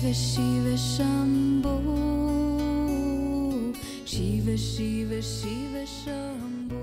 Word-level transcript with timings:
Shiva 0.00 0.14
Shiva 0.14 0.76
Shambho 0.76 1.76
Shiva 4.06 4.56
Shiva 4.56 5.20
Shiva 5.20 5.84
Shambho 5.84 6.80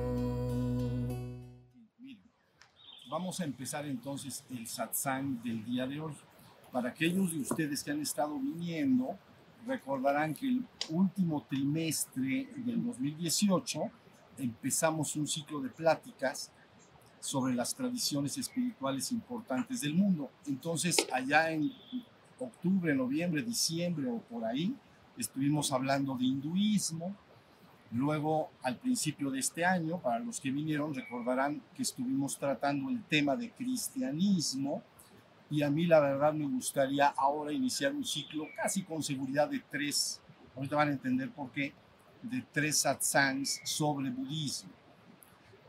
vamos 3.09 3.39
a 3.39 3.45
empezar 3.45 3.87
entonces 3.87 4.43
el 4.51 4.67
satsang 4.67 5.41
del 5.41 5.65
día 5.65 5.87
de 5.87 5.99
hoy. 5.99 6.13
Para 6.71 6.89
aquellos 6.89 7.31
de 7.31 7.39
ustedes 7.39 7.83
que 7.83 7.89
han 7.89 8.01
estado 8.01 8.37
viniendo, 8.37 9.17
recordarán 9.65 10.35
que 10.35 10.49
el 10.49 10.67
último 10.89 11.43
trimestre 11.49 12.47
del 12.55 12.85
2018 12.85 13.79
empezamos 14.37 15.15
un 15.15 15.27
ciclo 15.27 15.59
de 15.59 15.69
pláticas 15.69 16.51
sobre 17.19 17.55
las 17.55 17.73
tradiciones 17.73 18.37
espirituales 18.37 19.11
importantes 19.11 19.81
del 19.81 19.95
mundo. 19.95 20.29
Entonces, 20.45 20.95
allá 21.11 21.49
en 21.49 21.71
octubre, 22.39 22.93
noviembre, 22.93 23.41
diciembre 23.41 24.07
o 24.09 24.19
por 24.19 24.45
ahí, 24.45 24.75
estuvimos 25.17 25.71
hablando 25.71 26.15
de 26.15 26.25
hinduismo. 26.25 27.15
Luego, 27.91 28.51
al 28.63 28.77
principio 28.77 29.31
de 29.31 29.39
este 29.39 29.63
año, 29.65 29.99
para 29.99 30.19
los 30.19 30.39
que 30.39 30.51
vinieron, 30.51 30.93
recordarán 30.93 31.61
que 31.73 31.83
estuvimos 31.83 32.37
tratando 32.37 32.89
el 32.89 33.01
tema 33.03 33.35
de 33.35 33.51
cristianismo. 33.51 34.83
Y 35.49 35.61
a 35.61 35.69
mí, 35.69 35.85
la 35.85 36.01
verdad, 36.01 36.33
me 36.33 36.45
gustaría 36.45 37.07
ahora 37.07 37.53
iniciar 37.53 37.93
un 37.93 38.03
ciclo 38.03 38.47
casi 38.55 38.83
con 38.83 39.01
seguridad 39.01 39.49
de 39.49 39.63
tres, 39.71 40.21
ahorita 40.55 40.75
van 40.75 40.89
a 40.89 40.91
entender 40.91 41.31
por 41.31 41.51
qué, 41.51 41.73
de 42.21 42.43
tres 42.51 42.79
satsangs 42.79 43.61
sobre 43.63 44.09
budismo. 44.09 44.71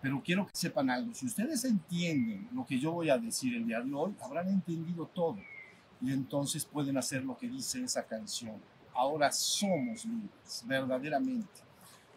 Pero 0.03 0.20
quiero 0.25 0.47
que 0.47 0.53
sepan 0.55 0.91
algo, 0.91 1.14
si 1.14 1.27
ustedes 1.27 1.64
entienden 1.64 2.48
lo 2.53 2.64
que 2.64 2.79
yo 2.79 2.92
voy 2.92 3.11
a 3.11 3.19
decir 3.19 3.55
el 3.55 3.67
día 3.67 3.81
de 3.81 3.92
hoy, 3.92 4.14
habrán 4.20 4.48
entendido 4.48 5.07
todo 5.07 5.37
y 6.01 6.13
entonces 6.13 6.65
pueden 6.65 6.97
hacer 6.97 7.25
lo 7.25 7.37
que 7.37 7.49
dice 7.49 7.83
esa 7.83 8.05
canción. 8.05 8.61
Ahora 8.95 9.31
somos 9.33 10.05
libres, 10.05 10.65
verdaderamente. 10.67 11.61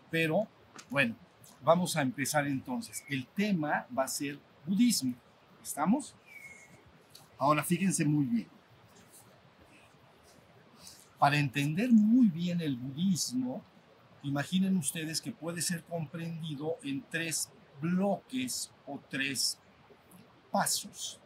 Pero 0.10 0.48
bueno, 0.90 1.16
vamos 1.62 1.96
a 1.96 2.02
empezar 2.02 2.48
entonces. 2.48 3.04
El 3.08 3.28
tema 3.28 3.86
va 3.98 4.04
a 4.04 4.08
ser 4.08 4.40
budismo. 4.66 5.14
¿Estamos? 5.62 6.16
Ahora 7.38 7.64
fíjense 7.64 8.06
muy 8.06 8.26
bien. 8.26 8.48
Para 11.18 11.38
entender 11.38 11.92
muy 11.92 12.28
bien 12.30 12.62
el 12.62 12.76
budismo, 12.76 13.64
imaginen 14.24 14.78
ustedes 14.78 15.22
que 15.22 15.32
puede 15.32 15.62
ser 15.62 15.84
comprendido 15.84 16.78
en 16.84 17.04
tres 17.10 17.50
bloques 17.80 18.72
o 18.88 19.00
tres 19.10 19.60
pasos. 20.52 21.20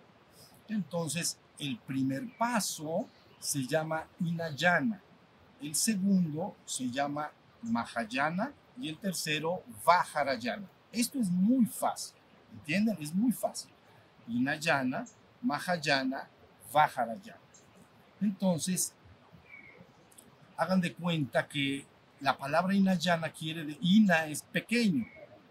Entonces, 0.68 1.40
el 1.60 1.78
primer 1.78 2.36
paso 2.38 3.08
se 3.40 3.66
llama 3.66 4.08
Inayana, 4.20 5.02
el 5.62 5.76
segundo 5.76 6.56
se 6.66 6.90
llama 6.90 7.32
Mahayana 7.62 8.52
y 8.80 8.90
el 8.90 8.98
tercero 8.98 9.64
Vajarayana. 9.86 10.68
Esto 10.92 11.20
es 11.20 11.30
muy 11.30 11.66
fácil, 11.66 12.16
¿entienden? 12.54 12.98
Es 13.00 13.14
muy 13.14 13.32
fácil. 13.32 13.72
Inayana, 14.28 15.06
Mahayana, 15.42 16.28
Vajarayana. 16.72 17.40
Entonces, 18.22 18.94
hagan 20.58 20.82
de 20.82 20.94
cuenta 20.94 21.48
que 21.48 21.86
la 22.20 22.38
palabra 22.38 22.74
Inayana 22.74 23.30
quiere 23.32 23.66
de 23.66 23.78
Ina 23.82 24.26
es 24.28 24.42
pequeño 24.42 25.06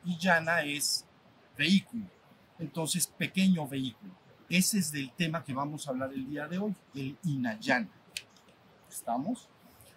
y 0.05 0.17
Yana 0.19 0.63
es 0.63 1.05
vehículo. 1.57 2.07
Entonces, 2.59 3.07
pequeño 3.07 3.67
vehículo. 3.69 4.13
Ese 4.49 4.79
es 4.79 4.93
del 4.93 5.11
tema 5.13 5.43
que 5.43 5.55
vamos 5.55 5.87
a 5.87 5.91
hablar 5.91 6.13
el 6.13 6.29
día 6.29 6.47
de 6.47 6.59
hoy, 6.59 6.75
el 6.95 7.17
Inayana. 7.25 7.89
¿Estamos? 8.91 9.49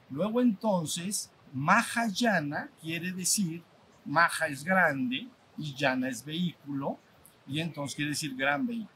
Luego 0.10 0.42
entonces, 0.42 1.30
Mahayana 1.54 2.70
quiere 2.82 3.12
decir, 3.12 3.62
Maha 4.06 4.48
es 4.48 4.64
grande 4.64 5.28
y 5.58 5.76
Yana 5.76 6.08
es 6.08 6.24
vehículo, 6.24 6.98
y 7.46 7.60
entonces 7.60 7.96
quiere 7.96 8.12
decir 8.12 8.36
gran 8.36 8.66
vehículo. 8.66 8.90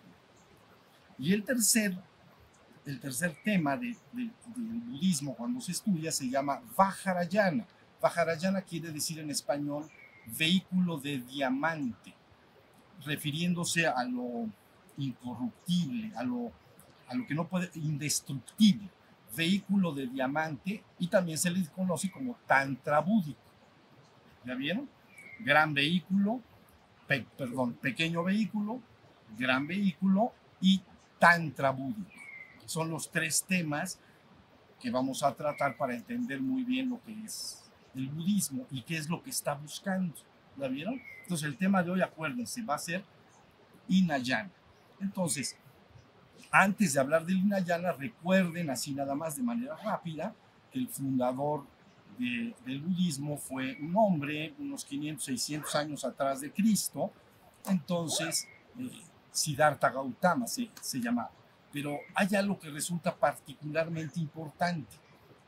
Y 1.18 1.34
el 1.34 1.44
tercer, 1.44 1.98
el 2.86 3.00
tercer 3.00 3.38
tema 3.44 3.76
de, 3.76 3.98
de, 4.14 4.32
del 4.56 4.80
budismo 4.88 5.36
cuando 5.36 5.60
se 5.60 5.74
estudia 5.74 6.12
se 6.12 6.30
llama 6.30 6.62
Vajarayana. 6.78 7.66
Vajarayana 8.02 8.62
quiere 8.62 8.92
decir 8.92 9.20
en 9.20 9.30
español 9.30 9.90
vehículo 10.38 10.98
de 10.98 11.20
diamante, 11.20 12.14
refiriéndose 13.06 13.86
a 13.86 14.04
lo 14.06 14.50
incorruptible, 14.98 16.12
a 16.16 16.24
lo, 16.24 16.52
a 17.08 17.16
lo 17.16 17.26
que 17.26 17.36
no 17.36 17.48
puede, 17.48 17.70
indestructible, 17.76 18.90
vehículo 19.36 19.94
de 19.94 20.08
diamante 20.08 20.84
y 21.00 21.08
también 21.08 21.38
se 21.38 21.50
le 21.50 21.66
conoce 21.70 22.12
como 22.12 22.38
tantra 22.48 23.00
búdico. 23.00 23.40
¿Ya 24.46 24.56
vieron? 24.56 24.90
Gran 25.40 25.74
vehículo, 25.74 26.42
pe, 27.08 27.26
perdón, 27.38 27.74
pequeño 27.74 28.24
vehículo, 28.24 28.82
gran 29.38 29.68
vehículo 29.68 30.34
y 30.60 30.82
tantra 31.20 31.72
búdico. 31.72 32.12
Son 32.66 32.90
los 32.90 33.10
tres 33.12 33.44
temas 33.48 34.00
que 34.80 34.90
vamos 34.90 35.24
a 35.24 35.34
tratar 35.34 35.78
para 35.78 35.96
entender 35.96 36.42
muy 36.42 36.64
bien 36.64 36.90
lo 36.90 37.02
que 37.04 37.14
es 37.24 37.70
el 37.96 38.08
budismo 38.08 38.66
y 38.72 38.82
qué 38.82 38.98
es 38.98 39.10
lo 39.10 39.22
que 39.22 39.30
está 39.30 39.54
buscando. 39.54 40.16
¿La 40.58 40.68
vieron? 40.68 41.02
Entonces 41.22 41.48
el 41.48 41.58
tema 41.58 41.84
de 41.84 41.92
hoy, 41.92 42.02
acuérdense, 42.02 42.64
va 42.64 42.76
a 42.76 42.80
ser 42.80 43.04
Inayana. 43.88 44.50
Entonces, 45.02 45.58
antes 46.52 46.94
de 46.94 47.00
hablar 47.00 47.26
del 47.26 47.38
Inayana, 47.38 47.92
recuerden 47.94 48.70
así 48.70 48.94
nada 48.94 49.16
más 49.16 49.36
de 49.36 49.44
manera 49.44 49.76
rápida 49.78 50.34
que 50.72 50.80
el 50.80 50.88
fundador 50.88 51.66
de, 52.18 52.54
del 52.66 52.82
budismo 52.82 53.38
fue 53.38 53.78
un 53.82 53.96
hombre 53.96 54.54
unos 54.60 54.86
500, 54.86 55.24
600 55.24 55.76
años 55.76 56.06
atrás 56.06 56.42
de 56.42 56.52
Cristo. 56.52 57.12
Entonces, 57.66 58.48
eh, 58.78 58.90
Siddhartha 59.32 59.90
Gautama 59.90 60.48
se, 60.48 60.70
se 60.82 61.00
llamaba. 61.00 61.32
Pero 61.72 62.00
hay 62.14 62.36
algo 62.36 62.60
que 62.60 62.70
resulta 62.70 63.16
particularmente 63.16 64.20
importante. 64.20 64.98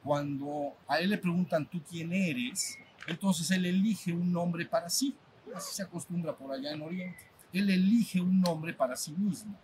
Cuando 0.04 0.74
a 0.88 1.00
él 1.00 1.10
le 1.10 1.18
preguntan 1.18 1.66
tú 1.66 1.82
quién 1.90 2.14
eres, 2.14 2.78
entonces 3.08 3.50
él 3.52 3.66
elige 3.66 4.14
un 4.14 4.32
nombre 4.32 4.66
para 4.66 4.90
sí. 4.90 5.16
Así 5.54 5.76
se 5.76 5.84
acostumbra 5.84 6.36
por 6.36 6.52
allá 6.52 6.72
en 6.72 6.82
Oriente. 6.82 7.33
Él 7.54 7.70
elige 7.70 8.20
un 8.20 8.42
nombre 8.42 8.74
para 8.74 8.96
sí 8.96 9.12
mismo. 9.12 9.56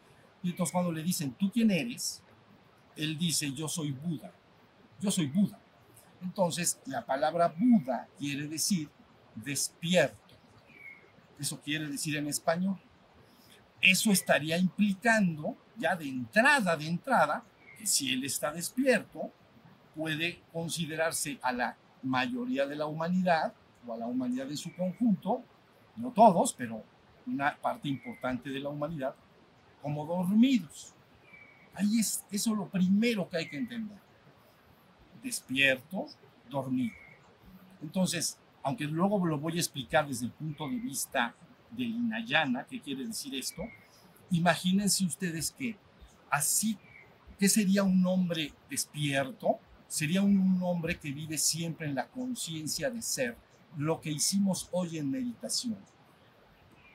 Y 0.42 0.52
entonces 0.52 0.72
cuando 0.72 0.92
le 0.92 1.04
dicen 1.04 1.34
tú 1.34 1.52
quién 1.52 1.72
eres, 1.72 2.22
él 2.96 3.18
dice 3.18 3.52
yo 3.52 3.68
soy 3.68 3.92
Buda. 3.92 4.32
Yo 5.02 5.12
soy 5.12 5.28
Buda. 5.28 5.60
Entonces 6.22 6.80
la 6.86 7.06
palabra 7.06 7.54
Buda 7.58 8.08
quiere 8.18 8.48
decir 8.48 8.90
despierto. 9.36 10.36
Eso 11.40 11.60
quiere 11.62 11.88
decir 11.88 12.16
en 12.16 12.28
español. 12.28 12.80
Eso 13.82 14.12
estaría 14.12 14.58
implicando 14.58 15.58
ya 15.78 15.96
de 15.96 16.08
entrada, 16.08 16.76
de 16.76 16.88
entrada, 16.88 17.44
que 17.78 17.88
si 17.88 18.12
él 18.12 18.26
está 18.26 18.52
despierto, 18.52 19.32
puede 19.96 20.42
considerarse 20.52 21.40
a 21.42 21.52
la 21.54 21.78
mayoría 22.04 22.66
de 22.66 22.76
la 22.76 22.86
humanidad 22.86 23.54
o 23.88 23.94
a 23.94 23.98
la 23.98 24.06
humanidad 24.06 24.50
en 24.50 24.58
su 24.58 24.74
conjunto, 24.76 25.44
no 25.96 26.12
todos, 26.12 26.54
pero 26.54 26.84
una 27.30 27.56
parte 27.56 27.88
importante 27.88 28.50
de 28.50 28.60
la 28.60 28.70
humanidad, 28.70 29.16
como 29.82 30.06
dormidos. 30.06 30.94
Ahí 31.74 32.00
es 32.00 32.26
eso 32.32 32.54
lo 32.54 32.68
primero 32.68 33.30
que 33.30 33.38
hay 33.38 33.50
que 33.50 33.58
entender. 33.58 33.98
Despierto, 35.24 36.08
dormido. 36.50 36.94
Entonces, 37.82 38.38
aunque 38.64 38.86
luego 38.86 39.26
lo 39.26 39.40
voy 39.40 39.54
a 39.54 39.62
explicar 39.62 40.08
desde 40.08 40.26
el 40.26 40.32
punto 40.32 40.68
de 40.68 40.76
vista 40.76 41.34
del 41.72 41.90
Inayana, 41.90 42.66
¿qué 42.66 42.82
quiere 42.82 43.06
decir 43.06 43.34
esto? 43.36 43.64
Imagínense 44.32 45.06
ustedes 45.06 45.52
que 45.52 45.78
así, 46.30 46.78
¿qué 47.38 47.48
sería 47.48 47.84
un 47.84 48.06
hombre 48.06 48.54
despierto? 48.70 49.60
Sería 49.88 50.22
un, 50.22 50.38
un 50.38 50.62
hombre 50.64 51.00
que 51.00 51.12
vive 51.12 51.38
siempre 51.38 51.88
en 51.88 51.96
la 51.96 52.08
conciencia 52.08 52.90
de 52.90 53.02
ser, 53.02 53.38
lo 53.78 54.02
que 54.02 54.12
hicimos 54.12 54.68
hoy 54.72 54.98
en 54.98 55.10
meditación. 55.10 55.78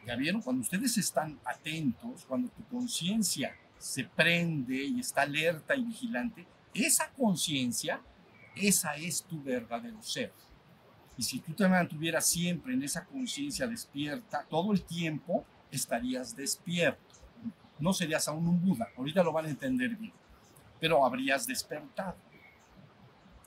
¿Ya 0.06 0.16
vieron? 0.16 0.42
Cuando 0.42 0.62
ustedes 0.62 0.98
están 0.98 1.38
atentos, 1.44 2.24
cuando 2.26 2.48
tu 2.50 2.62
conciencia 2.64 3.56
se 3.78 4.04
prende 4.04 4.82
y 4.84 5.00
está 5.00 5.22
alerta 5.22 5.74
y 5.74 5.84
vigilante, 5.84 6.46
esa 6.74 7.10
conciencia, 7.12 8.00
esa 8.54 8.96
es 8.96 9.22
tu 9.22 9.42
verdadero 9.42 10.02
ser. 10.02 10.32
Y 11.16 11.22
si 11.22 11.38
tú 11.38 11.52
te 11.52 11.68
mantuvieras 11.68 12.26
siempre 12.26 12.74
en 12.74 12.82
esa 12.82 13.04
conciencia 13.04 13.66
despierta, 13.66 14.44
todo 14.48 14.72
el 14.72 14.82
tiempo 14.82 15.44
estarías 15.70 16.34
despierto. 16.36 17.14
No 17.78 17.92
serías 17.92 18.28
aún 18.28 18.46
un 18.46 18.60
Buda, 18.60 18.88
ahorita 18.96 19.22
lo 19.22 19.32
van 19.32 19.46
a 19.46 19.50
entender 19.50 19.96
bien, 19.96 20.12
pero 20.80 21.04
habrías 21.04 21.46
despertado. 21.46 22.16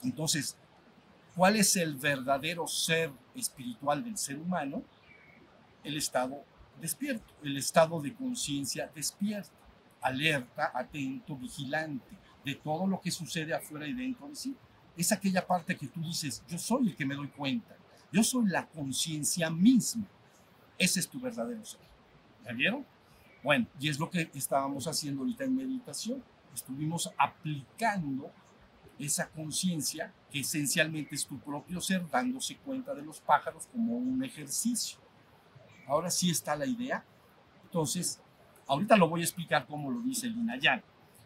Entonces, 0.03 0.57
¿cuál 1.35 1.55
es 1.55 1.75
el 1.75 1.95
verdadero 1.95 2.67
ser 2.67 3.11
espiritual 3.35 4.03
del 4.03 4.17
ser 4.17 4.37
humano? 4.37 4.83
El 5.83 5.97
estado 5.97 6.43
despierto, 6.79 7.33
el 7.43 7.57
estado 7.57 8.01
de 8.01 8.13
conciencia 8.13 8.91
despierto, 8.93 9.51
alerta, 10.01 10.71
atento, 10.73 11.35
vigilante. 11.35 12.17
de 12.45 12.55
todo 12.55 12.87
lo 12.87 13.01
que 13.01 13.11
sucede 13.11 13.53
afuera 13.53 13.85
y 13.85 13.93
dentro 13.93 14.29
de 14.29 14.35
sí. 14.35 14.55
Es 14.95 15.11
aquella 15.11 15.45
parte 15.45 15.75
que 15.75 15.87
tú 15.87 16.01
dices, 16.01 16.41
yo 16.47 16.57
soy 16.57 16.87
el 16.87 16.95
que 16.95 17.05
me 17.05 17.13
doy 17.13 17.27
cuenta, 17.27 17.75
yo 18.09 18.23
soy 18.23 18.47
la 18.47 18.65
conciencia 18.65 19.49
misma. 19.49 20.05
Ese 20.77 21.01
es 21.01 21.09
tu 21.09 21.19
verdadero 21.19 21.65
ser. 21.65 21.81
¿Ya 22.45 22.53
vieron? 22.53 22.85
Bueno, 23.43 23.67
y 23.79 23.89
es 23.89 23.99
lo 23.99 24.09
que 24.09 24.31
estábamos 24.33 24.87
haciendo 24.87 25.21
ahorita 25.21 25.43
en 25.43 25.57
meditación. 25.57 26.23
Estuvimos 26.55 27.11
aplicando 27.17 28.31
esa 28.97 29.27
conciencia 29.29 30.13
que 30.31 30.39
esencialmente 30.39 31.15
es 31.15 31.25
tu 31.25 31.37
propio 31.39 31.81
ser, 31.81 32.09
dándose 32.09 32.55
cuenta 32.57 32.95
de 32.95 33.01
los 33.01 33.19
pájaros 33.19 33.67
como 33.67 33.97
un 33.97 34.23
ejercicio. 34.23 34.99
Ahora 35.87 36.11
sí 36.11 36.29
está 36.29 36.55
la 36.55 36.65
idea. 36.65 37.03
Entonces, 37.63 38.19
ahorita 38.67 38.97
lo 38.97 39.09
voy 39.09 39.21
a 39.21 39.23
explicar 39.23 39.65
cómo 39.65 39.89
lo 39.89 40.01
dice 40.01 40.27
el. 40.27 40.35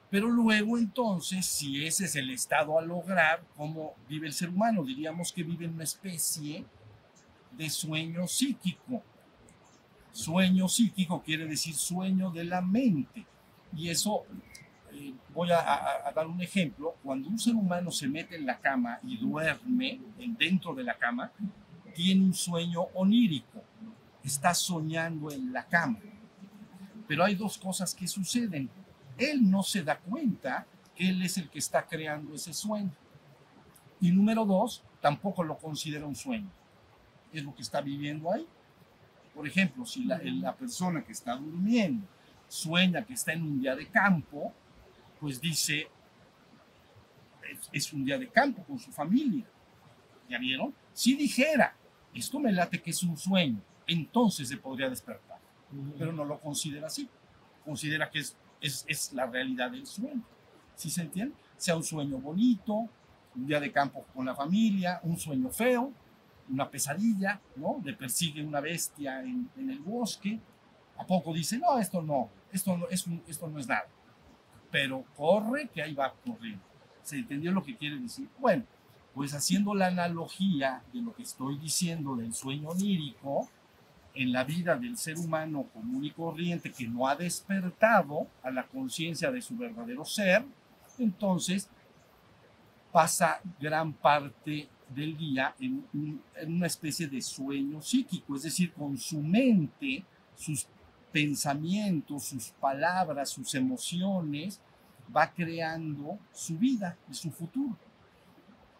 Pero 0.10 0.30
luego 0.30 0.78
entonces, 0.78 1.46
si 1.46 1.86
ese 1.86 2.06
es 2.06 2.16
el 2.18 2.30
estado 2.32 2.78
a 2.78 2.82
lograr, 2.82 3.44
cómo 3.56 3.96
vive 4.10 4.28
el 4.28 4.34
ser 4.34 4.50
humano, 4.50 4.84
diríamos 4.84 5.32
que 5.32 5.42
vive 5.42 5.66
en 5.66 5.74
una 5.74 5.86
especie 5.86 6.66
de 7.52 7.70
sueño 7.70 8.28
psíquico. 8.28 9.02
Sueño 10.12 10.68
psíquico 10.68 11.22
quiere 11.22 11.46
decir 11.46 11.74
sueño 11.74 12.30
de 12.30 12.44
la 12.44 12.62
mente. 12.62 13.26
Y 13.76 13.90
eso, 13.90 14.26
eh, 14.92 15.14
voy 15.34 15.50
a, 15.52 16.12
dar 16.14 16.28
un 16.28 16.42
ejemplo, 16.42 16.96
cuando 17.02 17.30
un 17.30 17.40
ser 17.40 17.56
humano 17.56 17.90
se 17.90 18.10
mete 18.10 18.36
en 18.36 18.46
la 18.46 18.60
cama 18.60 19.00
y 19.04 19.16
duerme 19.16 20.02
dentro 20.38 20.76
de 20.76 20.84
la 20.84 20.96
cama, 20.96 21.32
tiene 21.96 22.26
un 22.26 22.34
sueño 22.34 22.82
onírico, 22.94 23.64
está 24.24 24.54
soñando 24.54 25.32
en 25.32 25.52
la 25.52 25.66
cama. 25.66 26.00
Pero 27.08 27.24
hay 27.24 27.36
dos 27.36 27.58
cosas 27.58 27.94
que 27.94 28.08
suceden 28.08 28.70
él 29.18 29.50
no 29.50 29.64
se 29.64 29.84
da 29.84 29.98
cuenta 29.98 30.66
que 30.96 31.10
él 31.10 31.22
es 31.22 31.38
el 31.38 31.50
que 31.50 31.60
está 31.60 31.86
creando 31.86 32.34
ese 32.34 32.54
sueño. 32.54 32.92
Y 34.00 34.12
número 34.12 34.46
dos, 34.46 34.84
tampoco 35.00 35.44
lo 35.44 35.58
considera 35.58 36.06
un 36.06 36.16
sueño. 36.16 36.50
Es 37.32 37.44
lo 37.44 37.54
que 37.54 37.62
está 37.62 37.82
viviendo 37.82 38.32
ahí. 38.32 38.48
Por 39.34 39.48
ejemplo, 39.48 39.86
si 39.86 40.06
la, 40.06 40.20
la 40.24 40.56
persona 40.56 41.04
que 41.04 41.12
está 41.12 41.36
durmiendo 41.36 42.06
sueña 42.48 43.06
que 43.06 43.14
está 43.14 43.32
en 43.32 43.44
un 43.44 43.62
día 43.62 43.76
de 43.76 43.88
campo, 43.88 44.52
pues 45.20 45.40
dice, 45.40 45.88
es, 47.50 47.70
es 47.72 47.94
un 47.94 48.04
día 48.04 48.18
de 48.18 48.28
campo 48.28 48.64
con 48.64 48.78
su 48.78 48.92
familia. 48.92 49.46
¿Ya 50.28 50.38
vieron? 50.38 50.74
Si 50.94 51.16
dijera, 51.16 51.76
esto 52.14 52.40
me 52.40 52.52
late 52.52 52.82
que 52.82 52.90
es 52.90 53.04
un 53.04 53.16
sueño, 53.16 53.62
entonces 53.92 54.48
se 54.50 54.58
podría 54.58 54.90
despertar. 54.90 55.40
Pero 55.98 56.12
no 56.12 56.26
lo 56.26 56.40
considera 56.40 56.88
así. 56.88 57.10
Considera 57.64 58.10
que 58.10 58.20
es 58.20 58.36
es, 58.62 58.86
es 58.88 59.12
la 59.14 59.26
realidad 59.26 59.72
del 59.72 59.86
sueño. 59.86 60.22
¿Sí 60.76 60.90
se 60.90 61.02
entiende? 61.02 61.36
Sea 61.58 61.76
un 61.76 61.84
sueño 61.84 62.18
bonito, 62.18 62.88
un 63.36 63.48
día 63.48 63.60
de 63.60 63.72
campo 63.72 64.06
con 64.14 64.26
la 64.26 64.36
familia, 64.36 65.00
un 65.04 65.18
sueño 65.18 65.50
feo, 65.50 65.92
una 66.50 66.70
pesadilla, 66.70 67.42
¿no? 67.56 67.82
Le 67.84 67.94
persigue 67.94 68.44
una 68.44 68.62
bestia 68.62 69.22
en, 69.22 69.50
en 69.58 69.70
el 69.70 69.80
bosque. 69.80 70.40
¿A 70.98 71.06
poco 71.06 71.34
dice, 71.34 71.58
no, 71.58 71.80
esto 71.80 72.02
no, 72.02 72.30
esto 72.52 72.78
no, 72.78 72.88
es 72.90 73.08
un, 73.08 73.22
esto 73.28 73.48
no 73.48 73.60
es 73.60 73.68
nada? 73.68 73.88
Pero 74.70 75.04
corre 75.16 75.68
que 75.68 75.82
ahí 75.82 75.94
va 75.94 76.14
corriendo. 76.26 76.64
¿Se 77.02 77.18
entendió 77.18 77.52
lo 77.52 77.64
que 77.64 77.76
quiere 77.76 77.98
decir? 77.98 78.30
Bueno, 78.40 78.64
pues 79.14 79.34
haciendo 79.34 79.74
la 79.74 79.88
analogía 79.88 80.84
de 80.94 81.02
lo 81.02 81.14
que 81.14 81.24
estoy 81.24 81.58
diciendo 81.58 82.16
del 82.16 82.34
sueño 82.34 82.70
onírico, 82.70 83.50
en 84.14 84.32
la 84.32 84.44
vida 84.44 84.76
del 84.76 84.98
ser 84.98 85.18
humano 85.18 85.68
común 85.74 86.04
y 86.04 86.12
corriente 86.12 86.72
que 86.72 86.88
no 86.88 87.08
ha 87.08 87.16
despertado 87.16 88.28
a 88.44 88.52
la 88.52 88.64
conciencia 88.64 89.32
de 89.32 89.42
su 89.42 89.56
verdadero 89.58 90.04
ser, 90.06 90.46
entonces 90.98 91.70
pasa 92.92 93.40
gran 93.60 93.94
parte 93.94 94.68
del 94.94 95.18
día 95.18 95.56
en, 95.60 96.22
una 96.48 96.68
especie 96.68 97.08
de 97.08 97.22
sueño 97.22 97.82
psíquico, 97.82 98.36
es 98.36 98.44
decir, 98.44 98.74
con 98.74 98.98
su 98.98 99.22
mente, 99.22 100.04
sus 100.36 100.68
pensamientos, 101.12 102.26
sus 102.26 102.50
palabras, 102.50 103.30
sus 103.30 103.54
emociones, 103.56 104.60
va 105.16 105.32
creando 105.32 106.20
su 106.34 106.58
vida 106.58 106.98
y 107.10 107.14
su 107.14 107.32
futuro. 107.32 107.78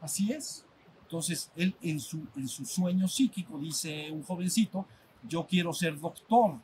Así 0.02 0.32
es. 0.32 0.66
Entonces, 1.04 1.52
él 1.56 1.76
en 1.82 2.00
su, 2.00 2.26
en 2.36 2.48
su 2.48 2.66
sueño 2.66 3.08
psíquico, 3.08 3.60
dice 3.60 4.10
un 4.12 4.24
jovencito, 4.24 4.86
yo 5.28 5.46
quiero 5.46 5.74
ser 5.74 6.00
doctor. 6.00 6.60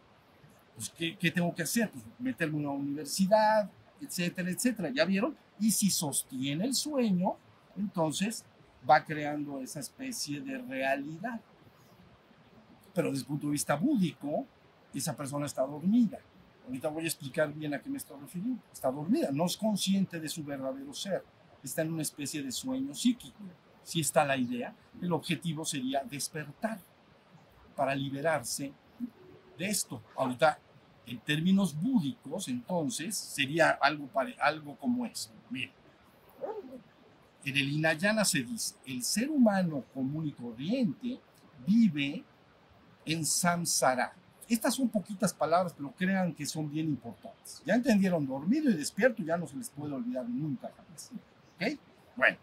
Pues, 0.75 0.89
¿qué, 0.89 1.17
¿qué, 1.17 1.31
tengo 1.31 1.53
que 1.53 1.63
hacer? 1.63 1.89
Pues 1.91 2.03
meterme 2.19 2.59
en 2.59 2.65
una 2.65 2.75
universidad, 2.75 3.69
etcétera, 4.01 4.49
etcétera. 4.49 4.89
¿Ya 4.93 5.05
vieron? 5.05 5.35
Y 5.59 5.71
si 5.71 5.89
sostiene 5.89 6.65
el 6.65 6.73
sueño, 6.73 7.35
entonces 7.75 8.45
va 8.87 9.03
creando 9.03 9.59
esa 9.59 9.79
especie 9.79 10.41
de 10.41 10.57
realidad. 10.59 11.41
Pero 12.93 13.09
desde 13.09 13.21
el 13.21 13.27
punto 13.27 13.47
de 13.47 13.51
vista 13.53 13.75
búdico, 13.75 14.45
esa 14.93 15.15
persona 15.15 15.45
está 15.45 15.63
dormida. 15.63 16.19
Ahorita 16.65 16.89
voy 16.89 17.03
a 17.03 17.07
explicar 17.07 17.53
bien 17.53 17.73
a 17.73 17.81
qué 17.81 17.89
me 17.89 17.97
estoy 17.97 18.19
refiriendo. 18.19 18.61
Está 18.73 18.91
dormida, 18.91 19.29
no 19.31 19.45
es 19.45 19.55
consciente 19.55 20.19
de 20.19 20.29
su 20.29 20.43
verdadero 20.43 20.93
ser. 20.93 21.23
Está 21.63 21.81
en 21.81 21.93
una 21.93 22.01
especie 22.01 22.43
de 22.43 22.51
sueño 22.51 22.93
psíquico. 22.93 23.37
Si 23.83 24.01
está 24.01 24.25
la 24.25 24.35
idea, 24.35 24.75
el 25.01 25.13
objetivo 25.13 25.63
sería 25.63 26.03
despertar 26.03 26.79
para 27.77 27.95
liberarse 27.95 28.73
de 29.57 29.65
esto. 29.65 30.01
Ahorita, 30.17 30.59
en 31.05 31.19
términos 31.19 31.79
búdicos, 31.79 32.49
entonces, 32.49 33.15
sería 33.15 33.69
algo, 33.69 34.07
para, 34.07 34.31
algo 34.41 34.75
como 34.75 35.05
esto. 35.05 35.31
Miren, 35.49 35.71
en 37.45 37.55
el 37.55 37.69
Hinayana 37.69 38.25
se 38.25 38.43
dice, 38.43 38.75
el 38.85 39.03
ser 39.03 39.29
humano 39.29 39.85
común 39.93 40.27
y 40.27 40.31
corriente 40.31 41.19
vive 41.65 42.25
en 43.05 43.25
samsara. 43.25 44.13
Estas 44.49 44.75
son 44.75 44.89
poquitas 44.89 45.33
palabras, 45.33 45.73
pero 45.77 45.91
crean 45.91 46.33
que 46.33 46.45
son 46.45 46.69
bien 46.69 46.87
importantes. 46.87 47.61
Ya 47.65 47.75
entendieron, 47.75 48.25
dormido 48.25 48.69
y 48.69 48.73
despierto 48.73 49.23
ya 49.23 49.37
no 49.37 49.45
se 49.45 49.55
les 49.55 49.69
puede 49.69 49.93
olvidar 49.93 50.27
nunca 50.27 50.71
jamás. 50.75 51.11
¿Ok? 51.55 51.79
Bueno, 52.15 52.37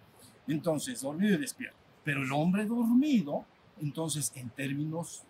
entonces, 0.47 1.03
dormido 1.03 1.35
y 1.35 1.39
despierto. 1.39 1.77
Pero 2.05 2.23
el 2.23 2.33
hombre 2.33 2.67
dormido 2.67 3.45
entonces, 3.81 4.33
en 4.35 4.51
términos 4.51 5.23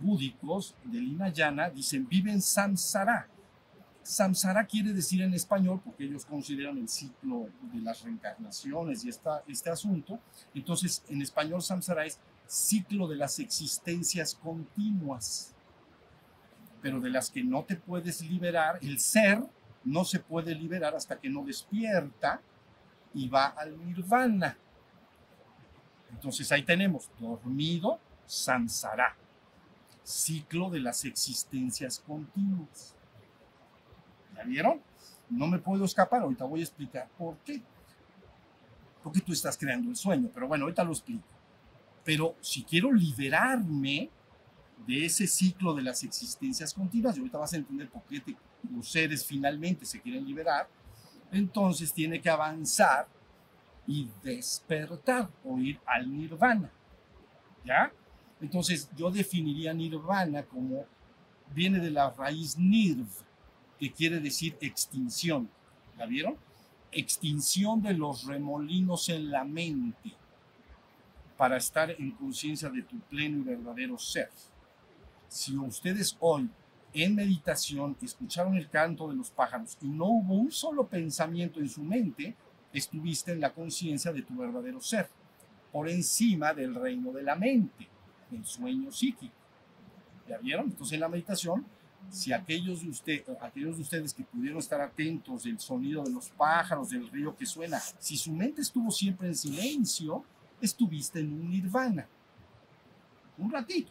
búdicos 0.00 0.74
del 0.84 1.04
Hinayana, 1.04 1.70
dicen 1.70 2.08
viven 2.08 2.40
samsara. 2.40 3.28
Samsara 4.02 4.66
quiere 4.66 4.92
decir 4.92 5.22
en 5.22 5.32
español, 5.32 5.80
porque 5.82 6.04
ellos 6.04 6.26
consideran 6.26 6.76
el 6.76 6.88
ciclo 6.88 7.48
de 7.72 7.80
las 7.80 8.02
reencarnaciones 8.02 9.04
y 9.04 9.08
esta, 9.08 9.42
este 9.48 9.70
asunto. 9.70 10.18
Entonces, 10.54 11.02
en 11.08 11.22
español, 11.22 11.62
samsara 11.62 12.04
es 12.04 12.18
ciclo 12.46 13.08
de 13.08 13.16
las 13.16 13.38
existencias 13.38 14.34
continuas, 14.34 15.54
pero 16.82 17.00
de 17.00 17.08
las 17.08 17.30
que 17.30 17.42
no 17.42 17.64
te 17.64 17.76
puedes 17.76 18.20
liberar. 18.20 18.78
El 18.82 19.00
ser 19.00 19.42
no 19.84 20.04
se 20.04 20.20
puede 20.20 20.54
liberar 20.54 20.94
hasta 20.94 21.18
que 21.18 21.30
no 21.30 21.44
despierta 21.44 22.40
y 23.14 23.28
va 23.28 23.46
al 23.46 23.82
nirvana. 23.86 24.56
Entonces 26.10 26.50
ahí 26.52 26.62
tenemos 26.62 27.10
dormido, 27.18 27.98
samsara, 28.26 29.16
ciclo 30.04 30.70
de 30.70 30.80
las 30.80 31.04
existencias 31.04 31.98
continuas. 32.06 32.94
¿Ya 34.36 34.44
vieron? 34.44 34.80
No 35.30 35.46
me 35.46 35.58
puedo 35.58 35.84
escapar, 35.84 36.22
ahorita 36.22 36.44
voy 36.44 36.60
a 36.60 36.64
explicar 36.64 37.08
por 37.18 37.36
qué. 37.38 37.62
Porque 39.02 39.20
tú 39.20 39.32
estás 39.32 39.56
creando 39.56 39.90
el 39.90 39.96
sueño, 39.96 40.30
pero 40.32 40.46
bueno, 40.46 40.64
ahorita 40.64 40.84
lo 40.84 40.92
explico. 40.92 41.24
Pero 42.04 42.36
si 42.40 42.62
quiero 42.62 42.92
liberarme 42.92 44.10
de 44.86 45.06
ese 45.06 45.26
ciclo 45.26 45.74
de 45.74 45.82
las 45.82 46.04
existencias 46.04 46.74
continuas, 46.74 47.16
y 47.16 47.20
ahorita 47.20 47.38
vas 47.38 47.54
a 47.54 47.56
entender 47.56 47.88
por 47.88 48.02
qué 48.02 48.20
te, 48.20 48.36
los 48.70 48.88
seres 48.88 49.24
finalmente 49.24 49.86
se 49.86 50.00
quieren 50.00 50.26
liberar, 50.26 50.68
entonces 51.32 51.92
tiene 51.92 52.20
que 52.20 52.28
avanzar 52.28 53.08
y 53.86 54.08
despertar 54.22 55.28
o 55.44 55.58
ir 55.58 55.80
al 55.86 56.10
nirvana. 56.14 56.70
¿Ya? 57.64 57.90
Entonces 58.44 58.90
yo 58.94 59.10
definiría 59.10 59.72
nirvana 59.72 60.42
como 60.42 60.84
viene 61.54 61.78
de 61.78 61.90
la 61.90 62.10
raíz 62.10 62.58
nirv, 62.58 63.06
que 63.78 63.90
quiere 63.90 64.20
decir 64.20 64.54
extinción. 64.60 65.48
¿La 65.96 66.04
vieron? 66.04 66.36
Extinción 66.92 67.80
de 67.80 67.94
los 67.94 68.24
remolinos 68.24 69.08
en 69.08 69.30
la 69.30 69.44
mente 69.44 70.12
para 71.38 71.56
estar 71.56 71.90
en 71.90 72.10
conciencia 72.10 72.68
de 72.68 72.82
tu 72.82 72.98
pleno 73.00 73.38
y 73.38 73.44
verdadero 73.44 73.96
ser. 73.96 74.28
Si 75.26 75.56
ustedes 75.56 76.14
hoy 76.20 76.50
en 76.92 77.14
meditación 77.14 77.96
escucharon 78.02 78.56
el 78.56 78.68
canto 78.68 79.08
de 79.08 79.16
los 79.16 79.30
pájaros 79.30 79.78
y 79.80 79.88
no 79.88 80.04
hubo 80.04 80.34
un 80.34 80.52
solo 80.52 80.86
pensamiento 80.86 81.60
en 81.60 81.70
su 81.70 81.82
mente, 81.82 82.36
estuviste 82.74 83.32
en 83.32 83.40
la 83.40 83.54
conciencia 83.54 84.12
de 84.12 84.20
tu 84.20 84.36
verdadero 84.36 84.82
ser, 84.82 85.08
por 85.72 85.88
encima 85.88 86.52
del 86.52 86.74
reino 86.74 87.10
de 87.10 87.22
la 87.22 87.36
mente, 87.36 87.93
el 88.32 88.44
sueño 88.44 88.90
psíquico. 88.90 89.34
¿Ya 90.28 90.38
vieron? 90.38 90.66
Entonces 90.66 90.94
en 90.94 91.00
la 91.00 91.08
meditación 91.08 91.64
si 92.10 92.32
aquellos 92.32 92.82
de, 92.82 92.88
usted, 92.88 93.24
aquellos 93.40 93.76
de 93.76 93.82
ustedes 93.82 94.14
que 94.14 94.24
pudieron 94.24 94.58
estar 94.58 94.80
atentos 94.80 95.44
del 95.44 95.58
sonido 95.58 96.02
de 96.02 96.10
los 96.10 96.28
pájaros, 96.30 96.90
del 96.90 97.08
río 97.10 97.36
que 97.36 97.46
suena, 97.46 97.80
si 97.98 98.16
su 98.16 98.32
mente 98.32 98.62
estuvo 98.62 98.90
siempre 98.90 99.28
en 99.28 99.34
silencio, 99.34 100.24
estuviste 100.60 101.20
en 101.20 101.32
un 101.32 101.50
nirvana. 101.50 102.06
Un 103.38 103.50
ratito, 103.50 103.90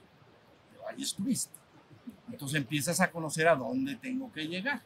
pero 0.72 0.88
ahí 0.88 1.04
estuviste. 1.04 1.54
Entonces 2.32 2.58
empiezas 2.58 3.00
a 3.02 3.12
conocer 3.12 3.48
a 3.48 3.56
dónde 3.56 3.96
tengo 3.96 4.32
que 4.32 4.48
llegar. 4.48 4.82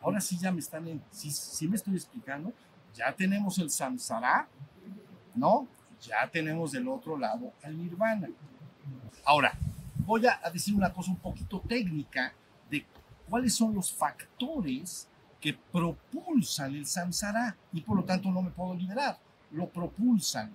Ahora 0.00 0.20
sí 0.20 0.38
ya 0.38 0.52
me 0.52 0.60
están, 0.60 0.86
en, 0.86 1.02
sí, 1.10 1.30
sí 1.30 1.66
me 1.66 1.76
estoy 1.76 1.94
explicando, 1.94 2.52
ya 2.94 3.12
tenemos 3.12 3.58
el 3.58 3.70
samsara, 3.70 4.48
¿no? 5.34 5.66
Ya 6.00 6.28
tenemos 6.30 6.72
del 6.72 6.88
otro 6.88 7.18
lado 7.18 7.52
al 7.62 7.76
nirvana. 7.76 8.28
Ahora, 9.24 9.52
voy 9.98 10.22
a 10.26 10.50
decir 10.50 10.74
una 10.74 10.92
cosa 10.92 11.10
un 11.10 11.18
poquito 11.18 11.60
técnica 11.60 12.32
de 12.70 12.84
cuáles 13.28 13.54
son 13.54 13.74
los 13.74 13.92
factores 13.92 15.08
que 15.40 15.54
propulsan 15.54 16.74
el 16.74 16.86
samsara 16.86 17.56
y 17.72 17.80
por 17.80 17.96
lo 17.96 18.04
tanto 18.04 18.30
no 18.30 18.42
me 18.42 18.50
puedo 18.50 18.74
liberar. 18.74 19.18
Lo 19.50 19.68
propulsan 19.68 20.50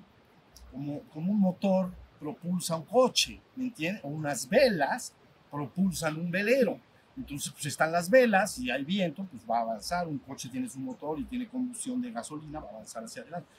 como, 0.72 1.02
como 1.14 1.32
un 1.32 1.40
motor 1.40 1.92
propulsa 2.22 2.76
un 2.76 2.86
coche, 2.86 3.42
¿me 3.56 3.66
entiendes? 3.66 4.04
O 4.06 4.10
unas 4.10 4.48
velas 4.48 5.14
propulsan 5.50 6.18
un 6.18 6.30
velero. 6.30 6.80
Entonces, 7.18 7.52
pues 7.52 7.66
están 7.66 7.92
las 7.92 8.10
velas 8.10 8.58
y 8.60 8.72
hay 8.72 8.86
viento, 8.86 9.26
pues 9.26 9.44
va 9.50 9.58
a 9.58 9.62
avanzar. 9.62 10.08
Un 10.08 10.20
coche 10.20 10.48
tiene 10.50 10.70
su 10.70 10.80
motor 10.80 11.20
y 11.20 11.26
tiene 11.26 11.48
combustión 11.48 12.02
de 12.02 12.12
gasolina, 12.12 12.60
va 12.60 12.68
a 12.68 12.72
avanzar 12.72 13.04
hacia 13.04 13.24
adelante. 13.24 13.50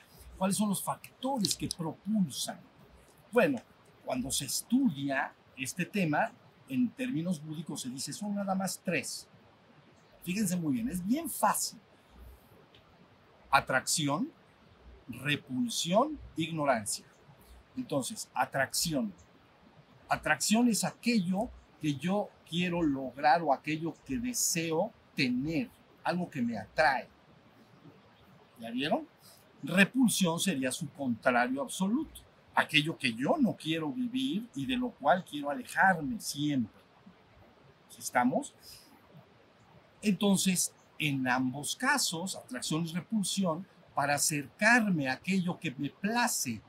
¿Cuáles 0.42 0.56
son 0.56 0.70
los 0.70 0.82
factores 0.82 1.54
que 1.54 1.68
propulsan? 1.68 2.58
Bueno, 3.30 3.60
cuando 4.04 4.28
se 4.32 4.46
estudia 4.46 5.32
este 5.56 5.86
tema, 5.86 6.32
en 6.68 6.90
términos 6.90 7.40
búdicos 7.40 7.82
se 7.82 7.88
dice, 7.88 8.12
son 8.12 8.34
nada 8.34 8.52
más 8.56 8.80
tres. 8.84 9.28
Fíjense 10.24 10.56
muy 10.56 10.72
bien, 10.72 10.88
es 10.88 11.06
bien 11.06 11.30
fácil. 11.30 11.78
Atracción, 13.52 14.32
repulsión, 15.06 16.18
ignorancia. 16.34 17.06
Entonces, 17.76 18.28
atracción. 18.34 19.14
Atracción 20.08 20.66
es 20.66 20.82
aquello 20.82 21.50
que 21.80 21.94
yo 21.94 22.30
quiero 22.50 22.82
lograr 22.82 23.42
o 23.42 23.52
aquello 23.52 23.94
que 24.04 24.18
deseo 24.18 24.90
tener, 25.14 25.70
algo 26.02 26.28
que 26.28 26.42
me 26.42 26.58
atrae. 26.58 27.06
¿Ya 28.58 28.72
vieron? 28.72 29.06
Repulsión 29.62 30.40
sería 30.40 30.72
su 30.72 30.90
contrario 30.90 31.62
absoluto, 31.62 32.20
aquello 32.54 32.98
que 32.98 33.12
yo 33.12 33.36
no 33.40 33.56
quiero 33.56 33.92
vivir 33.92 34.48
y 34.54 34.66
de 34.66 34.76
lo 34.76 34.90
cual 34.90 35.24
quiero 35.24 35.50
alejarme 35.50 36.20
siempre. 36.20 36.82
¿Estamos? 37.96 38.54
Entonces, 40.00 40.74
en 40.98 41.28
ambos 41.28 41.76
casos, 41.76 42.34
atracción 42.36 42.86
y 42.86 42.92
repulsión, 42.92 43.66
para 43.94 44.14
acercarme 44.14 45.08
a 45.08 45.14
aquello 45.14 45.58
que 45.60 45.70
me 45.76 45.90
place 45.90 46.60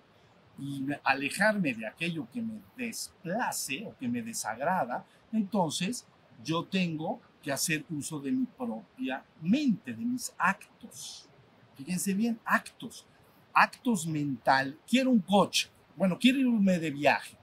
y 0.59 0.85
alejarme 1.03 1.73
de 1.73 1.87
aquello 1.87 2.27
que 2.31 2.41
me 2.41 2.61
desplace 2.77 3.85
o 3.87 3.97
que 3.97 4.07
me 4.07 4.21
desagrada, 4.21 5.05
entonces 5.31 6.05
yo 6.43 6.63
tengo 6.65 7.19
que 7.41 7.51
hacer 7.51 7.85
uso 7.89 8.19
de 8.19 8.31
mi 8.31 8.45
propia 8.45 9.23
mente, 9.41 9.93
de 9.93 10.05
mis 10.05 10.33
actos. 10.37 11.27
Fíjense 11.75 12.13
bien, 12.13 12.39
actos. 12.45 13.05
Actos 13.53 14.07
mental. 14.07 14.77
Quiero 14.87 15.11
un 15.11 15.19
coche. 15.19 15.69
Bueno, 15.95 16.17
quiero 16.19 16.39
irme 16.39 16.79
de 16.79 16.91
viaje. 16.91 17.37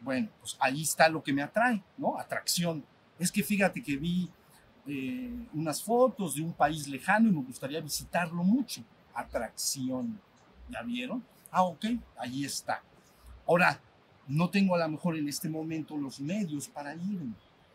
Bueno, 0.00 0.28
pues 0.40 0.56
ahí 0.60 0.82
está 0.82 1.08
lo 1.08 1.22
que 1.22 1.32
me 1.32 1.42
atrae, 1.42 1.82
¿no? 1.96 2.18
Atracción. 2.18 2.84
Es 3.18 3.30
que 3.30 3.42
fíjate 3.42 3.82
que 3.82 3.96
vi 3.96 4.30
eh, 4.86 5.30
unas 5.52 5.82
fotos 5.82 6.34
de 6.34 6.42
un 6.42 6.52
país 6.52 6.88
lejano 6.88 7.28
y 7.28 7.32
me 7.32 7.42
gustaría 7.42 7.80
visitarlo 7.80 8.42
mucho. 8.42 8.82
Atracción. 9.14 10.18
¿Ya 10.70 10.82
vieron? 10.82 11.22
Ah, 11.50 11.64
ok, 11.64 11.86
ahí 12.16 12.44
está. 12.44 12.82
Ahora, 13.46 13.80
no 14.28 14.48
tengo 14.48 14.76
a 14.76 14.78
lo 14.78 14.88
mejor 14.88 15.16
en 15.16 15.28
este 15.28 15.48
momento 15.48 15.96
los 15.96 16.20
medios 16.20 16.68
para 16.68 16.94
irme. 16.94 17.34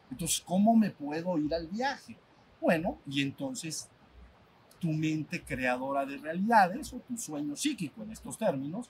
Entonces, 0.10 0.42
¿cómo 0.42 0.76
me 0.76 0.90
puedo 0.90 1.38
ir 1.38 1.54
al 1.54 1.68
viaje? 1.68 2.18
Bueno, 2.62 2.98
y 3.06 3.22
entonces 3.22 3.90
tu 4.86 4.94
mente 4.94 5.44
creadora 5.44 6.06
de 6.06 6.18
realidades 6.18 6.94
o 6.94 7.00
tu 7.00 7.18
sueño 7.18 7.56
psíquico 7.56 8.04
en 8.04 8.12
estos 8.12 8.38
términos, 8.38 8.88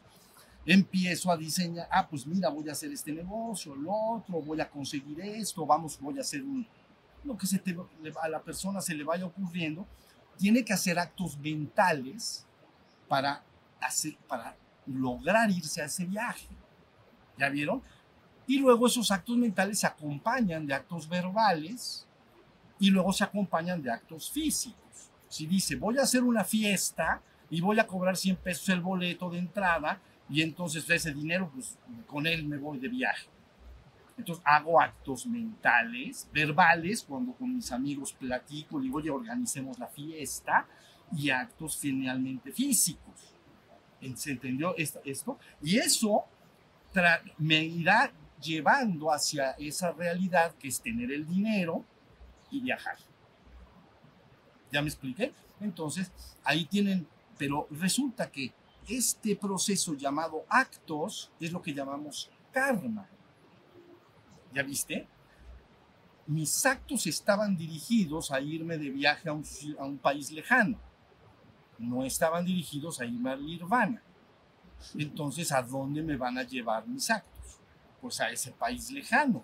empiezo 0.65 1.31
a 1.31 1.37
diseñar, 1.37 1.87
ah, 1.89 2.05
pues 2.05 2.27
mira, 2.27 2.49
voy 2.49 2.67
a 2.67 2.73
hacer 2.73 2.91
este 2.91 3.13
negocio, 3.13 3.73
lo 3.75 3.93
otro, 3.93 4.41
voy 4.41 4.59
a 4.59 4.69
conseguir 4.69 5.21
esto, 5.21 5.65
vamos, 5.65 5.97
voy 6.01 6.17
a 6.17 6.21
hacer 6.21 6.43
un, 6.43 6.67
lo 7.23 7.37
que 7.37 7.47
se 7.47 7.59
te, 7.59 7.77
a 8.21 8.27
la 8.27 8.41
persona 8.41 8.81
se 8.81 8.93
le 8.93 9.05
vaya 9.05 9.25
ocurriendo, 9.25 9.87
tiene 10.37 10.65
que 10.65 10.73
hacer 10.73 10.99
actos 10.99 11.37
mentales 11.37 12.45
para, 13.07 13.41
hacer, 13.79 14.17
para 14.27 14.57
lograr 14.85 15.49
irse 15.49 15.81
a 15.81 15.85
ese 15.85 16.03
viaje. 16.03 16.49
¿Ya 17.37 17.47
vieron? 17.47 17.81
Y 18.47 18.59
luego 18.59 18.87
esos 18.87 19.11
actos 19.11 19.37
mentales 19.37 19.79
se 19.79 19.87
acompañan 19.87 20.67
de 20.67 20.73
actos 20.73 21.07
verbales 21.07 22.05
y 22.79 22.89
luego 22.89 23.13
se 23.13 23.23
acompañan 23.23 23.81
de 23.81 23.91
actos 23.91 24.29
físicos. 24.29 24.84
Si 25.35 25.47
dice, 25.47 25.75
voy 25.75 25.97
a 25.97 26.03
hacer 26.03 26.23
una 26.23 26.45
fiesta 26.45 27.21
y 27.49 27.59
voy 27.59 27.77
a 27.77 27.85
cobrar 27.85 28.15
100 28.15 28.37
pesos 28.37 28.69
el 28.69 28.79
boleto 28.79 29.29
de 29.29 29.39
entrada 29.39 29.99
y 30.29 30.41
entonces 30.41 30.89
ese 30.89 31.13
dinero, 31.13 31.51
pues 31.53 31.77
con 32.07 32.25
él 32.25 32.45
me 32.45 32.55
voy 32.55 32.79
de 32.79 32.87
viaje. 32.87 33.27
Entonces 34.17 34.41
hago 34.47 34.79
actos 34.79 35.27
mentales, 35.27 36.29
verbales, 36.31 37.03
cuando 37.03 37.33
con 37.33 37.53
mis 37.53 37.69
amigos 37.73 38.13
platico, 38.13 38.79
digo, 38.79 38.99
oye, 38.99 39.09
organicemos 39.09 39.77
la 39.77 39.87
fiesta, 39.87 40.65
y 41.13 41.29
actos 41.31 41.75
finalmente 41.75 42.53
físicos. 42.53 43.35
¿Se 44.15 44.31
entendió 44.31 44.73
esto? 44.77 45.37
Y 45.61 45.79
eso 45.79 46.23
me 47.39 47.61
irá 47.61 48.09
llevando 48.41 49.11
hacia 49.11 49.51
esa 49.51 49.91
realidad 49.91 50.55
que 50.55 50.69
es 50.69 50.81
tener 50.81 51.11
el 51.11 51.27
dinero 51.27 51.83
y 52.51 52.61
viajar. 52.61 52.95
¿Ya 54.75 54.81
me 54.81 54.89
expliqué? 54.89 55.31
Entonces, 55.61 56.11
ahí 56.43 56.65
tienen, 56.65 57.07
pero 57.37 57.65
resulta 57.71 58.29
que 58.29 58.51
este 58.89 59.37
proceso 59.37 59.93
llamado 59.93 60.43
actos 60.49 61.31
es 61.39 61.53
lo 61.53 61.61
que 61.61 61.73
llamamos 61.73 62.29
karma. 62.51 63.07
¿Ya 64.53 64.63
viste? 64.63 65.07
Mis 66.27 66.65
actos 66.65 67.07
estaban 67.07 67.55
dirigidos 67.55 68.31
a 68.31 68.41
irme 68.41 68.77
de 68.77 68.89
viaje 68.89 69.29
a 69.29 69.31
un, 69.31 69.97
país 69.97 70.29
lejano. 70.29 70.77
No 71.79 72.03
estaban 72.03 72.43
dirigidos 72.43 72.99
a 72.99 73.05
irme 73.05 73.31
al 73.31 73.45
nirvana. 73.45 74.03
Entonces, 74.97 75.53
¿a 75.53 75.61
dónde 75.61 76.03
me 76.03 76.17
van 76.17 76.37
a 76.37 76.43
llevar 76.43 76.85
mis 76.85 77.09
actos? 77.09 77.61
Pues 78.01 78.19
a 78.19 78.29
ese 78.29 78.51
país 78.51 78.91
lejano, 78.91 79.41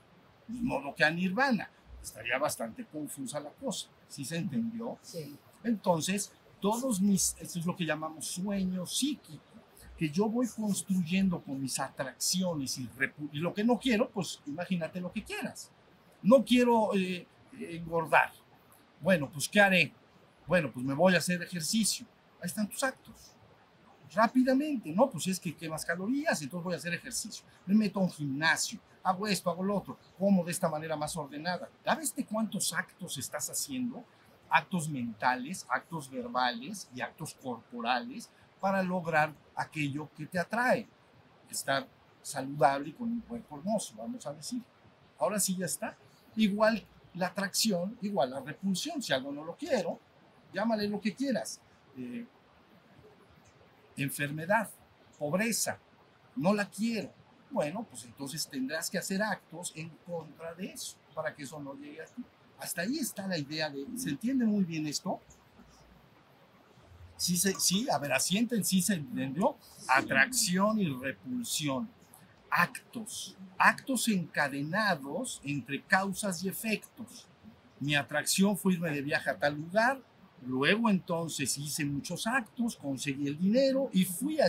de 0.50 0.62
modo 0.62 0.94
que 0.94 1.06
a 1.06 1.10
Nirvana. 1.10 1.70
Estaría 2.04 2.38
bastante 2.38 2.84
confusa 2.84 3.40
la 3.40 3.52
cosa, 3.52 3.88
¿sí 4.12 4.26
se 4.26 4.38
entendió? 4.38 4.98
Sí. 5.02 5.36
Entonces, 5.64 6.32
todos 6.60 7.02
mis, 7.02 7.36
esto 7.40 7.60
es 7.60 7.66
lo 7.66 7.76
que 7.76 7.86
llamamos 7.86 8.26
sueño 8.26 8.86
psíquico, 8.86 9.44
que 9.98 10.10
yo 10.10 10.28
voy 10.28 10.48
construyendo 10.48 11.42
con 11.42 11.62
mis 11.62 11.80
atracciones 11.80 12.78
y, 12.78 12.90
y 13.32 13.40
lo 13.40 13.54
que 13.54 13.64
no 13.64 13.80
quiero, 13.80 14.10
pues 14.10 14.42
imagínate 14.46 15.00
lo 15.00 15.12
que 15.12 15.24
quieras. 15.24 15.72
No 16.24 16.44
quiero 16.44 16.96
eh, 16.96 17.28
engordar. 17.60 18.32
Bueno, 19.00 19.30
pues 19.32 19.48
¿qué 19.48 19.60
haré? 19.60 19.94
Bueno, 20.48 20.72
pues 20.72 20.86
me 20.86 20.94
voy 20.94 21.16
a 21.16 21.20
hacer 21.20 21.42
ejercicio. 21.42 22.06
Ahí 22.40 22.48
están 22.48 22.68
tus 22.68 22.84
actos 22.84 23.32
rápidamente, 24.14 24.92
no, 24.92 25.10
pues 25.10 25.28
es 25.28 25.40
que 25.40 25.56
quemas 25.56 25.86
calorías, 25.86 26.42
entonces 26.42 26.64
voy 26.64 26.74
a 26.74 26.78
hacer 26.78 26.94
ejercicio, 26.94 27.46
me 27.66 27.76
meto 27.76 28.00
a 28.00 28.04
un 28.04 28.12
gimnasio, 28.12 28.80
hago 29.04 29.28
esto, 29.28 29.50
hago 29.50 29.64
lo 29.64 29.78
otro, 29.78 29.98
como 30.18 30.44
de 30.44 30.52
esta 30.52 30.70
manera 30.70 30.96
más 30.96 31.16
ordenada. 31.16 31.70
¿Sabes 31.84 32.16
de 32.16 32.26
cuántos 32.26 32.74
actos 32.74 33.18
estás 33.18 33.50
haciendo? 33.50 34.04
Actos 34.50 34.90
mentales, 34.90 35.66
actos 35.70 36.10
verbales 36.10 36.90
y 36.94 37.02
actos 37.02 37.36
corporales 37.42 38.30
para 38.60 38.84
lograr 38.84 39.34
aquello 39.56 40.10
que 40.16 40.26
te 40.26 40.40
atrae. 40.40 40.88
Estar 41.50 41.88
saludable 42.22 42.90
y 42.90 42.94
con 42.94 43.10
un 43.10 43.22
cuerpo 43.22 43.58
hermoso, 43.58 43.96
vamos 43.98 44.26
a 44.26 44.34
decir. 44.34 44.62
Ahora 45.20 45.40
sí 45.40 45.56
ya 45.56 45.66
está. 45.66 45.98
Igual 46.36 46.86
la 47.14 47.28
atracción, 47.28 47.98
igual 48.02 48.32
la 48.32 48.40
repulsión. 48.40 49.02
Si 49.02 49.14
algo 49.14 49.32
no 49.32 49.44
lo 49.44 49.56
quiero, 49.56 50.00
llámale 50.54 50.88
lo 50.88 51.02
que 51.02 51.14
quieras. 51.16 51.60
Eh, 51.98 52.26
enfermedad, 53.98 54.70
pobreza, 55.18 55.78
no 56.36 56.54
la 56.54 56.70
quiero. 56.70 57.12
Bueno, 57.52 57.86
pues 57.90 58.06
entonces 58.06 58.48
tendrás 58.48 58.90
que 58.90 58.98
hacer 58.98 59.22
actos 59.22 59.74
en 59.76 59.90
contra 60.06 60.54
de 60.54 60.72
eso 60.72 60.96
para 61.14 61.36
que 61.36 61.44
eso 61.44 61.60
no 61.60 61.76
llegue 61.76 62.02
a 62.02 62.06
ti. 62.06 62.24
Hasta 62.60 62.84
ahí 62.84 62.98
está 62.98 63.28
la 63.28 63.38
idea 63.38 63.70
de, 63.70 63.86
¿se 63.98 64.10
entiende 64.10 64.46
muy 64.46 64.64
bien 64.64 64.88
esto? 64.88 65.20
Sí, 67.18 67.38
sí, 67.38 67.88
a 67.90 68.00
ver, 68.00 68.14
asienten, 68.14 68.64
sí 68.64 68.82
se 68.82 68.96
entendió. 68.96 69.58
Atracción 69.88 70.80
y 70.80 70.88
repulsión. 70.88 71.90
actos, 72.50 73.38
actos 73.58 74.08
encadenados 74.08 75.40
entre 75.44 75.84
causas 75.84 76.44
y 76.44 76.50
efectos. 76.50 77.28
Mi 77.80 77.96
atracción 77.96 78.58
fue 78.58 78.74
irme 78.74 78.92
de 78.92 79.02
viaje 79.02 79.30
a 79.30 79.38
tal 79.38 79.56
lugar, 79.56 80.02
luego 80.42 80.90
entonces 80.90 81.58
hice 81.58 81.86
muchos 81.86 82.28
actos, 82.28 82.76
conseguí 82.76 83.28
el 83.28 83.38
dinero 83.38 83.90
y 83.94 84.06
fui 84.06 84.40
a 84.40 84.46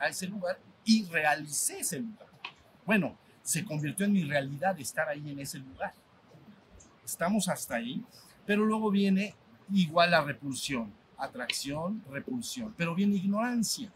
a 0.00 0.08
ese 0.08 0.26
lugar 0.26 0.58
y 0.84 1.04
realicé 1.06 1.80
ese 1.80 2.00
lugar. 2.00 2.28
Bueno, 2.86 3.18
se 3.42 3.64
convirtió 3.64 4.06
en 4.06 4.12
mi 4.12 4.22
realidad 4.22 4.78
estar 4.78 5.08
ahí 5.08 5.28
en 5.28 5.40
ese 5.40 5.58
lugar. 5.58 5.92
Estamos 7.04 7.48
hasta 7.48 7.74
ahí, 7.74 8.04
pero 8.46 8.64
luego 8.64 8.90
viene 8.90 9.34
igual 9.72 10.12
la 10.12 10.22
repulsión, 10.22 10.92
atracción, 11.18 12.02
repulsión, 12.08 12.72
pero 12.76 12.94
viene 12.94 13.16
ignorancia. 13.16 13.92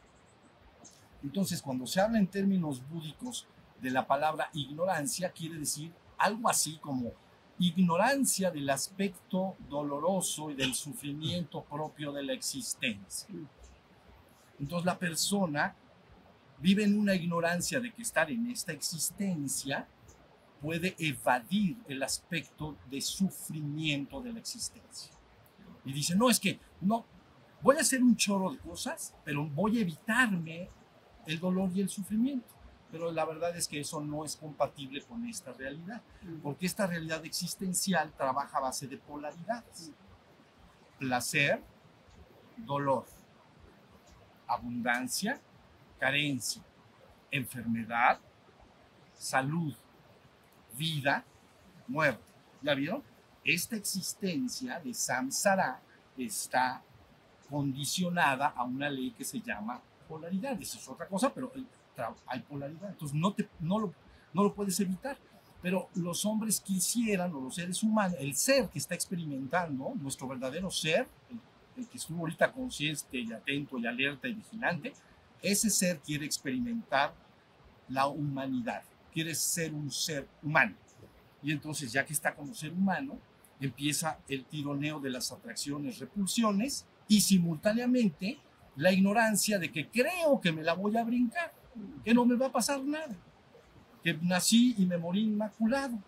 Entonces, 1.22 1.62
cuando 1.62 1.86
se 1.86 2.00
habla 2.00 2.18
en 2.18 2.26
términos 2.26 2.82
búdicos 2.88 3.46
de 3.80 3.90
la 3.90 4.06
palabra 4.06 4.50
ignorancia, 4.54 5.30
quiere 5.30 5.58
decir 5.58 5.92
algo 6.18 6.48
así 6.48 6.78
como 6.78 7.12
ignorancia 7.60 8.50
del 8.50 8.70
aspecto 8.70 9.56
doloroso 9.68 10.50
y 10.50 10.54
del 10.54 10.74
sufrimiento 10.74 11.62
propio 11.62 12.10
de 12.10 12.24
la 12.24 12.32
existencia. 12.32 13.28
Entonces, 14.58 14.84
la 14.84 14.98
persona 14.98 15.76
vive 16.60 16.84
en 16.84 16.98
una 16.98 17.14
ignorancia 17.14 17.80
de 17.80 17.92
que 17.92 18.02
estar 18.02 18.30
en 18.30 18.50
esta 18.50 18.72
existencia 18.72 19.88
puede 20.60 20.94
evadir 20.98 21.78
el 21.88 22.02
aspecto 22.02 22.76
de 22.90 23.00
sufrimiento 23.00 24.20
de 24.20 24.32
la 24.32 24.38
existencia. 24.38 25.12
Y 25.84 25.92
dice, 25.92 26.14
no, 26.14 26.28
es 26.28 26.38
que 26.38 26.60
no, 26.82 27.06
voy 27.62 27.76
a 27.76 27.80
hacer 27.80 28.02
un 28.02 28.14
chorro 28.14 28.52
de 28.52 28.58
cosas, 28.58 29.14
pero 29.24 29.46
voy 29.46 29.78
a 29.78 29.80
evitarme 29.80 30.68
el 31.26 31.40
dolor 31.40 31.70
y 31.74 31.80
el 31.80 31.88
sufrimiento. 31.88 32.46
Pero 32.90 33.10
la 33.12 33.24
verdad 33.24 33.56
es 33.56 33.68
que 33.68 33.80
eso 33.80 34.00
no 34.00 34.24
es 34.24 34.36
compatible 34.36 35.00
con 35.02 35.24
esta 35.26 35.52
realidad, 35.52 36.02
porque 36.42 36.66
esta 36.66 36.86
realidad 36.86 37.24
existencial 37.24 38.12
trabaja 38.12 38.58
a 38.58 38.62
base 38.62 38.86
de 38.88 38.98
polaridades. 38.98 39.92
Placer, 40.98 41.62
dolor, 42.56 43.06
abundancia, 44.46 45.40
carencia, 46.00 46.62
enfermedad, 47.30 48.18
salud, 49.14 49.74
vida, 50.76 51.24
muerte. 51.86 52.32
¿Ya 52.62 52.74
vieron? 52.74 53.02
Esta 53.44 53.76
existencia 53.76 54.80
de 54.80 54.94
samsara 54.94 55.80
está 56.16 56.82
condicionada 57.48 58.48
a 58.48 58.64
una 58.64 58.88
ley 58.88 59.10
que 59.12 59.24
se 59.24 59.40
llama 59.40 59.80
polaridad. 60.08 60.60
Eso 60.60 60.78
es 60.78 60.88
otra 60.88 61.06
cosa, 61.06 61.32
pero 61.32 61.52
hay 62.26 62.40
polaridad. 62.40 62.90
Entonces 62.90 63.16
no, 63.16 63.32
te, 63.32 63.48
no, 63.60 63.78
lo, 63.78 63.94
no 64.32 64.42
lo 64.42 64.54
puedes 64.54 64.78
evitar. 64.80 65.18
Pero 65.62 65.90
los 65.94 66.24
hombres 66.24 66.58
quisieran, 66.60 67.34
o 67.34 67.40
los 67.40 67.54
seres 67.54 67.82
humanos, 67.82 68.16
el 68.18 68.34
ser 68.34 68.70
que 68.70 68.78
está 68.78 68.94
experimentando, 68.94 69.92
nuestro 70.00 70.26
verdadero 70.26 70.70
ser, 70.70 71.06
el, 71.28 71.38
el 71.76 71.86
que 71.86 71.98
estuvo 71.98 72.20
ahorita 72.20 72.50
consciente 72.50 73.18
y 73.18 73.30
atento 73.30 73.78
y 73.78 73.86
alerta 73.86 74.26
y 74.26 74.34
vigilante, 74.34 74.94
ese 75.42 75.70
ser 75.70 76.00
quiere 76.00 76.26
experimentar 76.26 77.14
la 77.88 78.06
humanidad, 78.06 78.82
quiere 79.12 79.34
ser 79.34 79.74
un 79.74 79.90
ser 79.90 80.26
humano. 80.42 80.74
Y 81.42 81.52
entonces, 81.52 81.92
ya 81.92 82.04
que 82.04 82.12
está 82.12 82.34
como 82.34 82.54
ser 82.54 82.72
humano, 82.72 83.18
empieza 83.60 84.18
el 84.28 84.44
tironeo 84.44 85.00
de 85.00 85.10
las 85.10 85.32
atracciones, 85.32 85.98
repulsiones 85.98 86.86
y 87.08 87.20
simultáneamente 87.20 88.38
la 88.76 88.92
ignorancia 88.92 89.58
de 89.58 89.70
que 89.70 89.88
creo 89.88 90.40
que 90.40 90.52
me 90.52 90.62
la 90.62 90.74
voy 90.74 90.96
a 90.96 91.04
brincar, 91.04 91.52
que 92.04 92.14
no 92.14 92.24
me 92.24 92.36
va 92.36 92.46
a 92.46 92.52
pasar 92.52 92.82
nada, 92.82 93.14
que 94.02 94.14
nací 94.14 94.74
y 94.78 94.86
me 94.86 94.96
morí 94.96 95.22
inmaculado. 95.22 95.98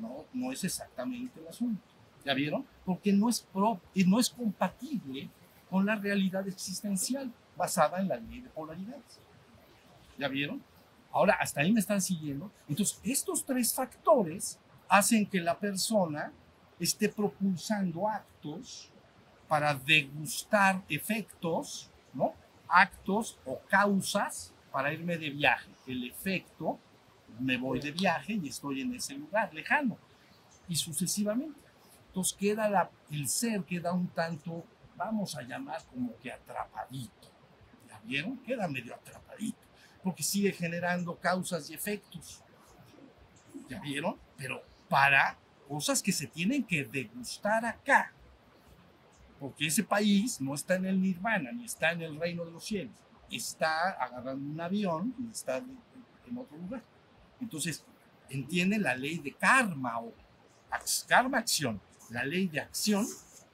No, 0.00 0.24
no 0.32 0.52
es 0.52 0.62
exactamente 0.64 1.40
el 1.40 1.48
asunto. 1.48 1.82
¿Ya 2.24 2.34
vieron? 2.34 2.66
Porque 2.84 3.12
no 3.12 3.28
es, 3.28 3.46
no 4.06 4.20
es 4.20 4.30
compatible 4.30 5.30
con 5.70 5.86
la 5.86 5.96
realidad 5.96 6.46
existencial 6.46 7.32
basada 7.60 8.00
en 8.00 8.08
la 8.08 8.16
ley 8.16 8.40
de 8.40 8.48
polaridades. 8.48 9.20
¿Ya 10.18 10.28
vieron? 10.28 10.62
Ahora, 11.12 11.34
hasta 11.38 11.60
ahí 11.60 11.72
me 11.72 11.80
están 11.80 12.00
siguiendo. 12.00 12.50
Entonces, 12.66 12.98
estos 13.04 13.44
tres 13.44 13.74
factores 13.74 14.58
hacen 14.88 15.26
que 15.26 15.40
la 15.40 15.58
persona 15.58 16.32
esté 16.78 17.10
propulsando 17.10 18.08
actos 18.08 18.90
para 19.46 19.74
degustar 19.74 20.82
efectos, 20.88 21.90
¿no? 22.14 22.32
Actos 22.66 23.38
o 23.44 23.60
causas 23.68 24.54
para 24.72 24.92
irme 24.92 25.18
de 25.18 25.28
viaje. 25.28 25.70
El 25.86 26.08
efecto, 26.08 26.78
me 27.38 27.58
voy 27.58 27.78
de 27.80 27.92
viaje 27.92 28.40
y 28.42 28.48
estoy 28.48 28.80
en 28.80 28.94
ese 28.94 29.14
lugar 29.14 29.52
lejano. 29.52 29.98
Y 30.66 30.76
sucesivamente. 30.76 31.60
Entonces 32.06 32.32
queda 32.38 32.70
la, 32.70 32.90
el 33.10 33.28
ser, 33.28 33.64
queda 33.64 33.92
un 33.92 34.08
tanto, 34.08 34.64
vamos 34.96 35.36
a 35.36 35.42
llamar 35.42 35.82
como 35.92 36.16
que 36.22 36.32
atrapadito. 36.32 37.19
¿Ya 38.10 38.22
vieron? 38.22 38.38
Queda 38.38 38.66
medio 38.66 38.94
atrapadito. 38.94 39.58
Porque 40.02 40.22
sigue 40.22 40.52
generando 40.52 41.16
causas 41.16 41.70
y 41.70 41.74
efectos. 41.74 42.42
¿Ya 43.68 43.80
vieron? 43.80 44.16
Pero 44.36 44.62
para 44.88 45.38
cosas 45.68 46.02
que 46.02 46.10
se 46.10 46.26
tienen 46.26 46.64
que 46.64 46.84
degustar 46.84 47.64
acá. 47.64 48.12
Porque 49.38 49.66
ese 49.66 49.84
país 49.84 50.40
no 50.40 50.54
está 50.54 50.74
en 50.74 50.86
el 50.86 51.00
nirvana, 51.00 51.52
ni 51.52 51.64
está 51.64 51.92
en 51.92 52.02
el 52.02 52.18
reino 52.18 52.44
de 52.44 52.50
los 52.50 52.64
cielos. 52.64 52.94
Está 53.30 53.90
agarrando 53.90 54.50
un 54.50 54.60
avión 54.60 55.14
y 55.18 55.30
está 55.30 55.58
en 55.58 56.38
otro 56.38 56.58
lugar. 56.58 56.82
Entonces, 57.40 57.84
entiende 58.28 58.78
la 58.78 58.96
ley 58.96 59.18
de 59.18 59.32
karma 59.32 60.00
o 60.00 60.12
karma 61.06 61.38
acción. 61.38 61.80
La 62.10 62.24
ley 62.24 62.48
de 62.48 62.60
acción 62.60 63.06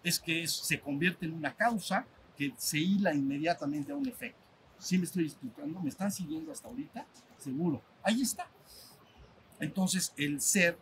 es 0.02 0.18
que 0.18 0.46
se 0.48 0.80
convierte 0.80 1.26
en 1.26 1.34
una 1.34 1.54
causa 1.54 2.06
que 2.36 2.52
se 2.56 2.78
hila 2.78 3.14
inmediatamente 3.14 3.92
a 3.92 3.96
un 3.96 4.08
efecto. 4.08 4.45
¿Sí 4.78 4.98
me 4.98 5.04
estoy 5.04 5.24
explicando? 5.24 5.80
¿Me 5.80 5.88
están 5.88 6.12
siguiendo 6.12 6.52
hasta 6.52 6.68
ahorita? 6.68 7.06
Seguro. 7.38 7.82
Ahí 8.02 8.22
está. 8.22 8.48
Entonces, 9.58 10.12
el 10.16 10.40
ser 10.40 10.78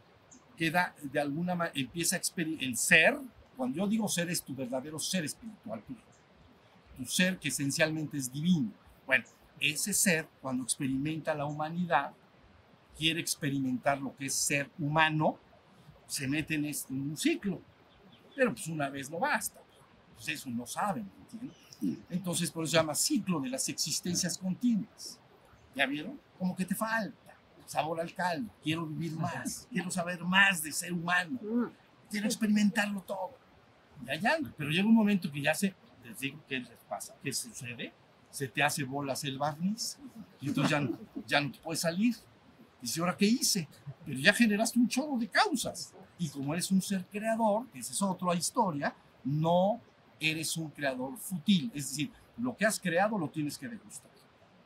queda 0.57 0.95
de 1.03 1.21
alguna 1.21 1.55
manera, 1.55 1.79
empieza 1.79 2.17
a 2.17 2.19
experimentar, 2.19 2.69
el 2.69 2.77
ser, 2.77 3.19
cuando 3.57 3.77
yo 3.77 3.87
digo 3.87 4.09
ser 4.09 4.31
es 4.31 4.43
tu 4.43 4.55
verdadero 4.55 4.99
ser 4.99 5.25
espiritual, 5.25 5.83
tu, 6.97 7.05
ser 7.07 7.39
que 7.39 7.49
esencialmente 7.49 8.17
es 8.17 8.33
divino. 8.33 8.73
Bueno, 9.07 9.25
ese 9.61 9.93
ser, 9.93 10.29
cuando 10.41 10.63
experimenta 10.65 11.35
la 11.35 11.47
humanidad, 11.47 12.13
quiere 12.97 13.21
experimentar 13.21 14.01
lo 14.01 14.15
que 14.17 14.27
es 14.27 14.35
ser 14.35 14.71
humano, 14.79 15.39
se 16.07 16.29
mete 16.29 16.55
en, 16.55 16.67
este, 16.67 16.93
en 16.93 17.11
un 17.11 17.17
ciclo. 17.17 17.61
Pero 18.37 18.53
pues 18.53 18.67
una 18.69 18.89
vez 18.89 19.11
no 19.11 19.19
basta. 19.19 19.61
Pues 20.15 20.29
eso 20.29 20.51
no 20.51 20.67
saben, 20.67 21.11
¿entiendes? 21.23 21.57
Entonces, 22.11 22.51
por 22.51 22.65
eso 22.65 22.73
se 22.73 22.77
llama 22.77 22.95
ciclo 22.95 23.41
de 23.41 23.49
las 23.49 23.69
existencias 23.69 24.39
continuas. 24.39 25.19
¿Ya 25.75 25.87
vieron? 25.87 26.21
Como 26.39 26.55
que 26.55 26.65
te 26.65 26.75
falta 26.75 27.25
sabor 27.67 28.01
al 28.01 28.13
caldo, 28.15 28.51
quiero 28.63 28.87
vivir 28.87 29.13
más, 29.17 29.67
quiero 29.73 29.91
saber 29.91 30.23
más 30.25 30.63
de 30.63 30.73
ser 30.73 30.93
humano, 30.93 31.39
quiero 32.11 32.27
experimentarlo 32.27 33.01
todo. 33.03 33.37
Ya, 34.05 34.17
ya, 34.17 34.39
pero 34.57 34.71
llega 34.71 34.87
un 34.87 34.95
momento 34.95 35.31
que 35.31 35.41
ya 35.41 35.55
se, 35.55 35.75
les 36.05 36.19
digo 36.19 36.39
qué 36.49 36.61
les 36.61 36.79
pasa, 36.89 37.15
qué 37.23 37.33
sucede, 37.33 37.93
se 38.31 38.49
te 38.49 38.63
hace 38.63 38.83
bolas 38.85 39.25
el 39.25 39.39
barniz 39.39 39.99
y 40.41 40.49
entonces 40.49 40.71
ya 40.71 40.81
no, 40.81 40.99
ya 41.27 41.41
no 41.41 41.53
te 41.53 41.59
puedes 41.61 41.81
salir. 41.81 42.15
Dice, 42.83 43.01
¿ahora 43.01 43.17
qué 43.17 43.25
hice? 43.25 43.67
Pero 44.05 44.19
ya 44.19 44.35
generaste 44.35 44.79
un 44.79 44.89
chorro 44.89 45.17
de 45.17 45.29
causas. 45.29 45.95
Y 46.19 46.29
como 46.29 46.53
eres 46.53 46.71
un 46.71 46.83
ser 46.83 47.07
creador, 47.07 47.67
que 47.69 47.79
esa 47.79 47.93
es 47.93 48.03
otra 48.03 48.35
historia, 48.35 48.95
no 49.25 49.81
eres 50.31 50.57
un 50.57 50.71
creador 50.71 51.17
fútil. 51.17 51.71
Es 51.75 51.91
decir, 51.91 52.11
lo 52.37 52.57
que 52.57 52.67
has 52.67 52.79
creado 52.81 53.19
lo 53.19 53.29
tienes 53.29 53.59
que 53.59 53.69
degustar. 53.69 54.11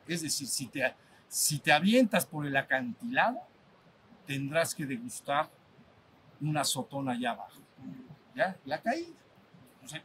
Es 0.07 0.21
decir, 0.21 0.47
si 0.47 0.67
te, 0.67 0.93
si 1.27 1.59
te 1.59 1.71
avientas 1.71 2.25
por 2.25 2.45
el 2.45 2.55
acantilado, 2.55 3.39
tendrás 4.25 4.73
que 4.73 4.85
degustar 4.85 5.49
una 6.41 6.63
sotona 6.63 7.13
allá 7.13 7.31
abajo. 7.31 7.61
¿Ya? 8.35 8.57
La 8.65 8.81
caída. 8.81 9.17
O 9.83 9.87
sea, 9.87 10.03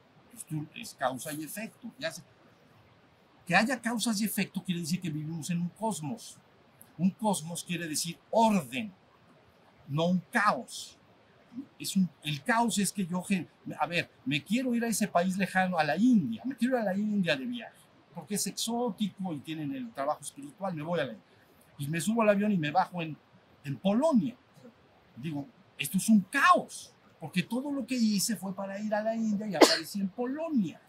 es 0.75 0.95
causa 0.95 1.33
y 1.33 1.45
efecto. 1.45 1.91
Que 3.47 3.55
haya 3.55 3.81
causas 3.81 4.21
y 4.21 4.25
efecto 4.25 4.63
quiere 4.65 4.81
decir 4.81 5.01
que 5.01 5.11
vivimos 5.11 5.51
en 5.51 5.61
un 5.61 5.69
cosmos. 5.69 6.37
Un 6.97 7.11
cosmos 7.11 7.65
quiere 7.65 7.89
decir 7.89 8.19
orden, 8.31 8.93
no 9.89 10.07
un 10.07 10.23
caos. 10.31 10.97
Es 11.79 11.97
un, 11.97 12.09
el 12.23 12.43
caos 12.43 12.79
es 12.79 12.93
que 12.93 13.07
yo, 13.07 13.23
a 13.79 13.87
ver, 13.87 14.11
me 14.25 14.43
quiero 14.43 14.75
ir 14.75 14.85
a 14.85 14.89
ese 14.89 15.09
país 15.09 15.37
lejano, 15.37 15.79
a 15.79 15.85
la 15.85 15.97
India, 15.97 16.43
me 16.45 16.57
quiero 16.57 16.77
ir 16.77 16.83
a 16.83 16.85
la 16.85 16.97
India 16.97 17.37
de 17.37 17.45
viaje 17.45 17.85
porque 18.15 18.37
es 18.37 18.47
exótico 18.47 19.35
y 19.35 19.41
tienen 19.41 19.75
el 19.75 19.93
trabajo 19.93 20.21
espiritual, 20.23 20.75
me 20.75 20.83
voy 20.83 21.01
a 21.01 21.05
la 21.05 21.17
Y 21.79 21.89
me 21.89 22.01
subo 22.01 22.23
al 22.23 22.29
avión 22.31 22.53
y 22.53 22.57
me 22.57 22.71
bajo 22.71 23.03
en, 23.03 23.17
en 23.65 23.77
Polonia. 23.77 24.37
Digo, 25.17 25.47
esto 25.77 25.99
es 25.99 26.09
un 26.09 26.21
caos, 26.21 26.93
porque 27.19 27.43
todo 27.43 27.73
lo 27.73 27.85
que 27.85 27.97
hice 27.97 28.37
fue 28.37 28.55
para 28.55 28.81
ir 28.81 28.95
a 28.95 29.03
la 29.03 29.15
India 29.17 29.47
y 29.47 29.55
aparecí 29.55 30.01
en 30.01 30.09
Polonia. 30.09 30.81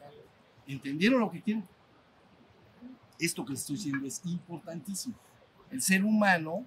¿Entendieron 0.68 1.20
lo 1.20 1.32
que 1.32 1.42
quieren? 1.42 1.64
Esto 3.20 3.44
que 3.46 3.54
estoy 3.54 3.78
diciendo 3.78 4.06
es 4.06 4.22
importantísimo. 4.26 5.16
El 5.72 5.82
ser 5.82 6.04
humano 6.04 6.66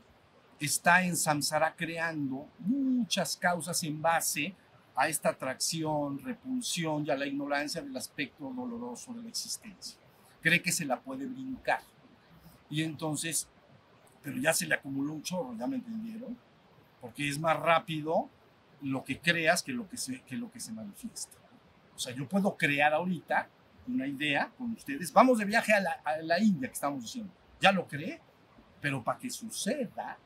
está 0.60 1.02
en 1.02 1.16
samsara 1.16 1.74
creando 1.74 2.46
muchas 2.58 3.36
causas 3.36 3.82
en 3.84 4.00
base 4.00 4.54
a 4.94 5.08
esta 5.08 5.30
atracción, 5.30 6.18
repulsión 6.18 7.06
y 7.06 7.10
a 7.10 7.16
la 7.16 7.26
ignorancia 7.26 7.80
del 7.80 7.96
aspecto 7.96 8.52
doloroso 8.52 9.12
de 9.14 9.22
la 9.22 9.28
existencia. 9.28 9.98
Cree 10.42 10.60
que 10.60 10.72
se 10.72 10.84
la 10.84 11.00
puede 11.00 11.26
brincar. 11.26 11.80
Y 12.68 12.82
entonces, 12.82 13.48
pero 14.22 14.38
ya 14.38 14.52
se 14.52 14.66
le 14.66 14.74
acumuló 14.74 15.12
un 15.12 15.22
chorro, 15.22 15.54
¿ya 15.56 15.66
me 15.66 15.76
entendieron? 15.76 16.36
Porque 17.00 17.28
es 17.28 17.38
más 17.38 17.58
rápido 17.58 18.28
lo 18.82 19.04
que 19.04 19.20
creas 19.20 19.62
que 19.62 19.72
lo 19.72 19.88
que 19.88 19.96
se, 19.96 20.20
que 20.22 20.36
lo 20.36 20.50
que 20.50 20.60
se 20.60 20.72
manifiesta. 20.72 21.36
O 21.94 21.98
sea, 21.98 22.14
yo 22.14 22.28
puedo 22.28 22.56
crear 22.56 22.92
ahorita 22.92 23.48
una 23.86 24.06
idea 24.06 24.50
con 24.58 24.72
ustedes. 24.72 25.12
Vamos 25.12 25.38
de 25.38 25.44
viaje 25.44 25.72
a 25.72 25.80
la, 25.80 25.92
a 26.04 26.16
la 26.18 26.40
India, 26.40 26.68
que 26.68 26.74
estamos 26.74 27.02
diciendo. 27.02 27.32
Ya 27.60 27.72
lo 27.72 27.86
creé, 27.86 28.20
pero 28.80 29.02
para 29.02 29.18
que 29.18 29.30
suceda, 29.30 30.18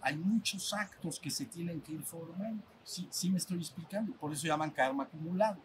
hay 0.00 0.16
muchos 0.16 0.72
actos 0.72 1.18
que 1.18 1.30
se 1.30 1.46
tienen 1.46 1.80
que 1.80 1.92
ir 1.92 2.02
formando. 2.02 2.62
Sí, 2.84 3.08
sí 3.10 3.30
me 3.30 3.38
estoy 3.38 3.58
explicando. 3.58 4.12
Por 4.14 4.32
eso 4.32 4.46
llaman 4.46 4.70
karma 4.70 5.04
acumulado. 5.04 5.58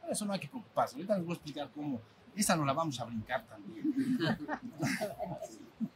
Por 0.00 0.10
eso 0.10 0.24
no 0.24 0.32
hay 0.32 0.40
que 0.40 0.48
preocuparse. 0.48 0.96
Ahorita 0.96 1.16
les 1.16 1.24
voy 1.24 1.32
a 1.32 1.34
explicar 1.34 1.70
cómo. 1.74 2.00
Esa 2.34 2.56
no 2.56 2.64
la 2.64 2.72
vamos 2.72 2.98
a 3.00 3.04
brincar 3.04 3.44
también. 3.46 4.18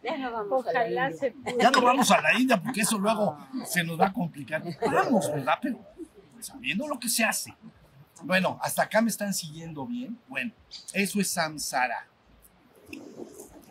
Ya 0.02 0.16
no 0.18 0.32
vamos 0.32 0.66
a 0.66 0.72
la 0.72 1.10
India. 1.10 1.34
Ya 1.58 1.70
no 1.70 1.82
vamos 1.82 2.10
a 2.10 2.20
la 2.20 2.38
India 2.38 2.62
porque 2.62 2.82
eso 2.82 2.98
luego 2.98 3.38
se 3.66 3.82
nos 3.84 4.00
va 4.00 4.06
a 4.06 4.12
complicar. 4.12 4.62
Vamos, 4.80 5.30
¿verdad? 5.32 5.58
Pero 5.60 5.78
sabiendo 6.40 6.86
lo 6.86 6.98
que 6.98 7.08
se 7.08 7.24
hace. 7.24 7.54
Bueno, 8.22 8.58
hasta 8.62 8.82
acá 8.82 9.00
me 9.00 9.10
están 9.10 9.34
siguiendo 9.34 9.86
bien. 9.86 10.18
Bueno, 10.28 10.52
eso 10.92 11.20
es 11.20 11.30
samsara. 11.30 12.06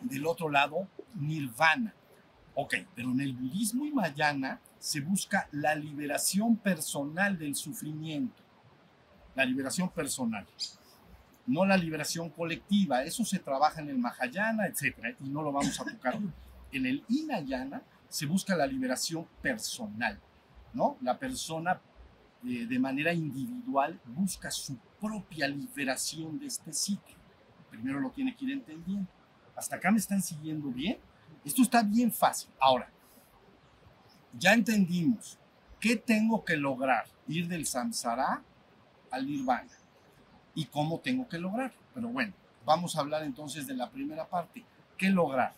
Del 0.02 0.26
otro 0.26 0.48
lado, 0.48 0.86
nirvana. 1.14 1.94
Ok, 2.54 2.74
pero 2.94 3.10
en 3.10 3.20
el 3.20 3.32
budismo 3.32 3.84
himayana 3.84 4.60
se 4.78 5.00
busca 5.00 5.48
la 5.50 5.74
liberación 5.74 6.56
personal 6.56 7.36
del 7.38 7.54
sufrimiento. 7.54 8.42
La 9.34 9.44
liberación 9.44 9.90
personal. 9.90 10.46
No 11.46 11.64
la 11.64 11.76
liberación 11.76 12.30
colectiva. 12.30 13.02
Eso 13.02 13.24
se 13.24 13.40
trabaja 13.40 13.80
en 13.80 13.88
el 13.88 13.98
Mahayana, 13.98 14.66
etc. 14.66 15.16
Y 15.20 15.28
no 15.28 15.42
lo 15.42 15.52
vamos 15.52 15.80
a 15.80 15.84
tocar. 15.84 16.18
En 16.70 16.86
el 16.86 17.04
Hinayana 17.08 17.82
se 18.08 18.26
busca 18.26 18.54
la 18.54 18.66
liberación 18.66 19.26
personal. 19.42 20.20
¿no? 20.72 20.96
La 21.00 21.18
persona 21.18 21.80
eh, 22.46 22.66
de 22.66 22.78
manera 22.78 23.12
individual 23.12 23.98
busca 24.06 24.50
su 24.50 24.76
propia 25.00 25.48
liberación 25.48 26.38
de 26.38 26.46
este 26.46 26.72
ciclo. 26.72 27.16
Primero 27.70 28.00
lo 28.00 28.10
tiene 28.10 28.36
que 28.36 28.44
ir 28.44 28.52
entendiendo. 28.52 29.08
¿Hasta 29.56 29.76
acá 29.76 29.90
me 29.90 29.98
están 29.98 30.22
siguiendo 30.22 30.68
bien? 30.68 30.98
Esto 31.44 31.62
está 31.62 31.82
bien 31.82 32.10
fácil. 32.12 32.50
Ahora, 32.58 32.90
ya 34.38 34.54
entendimos 34.54 35.38
qué 35.80 35.96
tengo 35.96 36.44
que 36.44 36.56
lograr, 36.56 37.06
ir 37.28 37.46
del 37.46 37.66
samsara 37.66 38.42
al 39.10 39.26
nirvana 39.26 39.70
y 40.54 40.64
cómo 40.66 40.98
tengo 41.00 41.28
que 41.28 41.38
lograr. 41.38 41.72
Pero 41.92 42.08
bueno, 42.08 42.32
vamos 42.64 42.96
a 42.96 43.00
hablar 43.00 43.22
entonces 43.24 43.66
de 43.66 43.74
la 43.74 43.90
primera 43.90 44.26
parte. 44.26 44.64
¿Qué 44.96 45.10
lograr? 45.10 45.54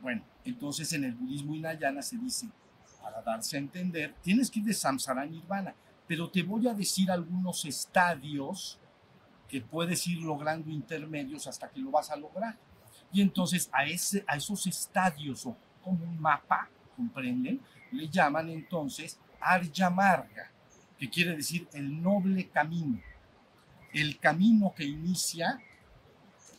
Bueno, 0.00 0.22
entonces 0.44 0.92
en 0.94 1.04
el 1.04 1.12
budismo 1.12 1.54
hinayana 1.54 2.02
se 2.02 2.16
dice, 2.16 2.48
para 3.02 3.22
darse 3.22 3.56
a 3.56 3.60
entender, 3.60 4.14
tienes 4.22 4.50
que 4.50 4.60
ir 4.60 4.64
de 4.64 4.74
samsara 4.74 5.22
a 5.22 5.26
nirvana, 5.26 5.74
pero 6.06 6.30
te 6.30 6.42
voy 6.42 6.66
a 6.68 6.74
decir 6.74 7.10
algunos 7.10 7.64
estadios 7.64 8.78
que 9.48 9.60
puedes 9.60 10.06
ir 10.06 10.22
logrando 10.22 10.70
intermedios 10.70 11.46
hasta 11.46 11.68
que 11.68 11.80
lo 11.80 11.90
vas 11.90 12.10
a 12.10 12.16
lograr. 12.16 12.56
Y 13.12 13.22
entonces 13.22 13.68
a, 13.72 13.84
ese, 13.84 14.24
a 14.26 14.36
esos 14.36 14.66
estadios 14.66 15.46
o 15.46 15.56
como 15.82 16.04
un 16.04 16.20
mapa, 16.20 16.68
¿comprenden? 16.96 17.60
Le 17.92 18.08
llaman 18.08 18.48
entonces 18.50 19.18
Arya 19.40 19.90
Marga, 19.90 20.50
que 20.98 21.08
quiere 21.08 21.36
decir 21.36 21.66
el 21.72 22.02
noble 22.02 22.48
camino. 22.48 23.00
El 23.92 24.18
camino 24.18 24.72
que 24.76 24.84
inicia 24.84 25.60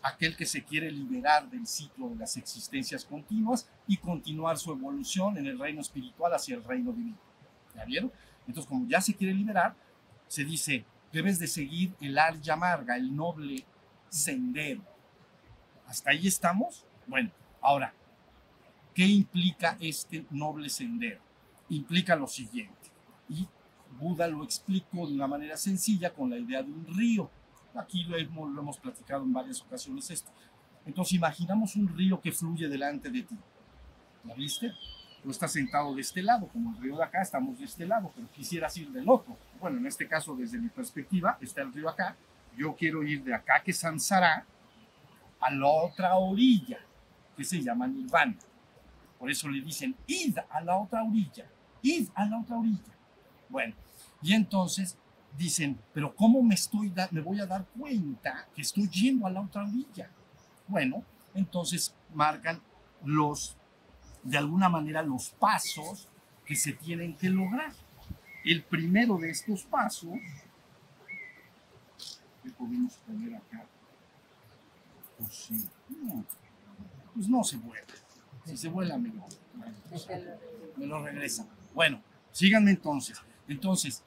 aquel 0.03 0.35
que 0.35 0.45
se 0.45 0.63
quiere 0.63 0.91
liberar 0.91 1.49
del 1.49 1.67
ciclo 1.67 2.09
de 2.09 2.15
las 2.15 2.35
existencias 2.37 3.05
continuas 3.05 3.69
y 3.87 3.97
continuar 3.97 4.57
su 4.57 4.71
evolución 4.71 5.37
en 5.37 5.45
el 5.45 5.59
reino 5.59 5.81
espiritual 5.81 6.33
hacia 6.33 6.55
el 6.55 6.63
reino 6.63 6.91
divino. 6.91 7.17
¿Ya 7.75 7.85
vieron? 7.85 8.11
Entonces, 8.47 8.67
como 8.67 8.87
ya 8.87 8.99
se 8.99 9.13
quiere 9.13 9.33
liberar, 9.33 9.75
se 10.27 10.43
dice, 10.43 10.85
debes 11.11 11.39
de 11.39 11.47
seguir 11.47 11.93
el 12.01 12.17
Arya 12.17 12.55
Marga, 12.55 12.95
el 12.95 13.15
noble 13.15 13.65
sendero. 14.09 14.81
¿Hasta 15.91 16.11
ahí 16.11 16.25
estamos? 16.25 16.85
Bueno, 17.05 17.31
ahora, 17.59 17.93
¿qué 18.95 19.05
implica 19.05 19.75
este 19.81 20.25
noble 20.29 20.69
sendero? 20.69 21.19
Implica 21.67 22.15
lo 22.15 22.27
siguiente, 22.27 22.89
y 23.27 23.45
Buda 23.99 24.25
lo 24.29 24.41
explicó 24.45 25.05
de 25.05 25.15
una 25.15 25.27
manera 25.27 25.57
sencilla 25.57 26.13
con 26.13 26.29
la 26.29 26.37
idea 26.37 26.63
de 26.63 26.71
un 26.71 26.85
río. 26.87 27.29
Aquí 27.75 28.05
lo 28.05 28.15
hemos, 28.15 28.79
platicado 28.79 29.23
en 29.23 29.33
varias 29.33 29.61
ocasiones 29.61 30.09
esto. 30.09 30.31
Entonces 30.85 31.15
imaginamos 31.15 31.75
un 31.75 31.89
río 31.89 32.21
que 32.21 32.31
fluye 32.31 32.69
delante 32.69 33.09
de 33.09 33.23
ti. 33.23 33.35
¿La 34.23 34.33
viste? 34.33 34.71
Tú 35.21 35.29
estás 35.29 35.51
sentado 35.51 35.93
de 35.93 35.99
este 35.99 36.21
lado, 36.21 36.47
como 36.47 36.73
el 36.73 36.81
río 36.81 36.95
de 36.95 37.03
acá, 37.03 37.21
estamos 37.21 37.59
de 37.59 37.65
este 37.65 37.85
lado, 37.85 38.13
pero 38.15 38.31
quisieras 38.31 38.77
ir 38.77 38.89
del 38.91 39.09
otro. 39.09 39.37
Bueno, 39.59 39.77
en 39.77 39.87
este 39.87 40.07
caso, 40.07 40.37
desde 40.37 40.57
mi 40.57 40.69
perspectiva, 40.69 41.37
está 41.41 41.61
el 41.63 41.73
río 41.73 41.89
acá. 41.89 42.15
Yo 42.55 42.77
quiero 42.77 43.03
ir 43.03 43.25
de 43.25 43.35
acá, 43.35 43.61
que 43.61 43.71
es 43.71 43.79
Samsara, 43.79 44.45
a 45.41 45.51
la 45.51 45.67
otra 45.67 46.15
orilla, 46.15 46.79
que 47.35 47.43
se 47.43 47.61
llama 47.61 47.87
Nirvana. 47.87 48.37
Por 49.19 49.29
eso 49.29 49.49
le 49.49 49.61
dicen, 49.61 49.95
id 50.07 50.37
a 50.49 50.61
la 50.61 50.77
otra 50.77 51.03
orilla, 51.03 51.45
id 51.81 52.09
a 52.15 52.25
la 52.25 52.39
otra 52.39 52.57
orilla. 52.57 52.93
Bueno, 53.49 53.75
y 54.21 54.33
entonces 54.33 54.97
dicen, 55.37 55.79
pero 55.93 56.15
¿cómo 56.15 56.41
me, 56.41 56.55
estoy 56.55 56.93
me 57.11 57.21
voy 57.21 57.39
a 57.39 57.45
dar 57.45 57.65
cuenta 57.77 58.47
que 58.55 58.61
estoy 58.61 58.87
yendo 58.89 59.27
a 59.27 59.31
la 59.31 59.41
otra 59.41 59.63
orilla? 59.63 60.09
Bueno, 60.67 61.03
entonces 61.33 61.93
marcan 62.13 62.61
los, 63.03 63.57
de 64.23 64.37
alguna 64.37 64.69
manera, 64.69 65.01
los 65.01 65.29
pasos 65.31 66.07
que 66.45 66.55
se 66.55 66.73
tienen 66.73 67.15
que 67.15 67.29
lograr. 67.29 67.73
El 68.43 68.63
primero 68.63 69.17
de 69.17 69.29
estos 69.29 69.63
pasos, 69.63 70.13
¿qué 72.43 72.49
podemos 72.51 72.93
poner 73.05 73.35
acá? 73.35 73.65
Pues 75.21 75.35
sí, 75.35 75.69
pues 77.13 77.29
no 77.29 77.43
se 77.43 77.57
vuela. 77.57 77.85
Si 78.45 78.57
se 78.57 78.69
vuela, 78.69 78.97
me 78.97 79.09
lo, 79.09 79.27
me 80.77 80.85
lo 80.87 81.03
regresa. 81.03 81.47
Bueno, 81.75 82.01
síganme 82.31 82.71
entonces. 82.71 83.21
Entonces, 83.47 84.03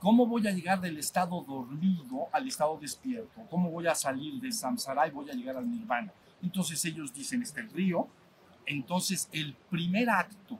¿cómo 0.00 0.26
voy 0.26 0.46
a 0.48 0.50
llegar 0.50 0.80
del 0.80 0.98
estado 0.98 1.40
dormido 1.42 2.26
al 2.32 2.48
estado 2.48 2.76
despierto? 2.78 3.42
¿Cómo 3.48 3.70
voy 3.70 3.86
a 3.86 3.94
salir 3.94 4.40
de 4.40 4.50
samsara 4.50 5.06
y 5.06 5.12
voy 5.12 5.30
a 5.30 5.34
llegar 5.34 5.56
al 5.56 5.70
nirvana? 5.70 6.12
Entonces 6.42 6.84
ellos 6.84 7.14
dicen, 7.14 7.42
este 7.42 7.60
el 7.60 7.70
río. 7.70 8.08
Entonces 8.66 9.28
el 9.30 9.54
primer 9.70 10.10
acto 10.10 10.58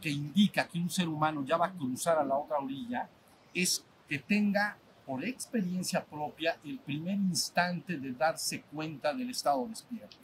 que 0.00 0.10
indica 0.10 0.68
que 0.68 0.78
un 0.78 0.90
ser 0.90 1.08
humano 1.08 1.44
ya 1.44 1.56
va 1.56 1.66
a 1.66 1.72
cruzar 1.72 2.18
a 2.18 2.24
la 2.24 2.36
otra 2.36 2.58
orilla 2.58 3.08
es 3.52 3.84
que 4.08 4.20
tenga 4.20 4.78
por 5.08 5.24
experiencia 5.24 6.04
propia 6.04 6.58
el 6.62 6.78
primer 6.80 7.14
instante 7.14 7.96
de 7.96 8.12
darse 8.12 8.60
cuenta 8.60 9.14
del 9.14 9.30
estado 9.30 9.66
despierto. 9.66 10.18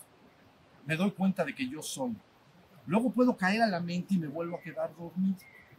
Me 0.85 0.95
doy 0.95 1.11
cuenta 1.13 1.43
de 1.43 1.55
que 1.55 1.67
yo 1.67 1.81
soy. 1.81 2.15
Luego 2.87 3.11
puedo 3.11 3.35
caer 3.35 3.63
a 3.63 3.67
la 3.67 3.81
mente 3.81 4.13
y 4.13 4.19
me 4.19 4.27
vuelvo 4.27 4.59
a 4.59 4.61
quedar 4.61 4.95
dormido. 4.95 5.39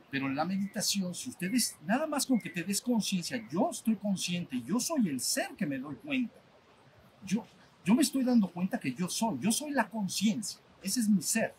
Pero 0.10 0.26
en 0.26 0.36
la 0.36 0.44
meditación, 0.44 1.14
si 1.14 1.30
ustedes, 1.30 1.78
nada 1.86 2.08
más 2.08 2.26
con 2.26 2.40
que 2.40 2.50
te 2.50 2.64
des 2.64 2.82
conciencia, 2.82 3.48
yo 3.52 3.70
estoy 3.70 3.96
consciente, 3.96 4.60
yo 4.64 4.80
soy 4.80 5.08
el 5.08 5.20
ser 5.20 5.50
que 5.56 5.68
me 5.68 5.78
doy 5.78 5.98
cuenta. 5.98 6.40
Yo, 7.24 7.46
yo 7.84 7.94
me 7.94 8.02
estoy 8.02 8.24
dando 8.24 8.48
cuenta 8.48 8.80
que 8.80 8.92
yo 8.92 9.08
soy, 9.08 9.38
yo 9.40 9.52
soy 9.52 9.70
la 9.70 9.88
conciencia, 9.88 10.60
ese 10.82 11.02
es 11.02 11.08
mi 11.08 11.22
ser. 11.22 11.54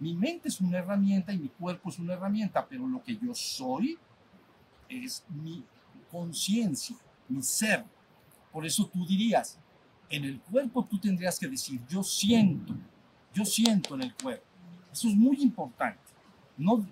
Mi 0.00 0.14
mente 0.14 0.48
es 0.48 0.60
una 0.60 0.78
herramienta 0.78 1.32
y 1.32 1.38
mi 1.38 1.48
cuerpo 1.48 1.90
es 1.90 1.98
una 2.00 2.14
herramienta, 2.14 2.66
pero 2.66 2.88
lo 2.88 3.04
que 3.04 3.16
yo 3.16 3.32
soy 3.34 3.96
es 4.88 5.24
mi 5.28 5.64
conciencia, 6.10 6.96
mi 7.28 7.42
ser. 7.42 7.84
Por 8.52 8.66
eso 8.66 8.86
tú 8.86 9.06
dirías, 9.06 9.58
en 10.08 10.24
el 10.24 10.40
cuerpo 10.40 10.84
tú 10.84 10.98
tendrías 10.98 11.38
que 11.38 11.48
decir, 11.48 11.80
yo 11.88 12.02
siento, 12.02 12.74
yo 13.34 13.44
siento 13.44 13.94
en 13.94 14.02
el 14.02 14.14
cuerpo. 14.14 14.44
Eso 14.92 15.08
es 15.08 15.14
muy 15.14 15.42
importante. 15.42 16.00
No 16.56 16.86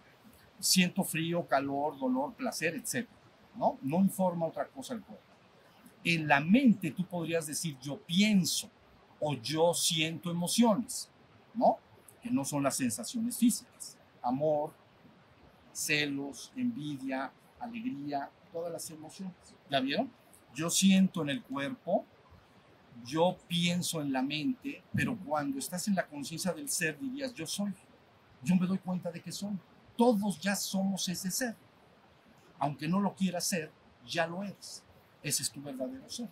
siento 0.58 1.02
frío, 1.02 1.46
calor, 1.46 1.98
dolor, 1.98 2.34
placer, 2.34 2.74
etc. 2.74 3.08
¿no? 3.56 3.78
no 3.82 3.98
informa 3.98 4.46
otra 4.46 4.66
cosa 4.66 4.94
el 4.94 5.02
cuerpo. 5.02 5.24
En 6.04 6.28
la 6.28 6.40
mente 6.40 6.90
tú 6.90 7.04
podrías 7.04 7.46
decir 7.46 7.76
yo 7.80 7.98
pienso 7.98 8.70
o 9.18 9.34
yo 9.34 9.74
siento 9.74 10.30
emociones, 10.30 11.08
¿no? 11.54 11.78
Que 12.22 12.30
no 12.30 12.44
son 12.44 12.62
las 12.62 12.76
sensaciones 12.76 13.36
físicas. 13.36 13.96
Amor, 14.22 14.72
celos, 15.72 16.52
envidia, 16.54 17.32
alegría, 17.66 18.30
todas 18.52 18.72
las 18.72 18.90
emociones. 18.90 19.34
¿Ya 19.70 19.80
vieron? 19.80 20.10
Yo 20.54 20.70
siento 20.70 21.22
en 21.22 21.30
el 21.30 21.42
cuerpo, 21.42 22.04
yo 23.04 23.36
pienso 23.46 24.00
en 24.00 24.12
la 24.12 24.22
mente, 24.22 24.82
pero 24.94 25.16
cuando 25.18 25.58
estás 25.58 25.86
en 25.88 25.94
la 25.94 26.06
conciencia 26.06 26.52
del 26.52 26.68
ser 26.68 26.98
dirías 26.98 27.34
yo 27.34 27.46
soy. 27.46 27.74
Yo 28.42 28.56
me 28.56 28.66
doy 28.66 28.78
cuenta 28.78 29.10
de 29.10 29.20
que 29.20 29.32
soy. 29.32 29.58
Todos 29.96 30.40
ya 30.40 30.56
somos 30.56 31.08
ese 31.08 31.30
ser. 31.30 31.56
Aunque 32.58 32.88
no 32.88 33.00
lo 33.00 33.14
quieras 33.14 33.44
ser, 33.44 33.70
ya 34.06 34.26
lo 34.26 34.42
eres. 34.42 34.82
Ese 35.22 35.42
es 35.42 35.50
tu 35.50 35.60
verdadero 35.60 36.08
ser. 36.08 36.28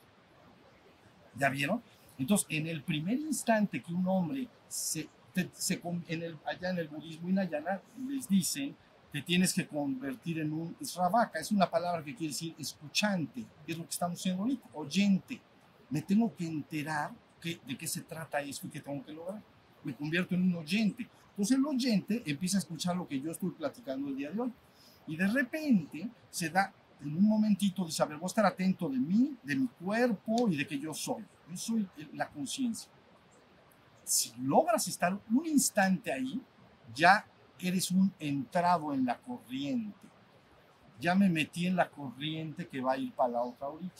¿Ya 1.37 1.49
vieron? 1.49 1.83
Entonces, 2.19 2.47
en 2.51 2.67
el 2.67 2.83
primer 2.83 3.19
instante 3.19 3.83
que 3.83 3.93
un 3.93 4.07
hombre 4.07 4.49
se, 4.69 5.09
se 5.53 5.81
en 6.09 6.23
el, 6.23 6.39
allá 6.47 6.71
en 6.71 6.79
el 6.79 6.89
budismo 6.89 7.29
inayana 7.29 7.83
les 8.07 8.29
dicen 8.29 8.77
te 9.15 9.23
tienes 9.23 9.55
que 9.55 9.65
convertir 9.65 10.41
en 10.41 10.53
un 10.53 10.77
Sravaka, 10.83 11.39
es 11.39 11.53
una 11.53 11.71
palabra 11.71 12.03
que 12.03 12.17
quiere 12.17 12.33
decir 12.33 12.53
escuchante, 12.59 13.47
es 13.65 13.79
lo 13.79 13.85
que 13.85 13.91
estamos 13.91 14.19
haciendo 14.19 14.43
ahorita, 14.43 14.69
oyente. 14.73 15.41
Me 15.89 16.03
tengo 16.03 16.35
que 16.35 16.45
enterar 16.45 17.13
que, 17.41 17.61
de 17.65 17.79
qué 17.79 17.87
se 17.87 18.01
trata 18.01 18.41
esto 18.41 18.67
y 18.67 18.71
qué 18.71 18.81
tengo 18.81 19.05
que 19.05 19.13
lograr. 19.13 19.41
Me 19.85 19.95
convierto 19.95 20.35
en 20.35 20.43
un 20.43 20.57
oyente. 20.57 21.09
Entonces 21.31 21.57
el 21.57 21.65
oyente 21.65 22.25
empieza 22.27 22.57
a 22.57 22.63
escuchar 22.63 22.97
lo 22.97 23.07
que 23.07 23.21
yo 23.21 23.31
estoy 23.31 23.53
platicando 23.53 24.09
el 24.09 24.17
día 24.17 24.33
de 24.33 24.41
hoy. 24.41 24.53
Y 25.07 25.17
de 25.17 25.29
repente 25.29 26.11
se 26.29 26.51
da 26.51 26.75
en 27.01 27.17
un 27.17 27.23
momentito, 27.23 27.85
dice, 27.85 28.03
a 28.03 28.07
ver, 28.07 28.17
voy 28.17 28.27
a 28.27 28.27
estar 28.27 28.47
atento 28.47 28.89
de 28.89 28.99
mí, 28.99 29.37
de 29.45 29.55
mi 29.55 29.69
cuerpo 29.69 30.49
y 30.49 30.57
de 30.57 30.67
que 30.67 30.77
yo 30.77 30.93
soy. 30.93 31.25
Yo 31.49 31.57
soy 31.57 31.89
la 32.15 32.29
conciencia. 32.31 32.91
Si 34.03 34.33
logras 34.41 34.89
estar 34.89 35.17
un 35.31 35.47
instante 35.47 36.13
ahí, 36.13 36.43
ya 36.93 37.25
eres 37.59 37.91
un 37.91 38.13
entrado 38.19 38.93
en 38.93 39.05
la 39.05 39.19
corriente. 39.19 39.99
Ya 41.01 41.15
me 41.15 41.29
metí 41.29 41.67
en 41.67 41.77
la 41.77 41.89
corriente 41.89 42.67
que 42.67 42.81
va 42.81 42.93
a 42.93 42.99
ir 42.99 43.13
para 43.13 43.31
la 43.31 43.43
otra 43.43 43.69
orilla. 43.69 43.93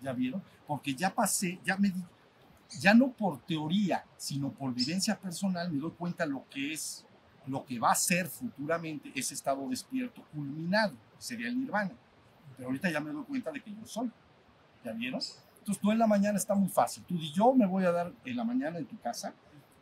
¿Ya 0.00 0.12
vieron? 0.12 0.42
Porque 0.66 0.94
ya 0.94 1.14
pasé, 1.14 1.60
ya 1.64 1.76
me 1.76 1.90
di, 1.90 2.02
ya 2.78 2.94
no 2.94 3.10
por 3.12 3.40
teoría, 3.42 4.04
sino 4.16 4.50
por 4.50 4.72
vivencia 4.72 5.18
personal, 5.18 5.70
me 5.70 5.78
doy 5.78 5.90
cuenta 5.92 6.24
lo 6.24 6.44
que 6.48 6.72
es, 6.72 7.04
lo 7.46 7.64
que 7.64 7.78
va 7.78 7.90
a 7.92 7.94
ser 7.94 8.28
futuramente 8.28 9.10
ese 9.14 9.34
estado 9.34 9.68
despierto 9.68 10.22
culminado, 10.32 10.94
sería 11.18 11.48
el 11.48 11.58
nirvana. 11.58 11.92
Pero 12.56 12.68
ahorita 12.68 12.90
ya 12.90 13.00
me 13.00 13.12
doy 13.12 13.24
cuenta 13.24 13.50
de 13.50 13.60
que 13.60 13.70
yo 13.70 13.84
soy. 13.86 14.10
¿Ya 14.84 14.92
vieron? 14.92 15.20
Entonces 15.58 15.80
tú 15.80 15.90
en 15.92 15.98
la 15.98 16.06
mañana 16.06 16.38
está 16.38 16.54
muy 16.54 16.68
fácil. 16.68 17.02
Tú 17.04 17.14
y 17.14 17.32
yo 17.32 17.52
me 17.52 17.66
voy 17.66 17.84
a 17.84 17.92
dar 17.92 18.12
en 18.24 18.36
la 18.36 18.44
mañana 18.44 18.78
en 18.78 18.86
tu 18.86 18.98
casa, 18.98 19.34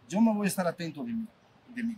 yo 0.08 0.20
me 0.20 0.32
voy 0.32 0.46
a 0.46 0.48
estar 0.48 0.66
atento 0.66 1.04
de 1.04 1.12
mi, 1.12 1.26
de 1.74 1.82
mi, 1.82 1.96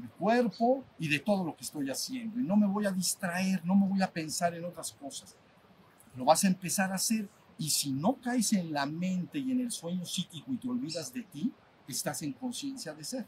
de 0.00 0.08
cuerpo 0.08 0.84
y 0.98 1.08
de 1.08 1.18
todo 1.18 1.44
lo 1.44 1.56
que 1.56 1.64
estoy 1.64 1.90
haciendo. 1.90 2.38
Y 2.38 2.42
no 2.42 2.56
me 2.56 2.66
voy 2.66 2.86
a 2.86 2.92
distraer, 2.92 3.64
no 3.64 3.74
me 3.74 3.86
voy 3.86 4.02
a 4.02 4.12
pensar 4.12 4.54
en 4.54 4.64
otras 4.64 4.92
cosas. 4.92 5.36
Lo 6.16 6.24
vas 6.24 6.44
a 6.44 6.48
empezar 6.48 6.92
a 6.92 6.96
hacer. 6.96 7.28
Y 7.58 7.70
si 7.70 7.92
no 7.92 8.14
caes 8.14 8.52
en 8.52 8.72
la 8.72 8.86
mente 8.86 9.38
y 9.38 9.52
en 9.52 9.60
el 9.60 9.70
sueño 9.70 10.04
psíquico 10.04 10.52
y 10.52 10.56
te 10.56 10.68
olvidas 10.68 11.12
de 11.12 11.22
ti, 11.22 11.52
estás 11.86 12.22
en 12.22 12.32
conciencia 12.32 12.94
de 12.94 13.04
ser. 13.04 13.26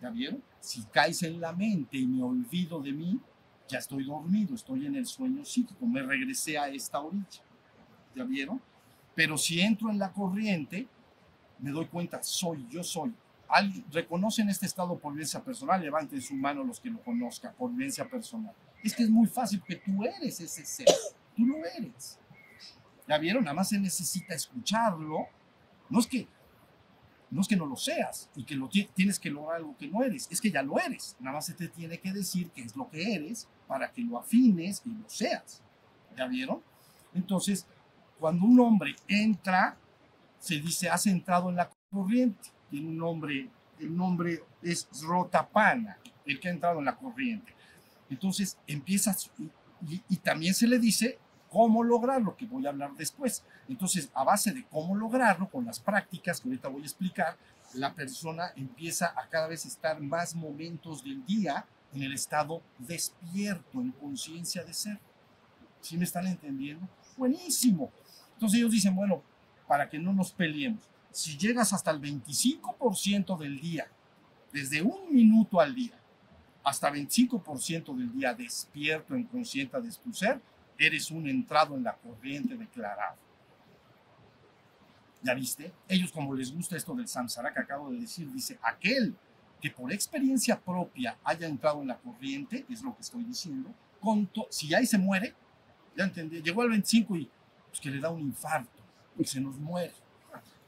¿Ya 0.00 0.10
vieron? 0.10 0.42
Si 0.60 0.82
caes 0.84 1.22
en 1.22 1.40
la 1.40 1.52
mente 1.52 1.96
y 1.96 2.06
me 2.06 2.22
olvido 2.22 2.80
de 2.80 2.92
mí, 2.92 3.20
ya 3.68 3.78
estoy 3.78 4.04
dormido, 4.04 4.54
estoy 4.54 4.86
en 4.86 4.94
el 4.94 5.06
sueño 5.06 5.44
psíquico, 5.44 5.86
me 5.86 6.02
regresé 6.02 6.58
a 6.58 6.68
esta 6.68 7.00
orilla. 7.00 7.42
¿Ya 8.14 8.24
vieron? 8.24 8.60
Pero 9.14 9.36
si 9.36 9.60
entro 9.60 9.90
en 9.90 9.98
la 9.98 10.12
corriente, 10.12 10.86
me 11.58 11.70
doy 11.70 11.86
cuenta, 11.86 12.22
soy, 12.22 12.66
yo 12.70 12.82
soy. 12.82 13.12
¿Alguien, 13.48 13.84
¿Reconocen 13.90 14.48
este 14.48 14.66
estado 14.66 14.98
por 14.98 15.12
vivencia 15.12 15.42
personal? 15.42 15.80
Levanten 15.80 16.20
su 16.20 16.34
mano 16.34 16.64
los 16.64 16.80
que 16.80 16.90
lo 16.90 17.00
conozcan, 17.02 17.54
por 17.54 17.70
vivencia 17.70 18.08
personal. 18.08 18.54
Es 18.82 18.94
que 18.94 19.04
es 19.04 19.10
muy 19.10 19.26
fácil, 19.26 19.60
porque 19.60 19.76
tú 19.76 20.04
eres 20.04 20.40
ese 20.40 20.64
ser, 20.64 20.86
tú 21.36 21.46
lo 21.46 21.56
eres. 21.64 22.18
¿Ya 23.08 23.18
vieron? 23.18 23.44
Nada 23.44 23.54
más 23.54 23.68
se 23.68 23.78
necesita 23.78 24.34
escucharlo. 24.34 25.26
No 25.88 26.00
es 26.00 26.06
que 26.06 26.26
no 27.30 27.40
es 27.40 27.48
que 27.48 27.56
no 27.56 27.66
lo 27.66 27.76
seas 27.76 28.30
y 28.36 28.44
que 28.44 28.54
lo 28.54 28.68
tienes 28.68 29.18
que 29.18 29.30
lograr 29.30 29.56
algo 29.56 29.76
que 29.76 29.88
no 29.88 30.02
eres, 30.02 30.28
es 30.30 30.40
que 30.40 30.50
ya 30.50 30.62
lo 30.62 30.78
eres. 30.78 31.16
Nada 31.18 31.36
más 31.36 31.46
se 31.46 31.54
te 31.54 31.68
tiene 31.68 31.98
que 31.98 32.12
decir 32.12 32.50
qué 32.50 32.62
es 32.62 32.76
lo 32.76 32.88
que 32.88 33.14
eres 33.14 33.48
para 33.66 33.90
que 33.90 34.02
lo 34.02 34.18
afines 34.18 34.82
y 34.84 34.90
lo 34.90 35.08
seas. 35.08 35.60
¿Ya 36.16 36.26
vieron? 36.26 36.62
Entonces, 37.14 37.66
cuando 38.18 38.46
un 38.46 38.58
hombre 38.60 38.94
entra, 39.08 39.76
se 40.38 40.60
dice, 40.60 40.88
has 40.88 41.06
entrado 41.06 41.50
en 41.50 41.56
la 41.56 41.70
corriente. 41.90 42.50
Tiene 42.70 42.88
un 42.88 42.98
nombre, 42.98 43.48
el 43.78 43.96
nombre 43.96 44.42
es 44.62 44.88
Rotapana, 45.02 45.98
el 46.24 46.40
que 46.40 46.48
ha 46.48 46.52
entrado 46.52 46.78
en 46.78 46.86
la 46.86 46.96
corriente. 46.96 47.54
Entonces, 48.10 48.58
empiezas, 48.66 49.30
y, 49.88 50.02
y 50.08 50.16
también 50.16 50.54
se 50.54 50.66
le 50.66 50.78
dice, 50.78 51.18
cómo 51.50 51.82
lograrlo, 51.82 52.36
que 52.36 52.46
voy 52.46 52.66
a 52.66 52.70
hablar 52.70 52.92
después. 52.96 53.42
Entonces, 53.68 54.10
a 54.14 54.24
base 54.24 54.52
de 54.52 54.64
cómo 54.66 54.94
lograrlo, 54.94 55.48
con 55.48 55.64
las 55.64 55.80
prácticas 55.80 56.40
que 56.40 56.48
ahorita 56.48 56.68
voy 56.68 56.82
a 56.82 56.86
explicar, 56.86 57.36
la 57.74 57.94
persona 57.94 58.52
empieza 58.56 59.12
a 59.16 59.28
cada 59.28 59.48
vez 59.48 59.66
estar 59.66 60.00
más 60.00 60.34
momentos 60.34 61.02
del 61.04 61.24
día 61.24 61.64
en 61.92 62.02
el 62.02 62.12
estado 62.12 62.62
despierto, 62.78 63.80
en 63.80 63.92
conciencia 63.92 64.64
de 64.64 64.74
ser. 64.74 64.98
¿Sí 65.80 65.96
me 65.96 66.04
están 66.04 66.26
entendiendo? 66.26 66.86
Buenísimo. 67.16 67.90
Entonces 68.34 68.58
ellos 68.58 68.72
dicen, 68.72 68.94
bueno, 68.94 69.22
para 69.66 69.88
que 69.88 69.98
no 69.98 70.12
nos 70.12 70.32
peleemos, 70.32 70.82
si 71.16 71.38
llegas 71.38 71.72
hasta 71.72 71.90
el 71.90 71.98
25% 71.98 73.38
del 73.38 73.58
día, 73.58 73.88
desde 74.52 74.82
un 74.82 75.14
minuto 75.14 75.58
al 75.58 75.74
día, 75.74 75.98
hasta 76.62 76.92
25% 76.92 77.96
del 77.96 78.12
día 78.12 78.34
despierto 78.34 79.14
en 79.14 79.24
conciencia 79.24 79.80
de 79.80 79.90
tu 79.92 80.12
ser, 80.12 80.42
eres 80.76 81.10
un 81.10 81.26
entrado 81.26 81.74
en 81.74 81.84
la 81.84 81.94
corriente 81.94 82.54
declarado. 82.54 83.16
¿Ya 85.22 85.32
viste? 85.32 85.72
Ellos 85.88 86.12
como 86.12 86.34
les 86.34 86.54
gusta 86.54 86.76
esto 86.76 86.94
del 86.94 87.08
samsara 87.08 87.50
que 87.50 87.60
acabo 87.60 87.90
de 87.90 88.00
decir, 88.00 88.30
dice, 88.30 88.58
aquel 88.60 89.16
que 89.62 89.70
por 89.70 89.90
experiencia 89.90 90.60
propia 90.60 91.16
haya 91.24 91.46
entrado 91.46 91.80
en 91.80 91.88
la 91.88 91.96
corriente, 91.96 92.66
es 92.68 92.82
lo 92.82 92.94
que 92.94 93.00
estoy 93.00 93.24
diciendo, 93.24 93.70
con 94.02 94.28
si 94.50 94.74
ahí 94.74 94.84
se 94.84 94.98
muere, 94.98 95.34
ya 95.96 96.04
entendí, 96.04 96.42
llegó 96.42 96.60
al 96.60 96.68
25 96.68 97.16
y 97.16 97.30
pues 97.70 97.80
que 97.80 97.90
le 97.90 98.00
da 98.00 98.10
un 98.10 98.20
infarto, 98.20 98.82
y 99.18 99.24
se 99.24 99.40
nos 99.40 99.56
muere. 99.56 99.94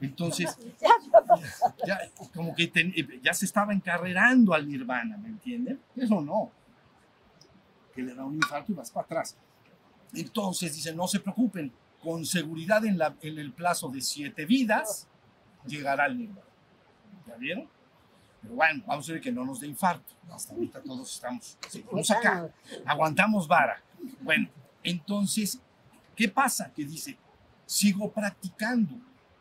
Entonces, 0.01 0.57
ya, 1.85 1.99
como 2.33 2.55
que 2.55 2.71
ya 3.21 3.33
se 3.33 3.45
estaba 3.45 3.73
encarrerando 3.73 4.53
al 4.53 4.67
nirvana, 4.67 5.17
¿me 5.17 5.29
entienden? 5.29 5.79
Eso 5.95 6.21
no. 6.21 6.51
Que 7.93 8.01
le 8.01 8.15
da 8.15 8.23
un 8.23 8.35
infarto 8.35 8.71
y 8.71 8.75
vas 8.75 8.91
para 8.91 9.05
atrás. 9.05 9.35
Entonces 10.13 10.73
dice, 10.75 10.93
no 10.93 11.07
se 11.07 11.19
preocupen, 11.19 11.71
con 12.01 12.25
seguridad 12.25 12.85
en, 12.85 12.97
la, 12.97 13.15
en 13.21 13.37
el 13.37 13.51
plazo 13.51 13.89
de 13.89 14.01
siete 14.01 14.45
vidas 14.45 15.07
llegará 15.65 16.05
el 16.05 16.17
nirvana. 16.17 16.47
¿Ya 17.27 17.35
vieron? 17.35 17.67
Pero 18.41 18.55
bueno, 18.55 18.83
vamos 18.87 19.09
a 19.09 19.13
ver 19.13 19.21
que 19.21 19.31
no 19.31 19.45
nos 19.45 19.59
dé 19.59 19.67
infarto. 19.67 20.13
Hasta 20.31 20.53
ahorita 20.53 20.81
todos 20.81 21.13
estamos, 21.13 21.57
seguimos 21.67 22.09
acá, 22.11 22.49
aguantamos 22.85 23.47
vara. 23.47 23.81
Bueno, 24.21 24.47
entonces, 24.83 25.59
¿qué 26.15 26.29
pasa? 26.29 26.71
Que 26.73 26.85
dice, 26.85 27.17
sigo 27.65 28.11
practicando, 28.11 28.95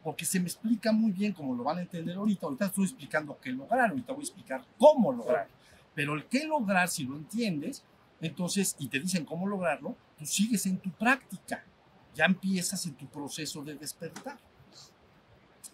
porque 0.09 0.25
se 0.25 0.41
me 0.41 0.47
explica 0.47 0.91
muy 0.91 1.13
bien, 1.13 1.35
como 1.35 1.55
lo 1.55 1.63
van 1.63 1.77
a 1.77 1.81
entender 1.83 2.17
ahorita. 2.17 2.47
Ahorita 2.47 2.65
estoy 2.65 2.85
explicando 2.85 3.39
qué 3.43 3.51
lograr, 3.51 3.91
ahorita 3.91 4.15
voy 4.15 4.23
a 4.23 4.25
explicar 4.25 4.65
cómo 4.79 5.13
lograr. 5.13 5.47
Pero 5.95 6.15
el 6.15 6.25
qué 6.25 6.47
lograr, 6.47 6.89
si 6.89 7.05
lo 7.05 7.15
entiendes, 7.15 7.85
entonces, 8.23 8.75
y 8.79 8.89
te 8.89 9.01
dicen 9.01 9.27
cómo 9.27 9.47
lograrlo, 9.47 9.95
tú 10.19 10.25
sigues 10.25 10.65
en 10.65 10.79
tu 10.79 10.91
práctica, 10.93 11.63
ya 12.15 12.25
empiezas 12.25 12.87
en 12.87 12.95
tu 12.95 13.07
proceso 13.07 13.63
de 13.63 13.75
despertar. 13.75 14.39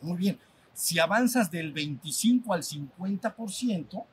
Muy 0.01 0.17
bien, 0.17 0.41
si 0.73 0.99
avanzas 0.99 1.49
del 1.49 1.73
25 1.73 2.53
al 2.53 2.65
50%, 2.65 4.05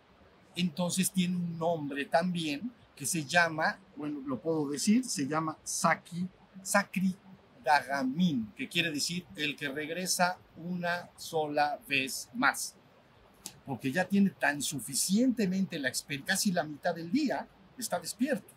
entonces 0.56 1.10
tiene 1.10 1.36
un 1.36 1.58
nombre 1.58 2.06
también 2.06 2.72
que 2.96 3.08
se 3.08 3.26
llama, 3.26 3.80
bueno, 3.96 4.20
lo 4.28 4.40
puedo 4.40 4.70
decir, 4.70 5.04
se 5.04 5.26
llama 5.26 5.58
Saki, 5.64 6.28
Sakri 6.62 7.16
Dagamin, 7.64 8.54
que 8.56 8.68
quiere 8.68 8.92
decir 8.92 9.26
el 9.36 9.56
que 9.56 9.70
regresa 9.70 10.38
una 10.58 11.10
sola 11.16 11.80
vez 11.88 12.30
más. 12.34 12.76
Porque 13.66 13.92
ya 13.92 14.06
tiene 14.06 14.32
tan 14.32 14.62
suficientemente 14.62 15.80
la 15.80 15.90
experiencia, 15.90 16.34
casi 16.34 16.52
la 16.52 16.64
mitad 16.64 16.96
del 16.96 17.12
día, 17.12 17.48
está 17.78 18.00
despierto. 18.00 18.54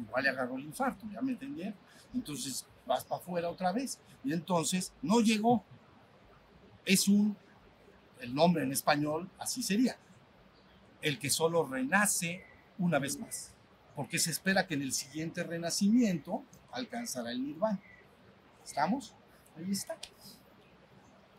Igual 0.00 0.24
le 0.24 0.30
agarró 0.30 0.56
el 0.56 0.64
infarto, 0.64 1.06
¿ya 1.12 1.20
me 1.20 1.32
entendieron? 1.32 1.74
Entonces 2.12 2.66
vas 2.86 3.04
para 3.04 3.20
afuera 3.20 3.50
otra 3.50 3.72
vez. 3.72 3.98
Y 4.24 4.32
entonces 4.32 4.92
no 5.02 5.20
llegó. 5.20 5.64
Es 6.84 7.08
un, 7.08 7.36
el 8.20 8.34
nombre 8.34 8.64
en 8.64 8.72
español 8.72 9.30
así 9.38 9.62
sería, 9.62 9.96
el 11.00 11.18
que 11.18 11.30
solo 11.30 11.64
renace 11.66 12.44
una 12.78 12.98
vez 12.98 13.18
más. 13.18 13.52
Porque 13.94 14.18
se 14.18 14.30
espera 14.30 14.66
que 14.66 14.74
en 14.74 14.82
el 14.82 14.92
siguiente 14.92 15.44
renacimiento 15.44 16.42
alcanzará 16.72 17.30
el 17.30 17.44
nirvana. 17.44 17.80
¿Estamos? 18.64 19.14
Ahí 19.56 19.70
está 19.70 19.96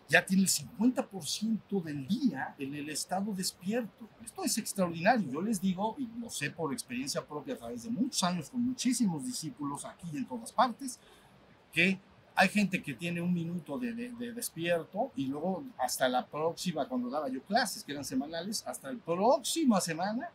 ya 0.08 0.24
tiene 0.24 0.44
el 0.44 0.50
50% 0.50 1.82
del 1.82 2.08
día 2.08 2.54
en 2.60 2.76
el 2.76 2.90
estado 2.92 3.34
despierto. 3.34 4.08
Esto 4.24 4.44
es 4.44 4.56
extraordinario. 4.60 5.32
Yo 5.32 5.42
les 5.42 5.60
digo, 5.60 5.96
y 5.98 6.06
lo 6.20 6.30
sé 6.30 6.52
por 6.52 6.72
experiencia 6.72 7.26
propia 7.26 7.56
a 7.56 7.58
través 7.58 7.84
de 7.84 7.90
muchos 7.90 8.22
años 8.24 8.52
con 8.52 8.62
muchísimos 8.64 9.26
discípulos 9.26 9.84
aquí 9.84 10.08
y 10.14 10.18
en 10.18 10.28
todas 10.28 10.52
partes, 10.52 11.00
que 11.74 12.00
Hay 12.38 12.50
gente 12.50 12.84
que 12.84 12.94
tiene 12.94 13.22
un 13.22 13.34
minuto 13.34 13.80
de, 13.80 13.94
de- 13.94 14.10
de 14.12 14.34
despierto 14.34 15.10
y 15.16 15.26
luego 15.28 15.64
hasta 15.78 16.10
la 16.10 16.28
próxima, 16.28 16.86
cuando 16.86 17.10
daba 17.10 17.30
yo 17.30 17.42
clases, 17.42 17.82
que 17.82 17.94
eran 17.94 18.04
semanales, 18.04 18.62
hasta 18.68 18.92
la 18.92 19.00
próxima 19.00 19.80
semana, 19.80 20.30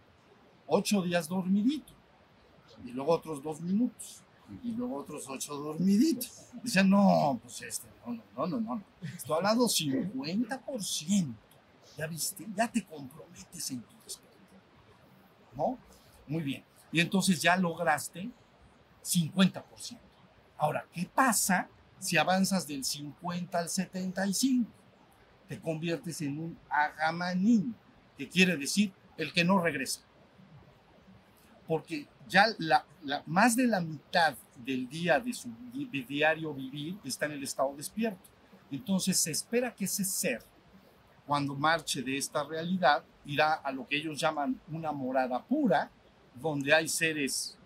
ocho 0.66 1.02
días 1.02 1.28
dormidito. 1.28 1.92
Y 2.86 2.92
luego 2.92 3.12
otros 3.12 3.42
dos 3.42 3.60
minutos. 3.60 4.22
Y 4.62 4.72
luego 4.72 4.96
otros 4.96 5.28
ocho 5.28 5.54
dormiditos. 5.56 6.50
Dicen, 6.62 6.90
no, 6.90 7.38
pues 7.42 7.62
este, 7.62 7.88
no, 8.06 8.14
no, 8.14 8.22
no, 8.36 8.46
no, 8.46 8.60
no. 8.60 8.84
Estoy 9.16 9.36
hablando 9.36 9.64
50%. 9.64 11.34
¿Ya 11.96 12.06
viste? 12.06 12.46
Ya 12.54 12.70
te 12.70 12.84
comprometes 12.84 13.70
en 13.70 13.82
tu 13.82 13.94
despierto. 14.04 14.38
¿No? 15.56 15.78
Muy 16.26 16.42
bien. 16.42 16.64
Y 16.92 17.00
entonces 17.00 17.40
ya 17.40 17.56
lograste 17.56 18.30
50%. 19.04 19.98
Ahora, 20.58 20.86
¿qué 20.92 21.08
pasa 21.12 21.68
si 21.98 22.16
avanzas 22.16 22.66
del 22.66 22.84
50 22.84 23.58
al 23.58 23.68
75? 23.68 24.70
Te 25.48 25.60
conviertes 25.60 26.20
en 26.20 26.38
un 26.38 26.58
agamanín, 26.68 27.74
que 28.16 28.28
quiere 28.28 28.56
decir 28.56 28.92
el 29.16 29.32
que 29.32 29.44
no 29.44 29.60
regresa. 29.60 30.00
Porque 31.70 32.08
ya 32.28 32.46
más 33.26 33.54
de 33.54 33.68
la 33.68 33.80
mitad 33.80 34.34
del 34.56 34.88
día 34.88 35.20
de 35.20 35.32
su 35.32 35.48
de 35.72 36.02
diario 36.02 36.52
vivir 36.52 36.98
está 37.04 37.26
en 37.26 37.32
el 37.32 37.44
estado 37.44 37.72
despierto. 37.76 38.24
Entonces 38.72 39.16
se 39.16 39.30
espera 39.30 39.72
que 39.72 39.84
ese 39.84 40.04
ser, 40.04 40.42
cuando 41.28 41.54
marche 41.54 42.02
de 42.02 42.16
esta 42.16 42.42
realidad, 42.42 43.04
irá 43.24 43.52
a 43.52 43.70
lo 43.70 43.86
que 43.86 43.98
ellos 43.98 44.18
llaman 44.18 44.60
una 44.72 44.90
morada 44.90 45.44
pura, 45.44 45.88
donde 46.34 46.74
hay 46.74 46.88
seres 46.88 47.56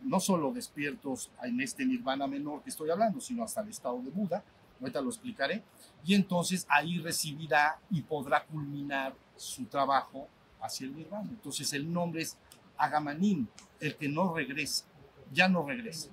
no 0.00 0.20
solo 0.20 0.50
despiertos 0.52 1.30
en 1.42 1.60
este 1.60 1.84
nirvana 1.84 2.26
menor 2.26 2.62
que 2.62 2.70
estoy 2.70 2.88
hablando, 2.88 3.20
sino 3.20 3.44
hasta 3.44 3.60
el 3.60 3.68
estado 3.68 4.00
de 4.00 4.08
Buda, 4.08 4.42
ahorita 4.80 5.02
lo 5.02 5.10
explicaré, 5.10 5.62
y 6.02 6.14
entonces 6.14 6.66
ahí 6.66 6.98
recibirá 6.98 7.78
y 7.90 8.00
podrá 8.00 8.42
culminar 8.42 9.14
su 9.36 9.66
trabajo 9.66 10.28
hacia 10.62 10.86
el 10.86 10.96
nirvana. 10.96 11.28
Entonces 11.28 11.70
el 11.74 11.92
nombre 11.92 12.22
es 12.22 12.38
Agamanim, 12.80 13.46
el 13.78 13.96
que 13.96 14.08
no 14.08 14.34
regresa, 14.34 14.84
ya 15.32 15.48
no 15.48 15.66
regresa. 15.66 16.10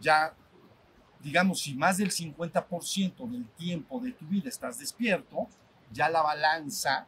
Ya, 0.00 0.34
digamos, 1.20 1.60
si 1.60 1.74
más 1.74 1.98
del 1.98 2.10
50% 2.10 3.28
del 3.28 3.46
tiempo 3.50 4.00
de 4.00 4.12
tu 4.12 4.26
vida 4.26 4.48
estás 4.48 4.78
despierto, 4.78 5.48
ya 5.92 6.08
la 6.08 6.22
balanza 6.22 7.06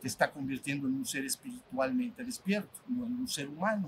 te 0.00 0.08
está 0.08 0.30
convirtiendo 0.30 0.86
en 0.86 0.94
un 0.94 1.04
ser 1.04 1.24
espiritualmente 1.24 2.24
despierto, 2.24 2.80
no 2.86 3.06
en 3.06 3.16
un 3.16 3.28
ser 3.28 3.48
humano. 3.48 3.86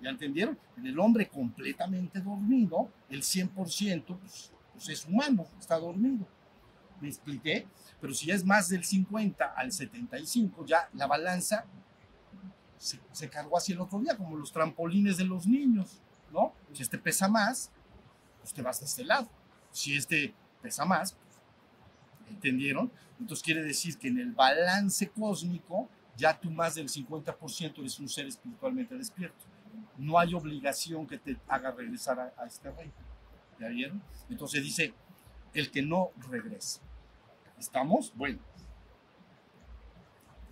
¿Ya 0.00 0.10
entendieron? 0.10 0.58
En 0.76 0.86
el 0.86 0.98
hombre 0.98 1.28
completamente 1.28 2.20
dormido, 2.20 2.90
el 3.10 3.22
100% 3.22 4.04
pues, 4.18 4.52
pues 4.72 4.88
es 4.88 5.04
humano, 5.04 5.46
está 5.58 5.78
dormido. 5.78 6.26
¿Me 7.00 7.08
expliqué? 7.08 7.66
Pero 8.00 8.14
si 8.14 8.30
es 8.30 8.44
más 8.44 8.68
del 8.68 8.84
50 8.84 9.44
al 9.44 9.70
75, 9.70 10.64
ya 10.66 10.88
la 10.94 11.06
balanza 11.06 11.66
se, 12.78 13.28
cargó 13.28 13.58
hacia 13.58 13.74
el 13.74 13.80
otro 13.80 13.98
día, 14.00 14.16
como 14.16 14.36
los 14.36 14.52
trampolines 14.52 15.16
de 15.16 15.24
los 15.24 15.46
niños, 15.46 16.00
¿no? 16.32 16.54
Si 16.72 16.82
este 16.82 16.98
pesa 16.98 17.28
más, 17.28 17.70
pues 18.40 18.54
te 18.54 18.62
vas 18.62 18.80
de 18.80 18.86
este 18.86 19.04
lado. 19.04 19.28
Si 19.70 19.96
este 19.96 20.34
pesa 20.62 20.84
más, 20.84 21.12
pues, 21.12 22.30
¿entendieron? 22.30 22.90
Entonces 23.18 23.42
quiere 23.42 23.62
decir 23.62 23.98
que 23.98 24.08
en 24.08 24.18
el 24.18 24.32
balance 24.32 25.10
cósmico 25.10 25.88
ya 26.16 26.38
tú 26.38 26.50
más 26.50 26.74
del 26.74 26.88
50% 26.88 27.78
eres 27.78 27.98
un 27.98 28.08
ser 28.08 28.26
espiritualmente 28.26 28.96
despierto. 28.96 29.44
No 29.96 30.18
hay 30.18 30.34
obligación 30.34 31.06
que 31.06 31.18
te 31.18 31.36
haga 31.48 31.72
regresar 31.72 32.18
a, 32.20 32.32
a 32.36 32.46
este 32.46 32.70
reino. 32.70 32.92
¿Ya 33.60 33.68
vieron? 33.68 34.02
Entonces 34.28 34.62
dice, 34.62 34.94
el 35.52 35.70
que 35.70 35.82
no 35.82 36.10
regresa. 36.30 36.80
¿Estamos? 37.58 38.12
Bueno. 38.14 38.38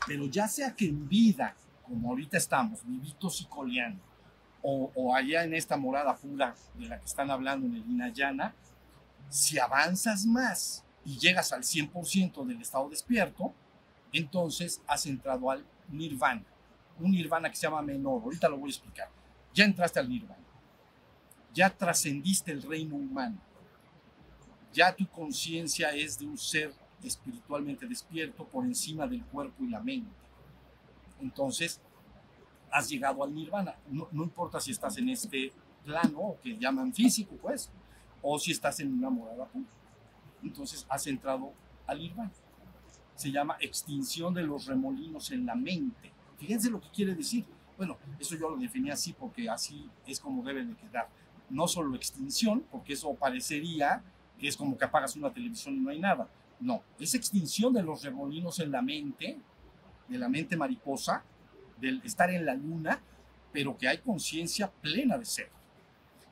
Pero 0.06 0.26
ya 0.26 0.48
sea 0.48 0.74
que 0.74 0.86
en 0.86 1.08
vida, 1.08 1.56
como 1.86 2.10
ahorita 2.10 2.36
estamos, 2.36 2.84
vivitos 2.84 3.40
y 3.40 3.46
coleando, 3.46 4.02
o, 4.62 5.14
allá 5.14 5.44
en 5.44 5.54
esta 5.54 5.76
morada 5.76 6.16
pura 6.16 6.54
de 6.74 6.88
la 6.88 6.98
que 6.98 7.06
están 7.06 7.30
hablando 7.30 7.66
en 7.66 7.76
el 7.76 7.88
Hinayana, 7.88 8.52
si 9.28 9.58
avanzas 9.58 10.26
más 10.26 10.84
y 11.04 11.18
llegas 11.18 11.52
al 11.52 11.62
100% 11.62 12.44
del 12.44 12.60
estado 12.60 12.88
despierto, 12.88 13.54
entonces 14.12 14.82
has 14.88 15.06
entrado 15.06 15.50
al 15.50 15.64
nirvana. 15.88 16.44
Un 16.98 17.12
nirvana 17.12 17.48
que 17.48 17.56
se 17.56 17.62
llama 17.62 17.82
menor. 17.82 18.22
Ahorita 18.22 18.48
lo 18.48 18.58
voy 18.58 18.70
a 18.70 18.72
explicar. 18.72 19.08
Ya 19.54 19.64
entraste 19.64 20.00
al 20.00 20.08
nirvana. 20.08 20.42
Ya 21.54 21.70
trascendiste 21.70 22.50
el 22.50 22.62
reino 22.62 22.96
humano. 22.96 23.38
Ya 24.72 24.94
tu 24.94 25.06
conciencia 25.06 25.90
es 25.90 26.18
de 26.18 26.26
un 26.26 26.36
ser 26.36 26.72
espiritualmente 27.04 27.86
despierto 27.86 28.44
por 28.44 28.64
encima 28.64 29.06
del 29.06 29.24
cuerpo 29.24 29.62
y 29.62 29.68
la 29.68 29.80
mente. 29.80 30.25
Entonces, 31.20 31.80
has 32.70 32.88
llegado 32.88 33.24
al 33.24 33.34
nirvana. 33.34 33.76
No, 33.88 34.08
importa 34.12 34.60
si 34.60 34.70
estás 34.70 34.96
en 34.98 35.08
este 35.08 35.52
plano 35.84 36.36
que 36.42 36.56
llaman 36.56 36.92
físico, 36.92 37.36
pues, 37.40 37.70
o 38.22 38.38
si 38.38 38.52
estás 38.52 38.80
en 38.80 38.92
una 38.92 39.10
morada. 39.10 39.48
Entonces, 40.42 40.86
has 40.88 41.06
entrado 41.06 41.52
al 41.86 41.98
nirvana. 41.98 42.32
Se 43.14 43.30
llama 43.30 43.56
extinción 43.60 44.34
de 44.34 44.42
los 44.42 44.66
remolinos 44.66 45.30
en 45.30 45.46
la 45.46 45.54
mente. 45.54 46.12
Fíjense 46.38 46.70
lo 46.70 46.80
que 46.80 46.88
quiere 46.90 47.14
decir. 47.14 47.44
Bueno, 47.76 47.96
eso 48.18 48.36
yo 48.36 48.50
lo 48.50 48.56
definí 48.56 48.90
así 48.90 49.12
porque 49.12 49.48
así 49.48 49.88
es 50.06 50.20
como 50.20 50.42
debe 50.42 50.64
de 50.64 50.74
quedar. 50.76 51.08
No 51.48 51.68
solo 51.68 51.94
extinción, 51.94 52.64
porque 52.70 52.94
eso 52.94 53.14
parecería 53.14 54.02
que 54.38 54.48
es 54.48 54.56
como 54.56 54.76
que 54.76 54.84
apagas 54.84 55.16
una 55.16 55.32
televisión 55.32 55.76
y 55.76 55.80
no 55.80 55.90
hay 55.90 55.98
nada. 55.98 56.28
No, 56.60 56.82
es 56.98 57.14
extinción 57.14 57.72
de 57.72 57.82
los 57.82 58.02
remolinos 58.02 58.58
en 58.60 58.72
la 58.72 58.82
mente, 58.82 59.38
de 60.08 60.18
la 60.18 60.28
mente 60.28 60.56
mariposa, 60.56 61.22
del 61.80 62.00
estar 62.04 62.30
en 62.30 62.46
la 62.46 62.54
luna, 62.54 63.00
pero 63.52 63.76
que 63.76 63.88
hay 63.88 63.98
conciencia 63.98 64.70
plena 64.70 65.18
de 65.18 65.24
ser. 65.24 65.50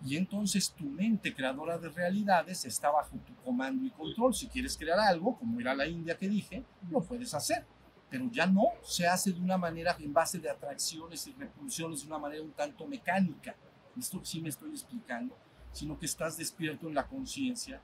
Y 0.04 0.16
entonces 0.16 0.70
tu 0.70 0.84
mente 0.84 1.34
creadora 1.34 1.78
de 1.78 1.88
realidades 1.88 2.66
está 2.66 2.90
bajo 2.90 3.16
tu 3.18 3.34
comando 3.36 3.86
y 3.86 3.90
control. 3.90 4.34
Si 4.34 4.48
quieres 4.48 4.76
crear 4.76 4.98
algo, 4.98 5.38
como 5.38 5.58
ir 5.60 5.68
a 5.68 5.74
la 5.74 5.86
India 5.86 6.18
que 6.18 6.28
dije, 6.28 6.62
lo 6.90 7.00
puedes 7.00 7.32
hacer. 7.32 7.64
Pero 8.10 8.28
ya 8.30 8.46
no 8.46 8.64
se 8.82 9.06
hace 9.06 9.32
de 9.32 9.40
una 9.40 9.56
manera 9.56 9.96
en 9.98 10.12
base 10.12 10.38
de 10.38 10.50
atracciones 10.50 11.26
y 11.26 11.32
repulsiones, 11.32 12.02
de 12.02 12.06
una 12.08 12.18
manera 12.18 12.42
un 12.42 12.52
tanto 12.52 12.86
mecánica. 12.86 13.54
Esto 13.98 14.20
sí 14.22 14.42
me 14.42 14.50
estoy 14.50 14.70
explicando, 14.70 15.34
sino 15.72 15.98
que 15.98 16.06
estás 16.06 16.36
despierto 16.36 16.86
en 16.86 16.94
la 16.94 17.06
conciencia. 17.06 17.80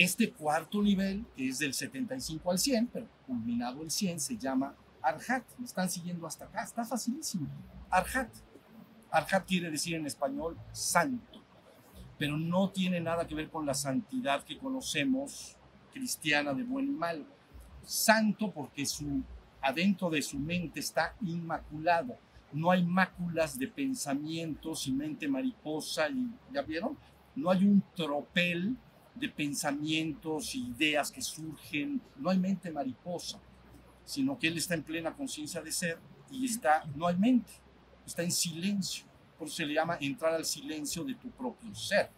Este 0.00 0.32
cuarto 0.32 0.80
nivel, 0.80 1.26
que 1.36 1.50
es 1.50 1.58
del 1.58 1.74
75 1.74 2.50
al 2.50 2.58
100, 2.58 2.86
pero 2.86 3.06
culminado 3.26 3.82
el 3.82 3.90
100, 3.90 4.18
se 4.18 4.38
llama 4.38 4.74
Arhat. 5.02 5.44
Me 5.58 5.66
están 5.66 5.90
siguiendo 5.90 6.26
hasta 6.26 6.46
acá, 6.46 6.62
está 6.62 6.86
facilísimo. 6.86 7.46
Arhat. 7.90 8.30
Arhat 9.10 9.46
quiere 9.46 9.70
decir 9.70 9.96
en 9.96 10.06
español 10.06 10.56
santo, 10.72 11.44
pero 12.16 12.38
no 12.38 12.70
tiene 12.70 12.98
nada 12.98 13.26
que 13.26 13.34
ver 13.34 13.50
con 13.50 13.66
la 13.66 13.74
santidad 13.74 14.42
que 14.42 14.56
conocemos 14.56 15.58
cristiana 15.92 16.54
de 16.54 16.62
buen 16.62 16.86
y 16.86 16.92
mal. 16.92 17.26
Santo 17.84 18.50
porque 18.50 18.86
su, 18.86 19.20
adentro 19.60 20.08
de 20.08 20.22
su 20.22 20.38
mente 20.38 20.80
está 20.80 21.14
inmaculado. 21.20 22.16
No 22.54 22.70
hay 22.70 22.82
máculas 22.82 23.58
de 23.58 23.68
pensamientos 23.68 24.86
y 24.86 24.92
mente 24.92 25.28
mariposa, 25.28 26.08
y, 26.08 26.30
¿ya 26.54 26.62
vieron? 26.62 26.96
No 27.36 27.50
hay 27.50 27.66
un 27.66 27.82
tropel 27.94 28.78
de 29.20 29.28
pensamientos 29.28 30.54
y 30.54 30.68
ideas 30.68 31.12
que 31.12 31.20
surgen, 31.20 32.00
no 32.16 32.30
hay 32.30 32.38
mente 32.38 32.70
mariposa, 32.70 33.38
sino 34.04 34.38
que 34.38 34.48
él 34.48 34.56
está 34.56 34.74
en 34.74 34.82
plena 34.82 35.14
conciencia 35.14 35.60
de 35.60 35.70
ser 35.70 35.98
y 36.30 36.46
está, 36.46 36.84
no 36.96 37.06
hay 37.06 37.16
mente, 37.16 37.52
está 38.06 38.22
en 38.22 38.32
silencio. 38.32 39.04
Por 39.38 39.46
eso 39.46 39.56
se 39.56 39.66
le 39.66 39.74
llama 39.74 39.98
entrar 40.00 40.34
al 40.34 40.44
silencio 40.44 41.04
de 41.04 41.14
tu 41.14 41.30
propio 41.30 41.74
ser. 41.74 42.10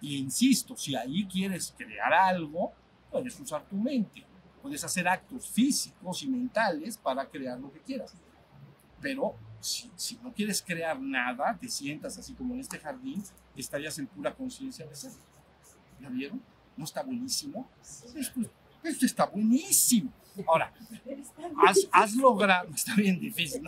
Y 0.00 0.16
insisto, 0.16 0.76
si 0.76 0.94
ahí 0.96 1.26
quieres 1.26 1.74
crear 1.76 2.12
algo, 2.12 2.72
puedes 3.10 3.38
usar 3.38 3.64
tu 3.68 3.76
mente. 3.76 4.24
Puedes 4.62 4.82
hacer 4.84 5.06
actos 5.06 5.48
físicos 5.48 6.22
y 6.22 6.28
mentales 6.28 6.96
para 6.96 7.26
crear 7.26 7.58
lo 7.58 7.72
que 7.72 7.80
quieras. 7.80 8.14
Pero 9.00 9.34
si 9.60 10.18
no 10.22 10.32
quieres 10.32 10.62
crear 10.62 11.00
nada, 11.00 11.56
te 11.60 11.68
sientas 11.68 12.16
así 12.18 12.32
como 12.34 12.54
en 12.54 12.60
este 12.60 12.78
jardín, 12.78 13.22
estarías 13.56 13.98
en 13.98 14.06
pura 14.06 14.34
conciencia 14.34 14.86
de 14.86 14.94
ser. 14.94 15.12
¿Ya 16.00 16.08
vieron? 16.08 16.42
¿No 16.76 16.84
está 16.84 17.02
buenísimo? 17.02 17.68
Esto, 18.14 18.40
esto 18.82 19.06
está 19.06 19.26
buenísimo. 19.26 20.12
Ahora, 20.46 20.72
has, 21.66 21.88
has 21.90 22.14
logrado, 22.14 22.68
está 22.74 22.94
bien 22.94 23.18
difícil. 23.18 23.62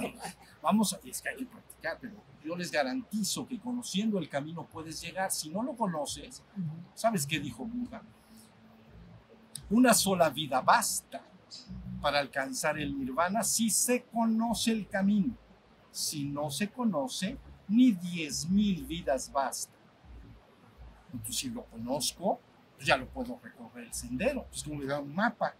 Vamos 0.62 0.92
a, 0.92 1.00
es 1.04 1.20
que 1.20 1.30
hay 1.30 1.36
que 1.36 1.46
practicar, 1.46 1.98
pero 2.00 2.14
yo 2.44 2.56
les 2.56 2.70
garantizo 2.70 3.46
que 3.46 3.58
conociendo 3.58 4.18
el 4.18 4.28
camino 4.28 4.66
puedes 4.66 5.00
llegar. 5.00 5.30
Si 5.30 5.50
no 5.50 5.62
lo 5.62 5.74
conoces, 5.76 6.42
¿sabes 6.94 7.26
qué 7.26 7.40
dijo 7.40 7.64
Buda? 7.64 8.02
Una 9.70 9.94
sola 9.94 10.30
vida 10.30 10.60
basta 10.60 11.22
para 12.00 12.18
alcanzar 12.18 12.78
el 12.78 12.98
nirvana 12.98 13.42
si 13.42 13.70
se 13.70 14.04
conoce 14.04 14.72
el 14.72 14.88
camino. 14.88 15.34
Si 15.90 16.24
no 16.24 16.50
se 16.50 16.70
conoce, 16.70 17.36
ni 17.68 17.92
diez 17.92 18.48
mil 18.48 18.84
vidas 18.84 19.30
basta. 19.32 19.72
Entonces, 21.12 21.36
si 21.36 21.50
lo 21.50 21.64
conozco, 21.64 22.40
pues 22.76 22.86
ya 22.86 22.96
lo 22.96 23.06
puedo 23.08 23.38
recorrer 23.42 23.86
el 23.86 23.92
sendero. 23.92 24.46
Es 24.52 24.62
como 24.62 24.80
le 24.80 24.86
da 24.86 25.00
un 25.00 25.14
mapa. 25.14 25.54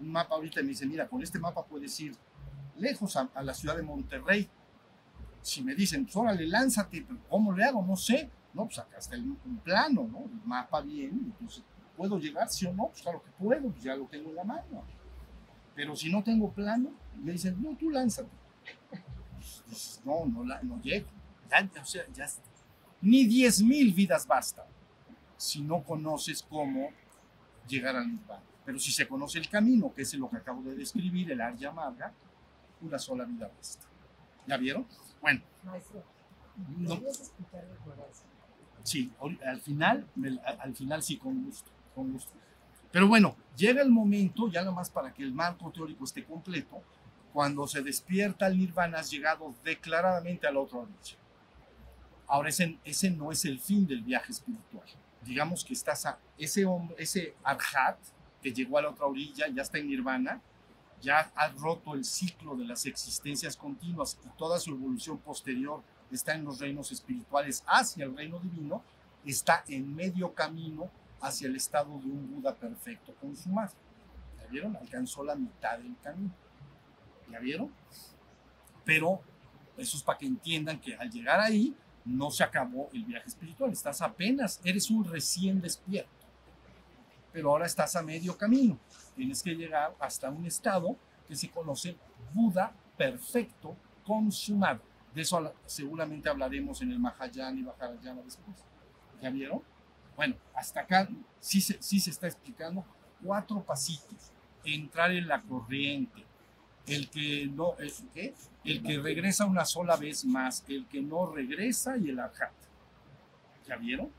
Un 0.00 0.10
mapa 0.10 0.34
ahorita 0.34 0.60
me 0.62 0.68
dice, 0.68 0.86
mira, 0.86 1.06
con 1.06 1.22
este 1.22 1.38
mapa 1.38 1.64
puedes 1.64 1.98
ir 2.00 2.16
lejos 2.76 3.16
a, 3.16 3.30
la 3.42 3.54
ciudad 3.54 3.76
de 3.76 3.82
Monterrey. 3.82 4.48
Si 5.40 5.62
me 5.62 5.74
dicen, 5.74 6.04
pues 6.04 6.16
órale, 6.16 6.46
lánzate, 6.46 7.04
pero 7.06 7.20
¿cómo 7.28 7.52
le 7.52 7.64
hago? 7.64 7.84
No 7.84 7.96
sé. 7.96 8.30
No, 8.52 8.66
pues 8.66 8.78
acá 8.78 8.98
está 8.98 9.14
el, 9.14 9.22
un 9.22 9.60
plano, 9.62 10.08
¿no? 10.10 10.24
El 10.24 10.46
mapa 10.46 10.80
bien, 10.80 11.10
entonces, 11.24 11.64
¿puedo 11.96 12.18
llegar, 12.18 12.48
sí 12.48 12.66
o 12.66 12.72
no? 12.72 12.86
Pues 12.86 13.02
claro 13.02 13.22
que 13.22 13.30
puedo, 13.32 13.68
pues 13.68 13.82
ya 13.82 13.96
lo 13.96 14.06
tengo 14.06 14.30
en 14.30 14.36
la 14.36 14.44
mano. 14.44 14.84
Pero 15.74 15.96
si 15.96 16.10
no 16.10 16.22
tengo 16.22 16.52
plano, 16.52 16.92
me 17.20 17.32
dicen, 17.32 17.60
no, 17.60 17.76
tú 17.76 17.90
lánzate. 17.90 18.28
Pues, 19.66 20.00
no, 20.04 20.24
no, 20.26 20.44
no 20.44 20.80
llego. 20.82 21.08
Ya, 21.50 21.68
o 21.80 21.84
sea, 21.84 22.04
ya. 22.12 22.26
Ni 23.00 23.26
10.000 23.26 23.94
vidas 23.94 24.26
bastan 24.26 24.73
si 25.44 25.60
no 25.60 25.82
conoces 25.82 26.42
cómo 26.42 26.90
llegar 27.68 27.96
al 27.96 28.08
nirvana. 28.08 28.42
Pero 28.64 28.78
si 28.78 28.90
se 28.92 29.06
conoce 29.06 29.38
el 29.38 29.48
camino, 29.50 29.92
que 29.92 30.02
es 30.02 30.14
lo 30.14 30.30
que 30.30 30.38
acabo 30.38 30.62
de 30.62 30.74
describir, 30.74 31.30
el 31.30 31.40
Arya 31.40 31.68
Amarga, 31.68 32.14
una 32.80 32.98
sola 32.98 33.24
vida 33.24 33.50
basta. 33.54 33.86
¿Ya 34.46 34.56
vieron? 34.56 34.86
Bueno, 35.20 35.42
Maestro, 35.62 36.02
no, 36.78 36.94
¿podrías 36.94 37.20
explicarme 37.20 37.74
por 37.84 37.92
eso? 37.94 38.22
Sí, 38.82 39.12
al 39.44 39.60
final, 39.60 40.06
al 40.58 40.74
final 40.74 41.02
sí, 41.02 41.18
con 41.18 41.44
gusto, 41.44 41.70
con 41.94 42.12
gusto. 42.12 42.32
Pero 42.90 43.06
bueno, 43.06 43.36
llega 43.54 43.82
el 43.82 43.90
momento, 43.90 44.48
ya 44.48 44.60
nada 44.62 44.72
más 44.72 44.88
para 44.88 45.12
que 45.12 45.22
el 45.22 45.32
marco 45.32 45.70
teórico 45.70 46.04
esté 46.04 46.24
completo, 46.24 46.82
cuando 47.34 47.66
se 47.66 47.82
despierta 47.82 48.46
el 48.46 48.56
nirvana, 48.56 49.00
has 49.00 49.10
llegado 49.10 49.54
declaradamente 49.62 50.46
a 50.46 50.52
la 50.52 50.60
otra 50.60 50.78
orilla. 50.78 51.16
Ahora, 52.26 52.48
ese, 52.48 52.78
ese 52.84 53.10
no 53.10 53.30
es 53.30 53.44
el 53.44 53.60
fin 53.60 53.86
del 53.86 54.02
viaje 54.02 54.32
espiritual. 54.32 54.86
Digamos 55.24 55.64
que 55.64 55.72
estás 55.72 56.06
a 56.06 56.18
ese 56.38 56.64
hombre, 56.64 56.96
ese 56.98 57.34
arhat 57.42 57.98
que 58.42 58.52
llegó 58.52 58.78
a 58.78 58.82
la 58.82 58.90
otra 58.90 59.06
orilla, 59.06 59.48
ya 59.48 59.62
está 59.62 59.78
en 59.78 59.88
nirvana, 59.88 60.40
ya 61.00 61.30
ha 61.34 61.48
roto 61.48 61.94
el 61.94 62.04
ciclo 62.04 62.56
de 62.56 62.64
las 62.64 62.86
existencias 62.86 63.56
continuas 63.56 64.18
y 64.24 64.28
toda 64.38 64.58
su 64.58 64.70
evolución 64.70 65.18
posterior 65.18 65.82
está 66.10 66.34
en 66.34 66.44
los 66.44 66.60
reinos 66.60 66.92
espirituales 66.92 67.62
hacia 67.66 68.04
el 68.04 68.16
reino 68.16 68.38
divino, 68.38 68.82
está 69.24 69.64
en 69.68 69.94
medio 69.94 70.32
camino 70.34 70.90
hacia 71.20 71.48
el 71.48 71.56
estado 71.56 71.98
de 71.98 72.06
un 72.06 72.30
Buda 72.34 72.54
perfecto 72.54 73.14
consumado. 73.20 73.72
¿Ya 74.38 74.46
vieron? 74.48 74.76
Alcanzó 74.76 75.24
la 75.24 75.34
mitad 75.34 75.78
del 75.78 75.96
camino. 76.02 76.34
¿Ya 77.30 77.38
vieron? 77.38 77.72
Pero 78.84 79.20
eso 79.76 79.96
es 79.96 80.02
para 80.02 80.18
que 80.18 80.26
entiendan 80.26 80.78
que 80.78 80.94
al 80.94 81.10
llegar 81.10 81.40
ahí 81.40 81.74
no 82.04 82.30
se 82.30 82.44
acabó 82.44 82.90
el 82.92 83.04
viaje 83.04 83.28
espiritual, 83.28 83.72
estás 83.72 84.02
apenas, 84.02 84.60
eres 84.64 84.90
un 84.90 85.04
recién 85.04 85.60
despierto, 85.60 86.10
pero 87.32 87.50
ahora 87.50 87.66
estás 87.66 87.96
a 87.96 88.02
medio 88.02 88.36
camino, 88.36 88.78
tienes 89.16 89.42
que 89.42 89.54
llegar 89.54 89.94
hasta 89.98 90.30
un 90.30 90.46
estado 90.46 90.96
que 91.26 91.34
se 91.34 91.48
conoce 91.50 91.96
Buda 92.32 92.72
perfecto 92.96 93.76
consumado. 94.04 94.80
De 95.14 95.22
eso 95.22 95.54
seguramente 95.66 96.28
hablaremos 96.28 96.82
en 96.82 96.92
el 96.92 96.98
Mahayana 96.98 97.58
y 97.58 97.62
Vajrayana 97.62 98.22
después. 98.22 98.56
¿Ya 99.22 99.30
vieron? 99.30 99.62
Bueno, 100.16 100.34
hasta 100.54 100.80
acá 100.80 101.08
sí 101.40 101.60
se, 101.60 101.80
sí 101.80 102.00
se 102.00 102.10
está 102.10 102.26
explicando 102.26 102.84
cuatro 103.22 103.62
pasitos. 103.62 104.32
Entrar 104.64 105.12
en 105.12 105.28
la 105.28 105.40
corriente. 105.42 106.24
El 106.86 107.08
que 107.08 107.46
no, 107.46 107.76
el, 107.78 107.92
¿qué? 108.12 108.34
el 108.64 108.82
que 108.82 108.98
regresa 108.98 109.46
una 109.46 109.64
sola 109.64 109.96
vez 109.96 110.24
más, 110.24 110.64
el 110.68 110.86
que 110.86 111.00
no 111.00 111.30
regresa 111.32 111.96
y 111.96 112.10
el 112.10 112.18
arhat. 112.18 112.52
¿Ya 113.66 113.76
vieron? 113.76 114.10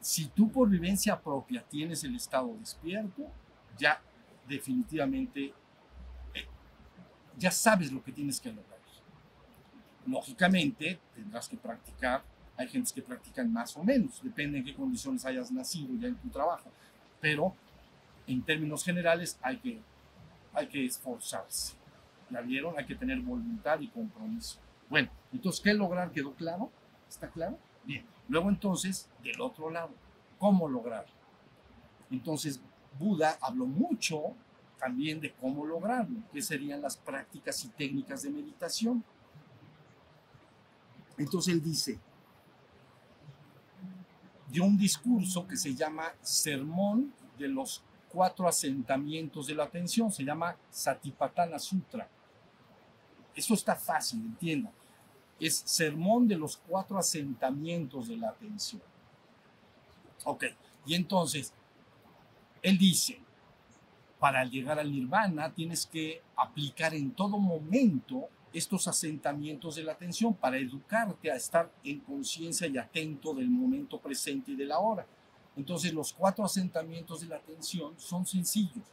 Si 0.00 0.26
tú 0.26 0.50
por 0.50 0.68
vivencia 0.68 1.20
propia 1.20 1.62
tienes 1.62 2.04
el 2.04 2.16
estado 2.16 2.54
despierto, 2.58 3.30
ya 3.78 4.00
definitivamente 4.48 5.52
eh, 6.34 6.46
ya 7.36 7.50
sabes 7.50 7.92
lo 7.92 8.02
que 8.02 8.12
tienes 8.12 8.40
que 8.40 8.50
lograr. 8.50 8.76
Lógicamente 10.06 11.00
tendrás 11.14 11.48
que 11.48 11.56
practicar, 11.56 12.22
hay 12.56 12.68
gentes 12.68 12.92
que 12.92 13.02
practican 13.02 13.52
más 13.52 13.76
o 13.76 13.82
menos, 13.82 14.22
depende 14.22 14.58
en 14.58 14.64
qué 14.64 14.74
condiciones 14.74 15.24
hayas 15.24 15.50
nacido 15.50 15.94
ya 15.98 16.08
en 16.08 16.14
tu 16.14 16.28
trabajo, 16.28 16.70
pero 17.20 17.54
en 18.26 18.42
términos 18.42 18.84
generales 18.84 19.36
hay 19.42 19.56
que, 19.58 19.80
hay 20.54 20.68
que 20.68 20.84
esforzarse. 20.84 21.74
¿Ya 22.30 22.40
vieron? 22.40 22.78
Hay 22.78 22.86
que 22.86 22.94
tener 22.94 23.20
voluntad 23.20 23.80
y 23.80 23.88
compromiso. 23.88 24.58
Bueno, 24.88 25.10
entonces, 25.32 25.60
¿qué 25.60 25.74
lograr? 25.74 26.10
¿Quedó 26.10 26.32
claro? 26.34 26.70
¿Está 27.08 27.28
claro? 27.28 27.58
Bien. 27.84 28.04
Luego 28.28 28.48
entonces, 28.48 29.08
del 29.22 29.40
otro 29.40 29.70
lado, 29.70 29.90
¿cómo 30.38 30.68
lograrlo? 30.68 31.12
Entonces, 32.10 32.60
Buda 32.98 33.38
habló 33.40 33.66
mucho 33.66 34.34
también 34.78 35.20
de 35.20 35.32
cómo 35.32 35.64
lograrlo, 35.64 36.20
qué 36.32 36.42
serían 36.42 36.82
las 36.82 36.96
prácticas 36.96 37.64
y 37.64 37.68
técnicas 37.68 38.22
de 38.22 38.30
meditación. 38.30 39.04
Entonces 41.18 41.54
él 41.54 41.62
dice, 41.62 41.98
dio 44.50 44.64
un 44.64 44.76
discurso 44.76 45.46
que 45.46 45.56
se 45.56 45.74
llama 45.74 46.12
Sermón 46.20 47.12
de 47.38 47.48
los 47.48 47.82
cuatro 48.08 48.46
asentamientos 48.48 49.46
de 49.46 49.54
la 49.54 49.64
atención, 49.64 50.10
se 50.12 50.24
llama 50.24 50.56
Satipatthana 50.70 51.58
Sutra. 51.58 52.08
Eso 53.36 53.54
está 53.54 53.76
fácil, 53.76 54.20
entiendan. 54.20 54.72
Es 55.38 55.58
sermón 55.66 56.26
de 56.26 56.36
los 56.36 56.56
cuatro 56.56 56.98
asentamientos 56.98 58.08
de 58.08 58.16
la 58.16 58.30
atención. 58.30 58.82
Ok, 60.24 60.44
y 60.86 60.94
entonces, 60.94 61.52
él 62.62 62.78
dice, 62.78 63.20
para 64.18 64.44
llegar 64.44 64.78
al 64.78 64.90
nirvana 64.90 65.52
tienes 65.52 65.86
que 65.86 66.22
aplicar 66.36 66.94
en 66.94 67.12
todo 67.12 67.38
momento 67.38 68.28
estos 68.52 68.88
asentamientos 68.88 69.76
de 69.76 69.84
la 69.84 69.92
atención 69.92 70.32
para 70.32 70.56
educarte 70.56 71.30
a 71.30 71.36
estar 71.36 71.70
en 71.84 72.00
conciencia 72.00 72.66
y 72.66 72.78
atento 72.78 73.34
del 73.34 73.50
momento 73.50 74.00
presente 74.00 74.52
y 74.52 74.56
de 74.56 74.64
la 74.64 74.78
hora. 74.78 75.06
Entonces 75.56 75.92
los 75.92 76.12
cuatro 76.12 76.44
asentamientos 76.44 77.20
de 77.20 77.26
la 77.28 77.36
atención 77.36 77.94
son 77.98 78.24
sencillos. 78.26 78.84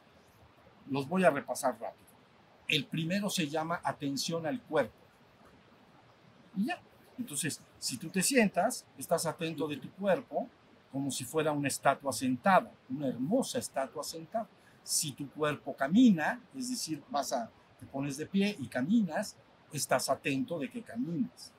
Los 0.89 1.07
voy 1.07 1.23
a 1.23 1.29
repasar 1.29 1.79
rápido. 1.79 2.12
El 2.67 2.85
primero 2.85 3.29
se 3.29 3.47
llama 3.47 3.81
atención 3.83 4.45
al 4.45 4.61
cuerpo. 4.61 4.95
Y 6.55 6.65
ya. 6.65 6.81
Entonces, 7.17 7.61
si 7.77 7.97
tú 7.97 8.09
te 8.09 8.23
sientas, 8.23 8.85
estás 8.97 9.25
atento 9.25 9.67
de 9.67 9.77
tu 9.77 9.91
cuerpo 9.91 10.49
como 10.91 11.09
si 11.09 11.25
fuera 11.25 11.51
una 11.51 11.67
estatua 11.67 12.13
sentada, 12.13 12.71
una 12.87 13.07
hermosa 13.07 13.57
estatua 13.57 14.03
sentada. 14.03 14.47
Si 14.83 15.11
tu 15.13 15.27
cuerpo 15.31 15.75
camina, 15.75 16.39
es 16.55 16.69
decir, 16.69 17.01
vas 17.09 17.33
a, 17.33 17.49
te 17.79 17.85
pones 17.85 18.17
de 18.17 18.27
pie 18.27 18.55
y 18.59 18.67
caminas, 18.67 19.35
estás 19.71 20.09
atento 20.09 20.59
de 20.59 20.69
que 20.69 20.83
caminas. 20.83 21.51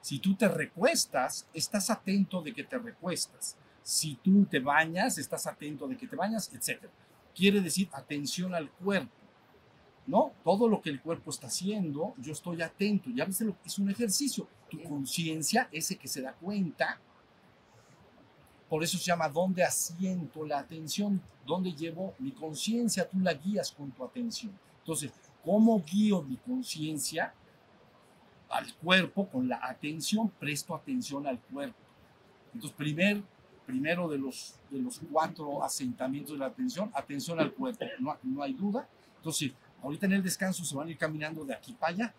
Si 0.00 0.18
tú 0.20 0.34
te 0.34 0.48
recuestas, 0.48 1.46
estás 1.52 1.90
atento 1.90 2.40
de 2.40 2.54
que 2.54 2.64
te 2.64 2.78
recuestas. 2.78 3.58
Si 3.82 4.14
tú 4.16 4.46
te 4.46 4.58
bañas, 4.58 5.18
estás 5.18 5.46
atento 5.46 5.86
de 5.86 5.96
que 5.96 6.06
te 6.06 6.16
bañas, 6.16 6.50
etc. 6.54 6.84
Quiere 7.34 7.60
decir 7.60 7.90
atención 7.92 8.54
al 8.54 8.70
cuerpo. 8.70 9.17
¿No? 10.08 10.32
Todo 10.42 10.68
lo 10.68 10.80
que 10.80 10.88
el 10.88 11.02
cuerpo 11.02 11.30
está 11.30 11.48
haciendo, 11.48 12.14
yo 12.16 12.32
estoy 12.32 12.62
atento. 12.62 13.10
Ya 13.10 13.26
viste 13.26 13.44
lo 13.44 13.52
que 13.52 13.68
es 13.68 13.78
un 13.78 13.90
ejercicio. 13.90 14.48
Tu 14.70 14.82
conciencia, 14.82 15.68
ese 15.70 15.96
que 15.96 16.08
se 16.08 16.22
da 16.22 16.32
cuenta, 16.32 16.98
por 18.70 18.82
eso 18.82 18.96
se 18.96 19.04
llama 19.04 19.28
dónde 19.28 19.62
asiento 19.62 20.46
la 20.46 20.60
atención, 20.60 21.20
dónde 21.46 21.72
llevo 21.72 22.14
mi 22.18 22.32
conciencia, 22.32 23.08
tú 23.08 23.18
la 23.20 23.34
guías 23.34 23.70
con 23.70 23.90
tu 23.90 24.02
atención. 24.02 24.58
Entonces, 24.80 25.12
¿cómo 25.44 25.84
guío 25.84 26.22
mi 26.22 26.38
conciencia 26.38 27.34
al 28.48 28.74
cuerpo 28.76 29.28
con 29.28 29.46
la 29.46 29.60
atención? 29.62 30.30
Presto 30.30 30.74
atención 30.74 31.26
al 31.26 31.38
cuerpo. 31.38 31.78
Entonces, 32.54 32.76
primer, 32.76 33.22
primero 33.66 34.08
de 34.08 34.16
los, 34.16 34.54
de 34.70 34.80
los 34.80 35.00
cuatro 35.12 35.62
asentamientos 35.62 36.32
de 36.32 36.38
la 36.38 36.46
atención, 36.46 36.90
atención 36.94 37.38
al 37.40 37.52
cuerpo, 37.52 37.84
no, 38.00 38.16
no 38.22 38.42
hay 38.42 38.54
duda. 38.54 38.88
Entonces, 39.16 39.52
ahorita 39.82 40.06
en 40.06 40.12
el 40.12 40.22
descanso 40.22 40.64
se 40.64 40.74
van 40.74 40.88
a 40.88 40.90
ir 40.90 40.98
caminando 40.98 41.44
de 41.44 41.54
aquí 41.54 41.72
para 41.72 41.92
allá. 41.92 42.14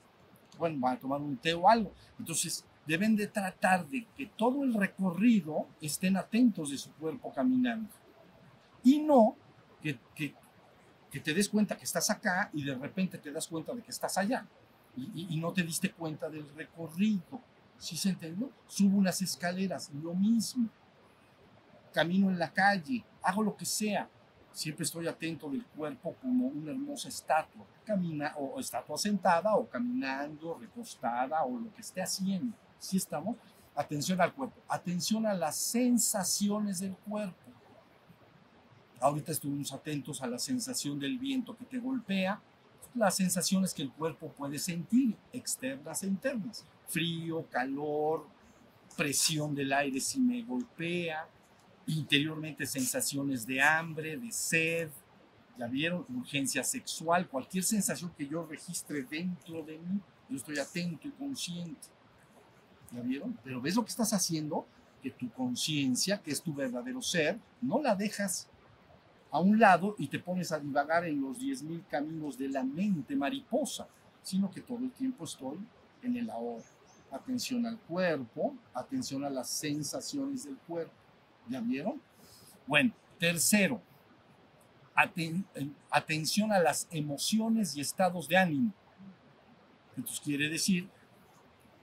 Bueno, 0.57 0.77
van 0.79 0.95
a 0.95 0.99
tomar 0.99 1.21
un 1.21 1.37
té 1.37 1.53
o 1.53 1.69
algo. 1.69 1.93
Entonces, 2.17 2.65
deben 2.85 3.15
de 3.15 3.27
tratar 3.27 3.87
de 3.87 4.05
que 4.17 4.25
todo 4.25 4.63
el 4.63 4.73
recorrido 4.73 5.67
estén 5.81 6.17
atentos 6.17 6.71
de 6.71 6.77
su 6.77 6.91
cuerpo 6.93 7.31
caminando. 7.33 7.89
Y 8.83 8.99
no 8.99 9.35
que, 9.81 9.99
que, 10.15 11.19
te 11.19 11.33
des 11.33 11.49
cuenta 11.49 11.77
que 11.77 11.85
estás 11.85 12.09
acá 12.09 12.49
y 12.53 12.63
de 12.63 12.75
repente 12.75 13.17
te 13.17 13.31
das 13.31 13.47
cuenta 13.47 13.73
de 13.73 13.81
que 13.81 13.91
estás 13.91 14.17
allá. 14.17 14.45
Y 14.95 15.37
no 15.37 15.53
te 15.53 15.63
diste 15.63 15.91
cuenta 15.91 16.29
del 16.29 16.49
recorrido. 16.55 17.41
¿Sí 17.77 17.95
se 17.95 18.09
entendió? 18.09 18.51
Subo 18.67 18.97
unas 18.97 19.21
escaleras, 19.21 19.89
lo 19.93 20.13
mismo. 20.13 20.67
Camino 21.93 22.29
en 22.29 22.37
la 22.37 22.51
calle, 22.51 23.03
hago 23.21 23.41
lo 23.41 23.55
que 23.55 23.65
sea. 23.65 24.09
Siempre 24.51 24.83
estoy 24.83 25.07
atento 25.07 25.49
del 25.49 25.65
cuerpo 25.65 26.15
como 26.21 26.47
una 26.47 26.71
hermosa 26.71 27.07
estatua. 27.07 27.65
Camina, 27.85 28.33
o, 28.37 28.59
estatua 28.59 28.97
sentada, 28.97 29.55
o 29.55 29.67
caminando, 29.67 30.57
recostada, 30.59 31.43
o 31.43 31.59
lo 31.59 31.73
que 31.73 31.81
esté 31.81 32.01
haciendo. 32.01 32.55
¿Sí 32.77 32.97
estamos? 32.97 33.35
atención 33.79 34.19
al 34.19 34.33
cuerpo, 34.33 34.61
atención 34.67 35.25
a 35.25 35.33
las 35.33 35.55
sensaciones 35.55 36.79
del 36.79 36.95
cuerpo. 36.97 37.37
Ahorita 38.99 39.31
estuvimos 39.31 39.71
atentos 39.71 40.21
a 40.21 40.27
la 40.27 40.37
sensación 40.37 40.99
del 40.99 41.17
viento 41.17 41.55
que 41.55 41.63
te 41.63 41.79
golpea, 41.79 42.41
las 42.93 43.15
sensaciones 43.15 43.73
que 43.73 43.83
el 43.83 43.91
cuerpo 43.91 44.27
puede 44.33 44.59
sentir, 44.59 45.15
externas 45.31 46.03
e 46.03 46.07
internas. 46.07 46.65
Frío, 46.87 47.45
calor, 47.49 48.27
presión 48.97 49.55
del 49.55 49.71
aire 49.71 50.01
si 50.01 50.19
me 50.19 50.41
golpea, 50.43 51.25
interiormente 51.89 52.65
sensaciones 52.65 53.45
de 53.45 53.61
hambre, 53.61 54.17
de 54.17 54.31
sed, 54.31 54.89
ya 55.57 55.67
vieron, 55.67 56.05
urgencia 56.15 56.63
sexual, 56.63 57.27
cualquier 57.27 57.63
sensación 57.63 58.11
que 58.17 58.27
yo 58.27 58.45
registre 58.45 59.03
dentro 59.03 59.61
de 59.63 59.77
mí, 59.77 59.99
yo 60.29 60.37
estoy 60.37 60.57
atento 60.59 61.07
y 61.07 61.11
consciente. 61.11 61.87
¿Ya 62.91 63.01
vieron? 63.01 63.37
Pero 63.43 63.61
ves 63.61 63.75
lo 63.75 63.83
que 63.83 63.89
estás 63.89 64.13
haciendo, 64.13 64.65
que 65.01 65.11
tu 65.11 65.29
conciencia, 65.31 66.21
que 66.21 66.31
es 66.31 66.41
tu 66.41 66.53
verdadero 66.53 67.01
ser, 67.01 67.37
no 67.61 67.81
la 67.81 67.95
dejas 67.95 68.47
a 69.31 69.39
un 69.39 69.59
lado 69.59 69.95
y 69.97 70.07
te 70.07 70.19
pones 70.19 70.51
a 70.51 70.59
divagar 70.59 71.05
en 71.05 71.21
los 71.21 71.39
10.000 71.39 71.85
caminos 71.87 72.37
de 72.37 72.49
la 72.49 72.63
mente 72.63 73.15
mariposa, 73.15 73.87
sino 74.21 74.49
que 74.49 74.61
todo 74.61 74.79
el 74.79 74.91
tiempo 74.91 75.23
estoy 75.25 75.57
en 76.03 76.17
el 76.17 76.29
ahora. 76.29 76.63
Atención 77.11 77.65
al 77.65 77.77
cuerpo, 77.79 78.55
atención 78.73 79.23
a 79.23 79.29
las 79.29 79.49
sensaciones 79.49 80.45
del 80.45 80.57
cuerpo. 80.57 80.93
¿Ya 81.47 81.61
vieron? 81.61 82.01
Bueno, 82.67 82.93
tercero, 83.17 83.81
eh, 85.15 85.43
atención 85.89 86.51
a 86.51 86.59
las 86.59 86.87
emociones 86.91 87.75
y 87.75 87.81
estados 87.81 88.27
de 88.27 88.37
ánimo. 88.37 88.73
Entonces 89.95 90.19
quiere 90.19 90.49
decir 90.49 90.89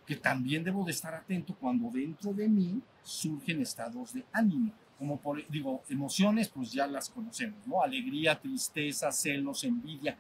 que 0.07 0.17
también 0.17 0.63
debo 0.63 0.85
de 0.85 0.93
estar 0.93 1.15
atento 1.15 1.55
cuando 1.55 1.91
dentro 1.91 2.33
de 2.33 2.49
mí 2.49 2.81
surgen 3.03 3.61
estados 3.61 4.13
de 4.13 4.25
ánimo. 4.33 4.73
Como 4.99 5.21
por, 5.21 5.47
digo, 5.49 5.83
emociones, 5.89 6.49
pues 6.49 6.73
ya 6.73 6.87
las 6.87 7.11
conocemos, 7.11 7.67
¿no? 7.67 7.83
Alegría, 7.83 8.41
tristeza, 8.41 9.11
celos, 9.13 9.65
envidia. 9.65 10.17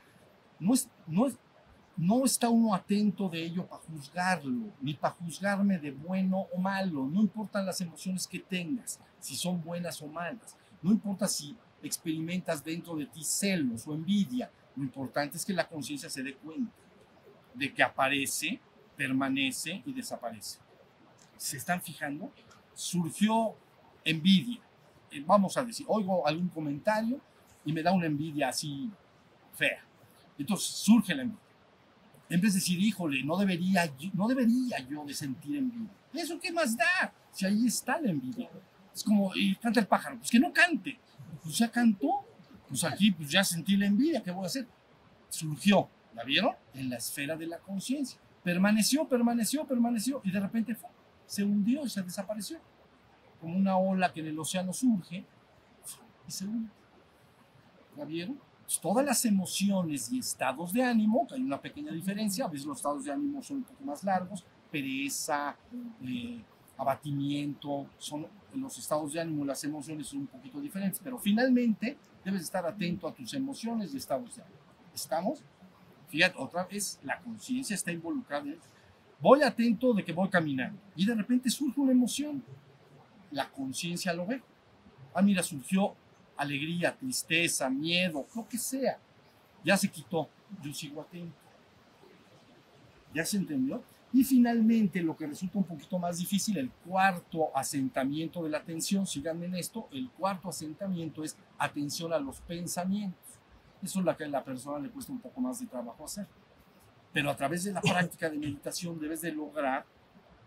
No, 0.58 0.74
es, 0.74 0.88
no, 1.06 1.26
es, 1.26 1.38
no 1.96 2.24
está 2.24 2.50
uno 2.50 2.74
atento 2.74 3.28
de 3.28 3.42
ello 3.42 3.66
para 3.66 3.82
juzgarlo, 3.82 4.70
ni 4.80 4.94
para 4.94 5.14
juzgarme 5.14 5.78
de 5.78 5.90
bueno 5.92 6.46
o 6.54 6.58
malo. 6.58 7.06
No 7.06 7.22
importan 7.22 7.64
las 7.64 7.80
emociones 7.80 8.26
que 8.26 8.38
tengas, 8.38 9.00
si 9.18 9.34
son 9.34 9.62
buenas 9.62 10.02
o 10.02 10.06
malas. 10.06 10.56
No 10.82 10.90
importa 10.90 11.26
si 11.26 11.56
experimentas 11.82 12.62
dentro 12.62 12.96
de 12.96 13.06
ti 13.06 13.24
celos 13.24 13.86
o 13.86 13.94
envidia. 13.94 14.50
Lo 14.74 14.82
importante 14.82 15.38
es 15.38 15.44
que 15.44 15.54
la 15.54 15.66
conciencia 15.66 16.10
se 16.10 16.22
dé 16.22 16.34
cuenta 16.34 16.70
de 17.54 17.72
que 17.72 17.82
aparece, 17.82 18.60
permanece 18.94 19.82
y 19.86 19.92
desaparece. 19.92 20.58
¿Se 21.38 21.56
están 21.56 21.80
fijando? 21.80 22.30
Surgió 22.74 23.54
envidia. 24.04 24.60
Eh, 25.10 25.22
Vamos 25.26 25.56
a 25.56 25.64
decir, 25.64 25.86
oigo 25.88 26.26
algún 26.26 26.48
comentario 26.48 27.18
y 27.64 27.72
me 27.72 27.82
da 27.82 27.92
una 27.92 28.06
envidia 28.06 28.50
así 28.50 28.90
fea. 29.54 29.82
Entonces 30.38 30.68
surge 30.68 31.14
la 31.14 31.22
envidia. 31.22 31.45
En 32.28 32.40
vez 32.40 32.54
de 32.54 32.60
decir, 32.60 32.80
híjole, 32.80 33.22
no 33.22 33.36
debería, 33.36 33.90
no 34.14 34.26
debería 34.26 34.78
yo 34.88 35.06
sentir 35.10 35.58
envidia. 35.58 35.90
¿Eso 36.12 36.38
qué 36.40 36.50
más 36.52 36.76
da? 36.76 37.12
Si 37.30 37.46
ahí 37.46 37.66
está 37.66 38.00
la 38.00 38.10
envidia. 38.10 38.50
Es 38.92 39.04
como, 39.04 39.32
y 39.34 39.54
canta 39.56 39.80
el 39.80 39.86
pájaro, 39.86 40.16
pues 40.18 40.30
que 40.30 40.40
no 40.40 40.52
cante. 40.52 40.98
Pues 41.42 41.58
ya 41.58 41.70
cantó. 41.70 42.24
Pues 42.68 42.82
aquí 42.82 43.12
pues 43.12 43.30
ya 43.30 43.44
sentí 43.44 43.76
la 43.76 43.86
envidia, 43.86 44.22
¿qué 44.22 44.30
voy 44.30 44.44
a 44.44 44.46
hacer? 44.46 44.66
Surgió, 45.28 45.88
¿la 46.14 46.24
vieron? 46.24 46.52
En 46.74 46.90
la 46.90 46.96
esfera 46.96 47.36
de 47.36 47.46
la 47.46 47.58
conciencia. 47.58 48.18
Permaneció, 48.42 49.06
permaneció, 49.06 49.64
permaneció 49.64 50.20
y 50.24 50.30
de 50.30 50.40
repente 50.40 50.74
¡fum! 50.74 50.90
se 51.26 51.44
hundió 51.44 51.84
y 51.84 51.90
se 51.90 52.02
desapareció. 52.02 52.58
Como 53.40 53.56
una 53.56 53.76
ola 53.76 54.12
que 54.12 54.20
en 54.20 54.28
el 54.28 54.38
océano 54.38 54.72
surge 54.72 55.24
y 56.26 56.30
se 56.30 56.44
hunde. 56.44 56.70
¿La 57.96 58.04
vieron? 58.04 58.38
Pues 58.66 58.80
todas 58.80 59.06
las 59.06 59.24
emociones 59.24 60.10
y 60.10 60.18
estados 60.18 60.72
de 60.72 60.82
ánimo, 60.82 61.24
que 61.28 61.36
hay 61.36 61.42
una 61.42 61.60
pequeña 61.60 61.92
diferencia, 61.92 62.46
a 62.46 62.48
veces 62.48 62.66
los 62.66 62.78
estados 62.78 63.04
de 63.04 63.12
ánimo 63.12 63.40
son 63.40 63.58
un 63.58 63.62
poco 63.62 63.84
más 63.84 64.02
largos, 64.02 64.44
pereza, 64.72 65.56
eh, 66.02 66.42
abatimiento, 66.76 67.86
son 67.96 68.26
los 68.54 68.76
estados 68.76 69.12
de 69.12 69.20
ánimo, 69.20 69.44
las 69.44 69.62
emociones 69.62 70.08
son 70.08 70.20
un 70.20 70.26
poquito 70.26 70.60
diferentes, 70.60 71.00
pero 71.02 71.16
finalmente 71.16 71.96
debes 72.24 72.42
estar 72.42 72.66
atento 72.66 73.06
a 73.06 73.14
tus 73.14 73.32
emociones 73.34 73.94
y 73.94 73.98
estados 73.98 74.34
de 74.34 74.42
ánimo. 74.42 74.58
¿Estamos? 74.92 75.44
Fíjate, 76.08 76.34
otra 76.36 76.64
vez 76.64 76.98
la 77.04 77.20
conciencia 77.20 77.74
está 77.74 77.92
involucrada. 77.92 78.46
Voy 79.20 79.42
atento 79.42 79.94
de 79.94 80.04
que 80.04 80.12
voy 80.12 80.28
caminando 80.28 80.80
y 80.96 81.06
de 81.06 81.14
repente 81.14 81.50
surge 81.50 81.80
una 81.80 81.92
emoción. 81.92 82.42
La 83.30 83.48
conciencia 83.48 84.12
lo 84.12 84.26
ve. 84.26 84.42
Ah, 85.14 85.22
mira, 85.22 85.44
surgió 85.44 85.94
alegría, 86.36 86.96
tristeza, 86.96 87.68
miedo, 87.70 88.26
lo 88.34 88.48
que 88.48 88.58
sea. 88.58 88.98
Ya 89.64 89.76
se 89.76 89.88
quitó. 89.88 90.28
Yo 90.62 90.72
sigo 90.72 91.00
atento. 91.00 91.36
¿Ya 93.12 93.24
se 93.24 93.36
entendió? 93.36 93.82
Y 94.12 94.24
finalmente, 94.24 95.02
lo 95.02 95.16
que 95.16 95.26
resulta 95.26 95.58
un 95.58 95.64
poquito 95.64 95.98
más 95.98 96.18
difícil, 96.18 96.56
el 96.58 96.70
cuarto 96.70 97.54
asentamiento 97.54 98.42
de 98.44 98.50
la 98.50 98.58
atención, 98.58 99.06
síganme 99.06 99.46
en 99.46 99.56
esto, 99.56 99.88
el 99.90 100.10
cuarto 100.10 100.48
asentamiento 100.48 101.24
es 101.24 101.36
atención 101.58 102.12
a 102.12 102.18
los 102.18 102.40
pensamientos. 102.40 103.20
Eso 103.82 103.98
es 103.98 104.04
lo 104.04 104.16
que 104.16 104.24
a 104.24 104.28
la 104.28 104.44
persona 104.44 104.78
le 104.78 104.90
cuesta 104.90 105.12
un 105.12 105.20
poco 105.20 105.40
más 105.40 105.60
de 105.60 105.66
trabajo 105.66 106.04
hacer. 106.04 106.26
Pero 107.12 107.30
a 107.30 107.36
través 107.36 107.64
de 107.64 107.72
la 107.72 107.80
práctica 107.82 108.30
de 108.30 108.38
meditación 108.38 108.98
debes 108.98 109.20
de 109.20 109.32
lograr 109.32 109.84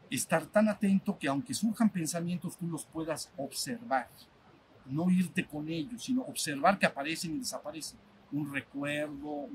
estar 0.10 0.46
tan 0.46 0.70
atento 0.70 1.18
que 1.18 1.28
aunque 1.28 1.54
surjan 1.54 1.90
pensamientos, 1.90 2.58
tú 2.58 2.68
los 2.68 2.86
puedas 2.86 3.32
observar. 3.38 4.08
No 4.86 5.10
irte 5.10 5.46
con 5.46 5.70
ellos, 5.70 6.04
sino 6.04 6.22
observar 6.24 6.80
que 6.80 6.86
aparecen 6.86 7.36
y 7.36 7.40
desaparecen. 7.40 8.00
Un 8.32 8.52
recuerdo, 8.52 9.48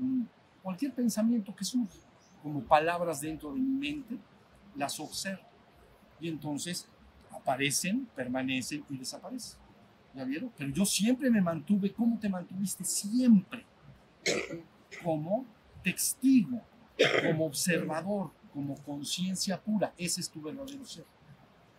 cualquier 0.63 0.93
pensamiento 0.93 1.55
que 1.55 1.65
surge 1.65 1.99
como 2.41 2.61
palabras 2.61 3.21
dentro 3.21 3.53
de 3.53 3.59
mi 3.59 3.75
mente, 3.75 4.17
las 4.75 4.99
observo. 4.99 5.43
Y 6.19 6.27
entonces 6.27 6.87
aparecen, 7.31 8.07
permanecen 8.15 8.85
y 8.89 8.97
desaparecen. 8.97 9.59
¿Ya 10.13 10.23
vieron? 10.23 10.51
Pero 10.55 10.69
yo 10.71 10.85
siempre 10.85 11.29
me 11.29 11.41
mantuve, 11.41 11.91
¿cómo 11.91 12.19
te 12.19 12.29
mantuviste? 12.29 12.83
Siempre. 12.83 13.65
Como 15.03 15.45
testigo, 15.83 16.61
como 17.25 17.47
observador, 17.47 18.31
como 18.53 18.75
conciencia 18.83 19.59
pura. 19.59 19.93
Ese 19.97 20.21
es 20.21 20.29
tu 20.29 20.41
verdadero 20.41 20.85
ser. 20.85 21.05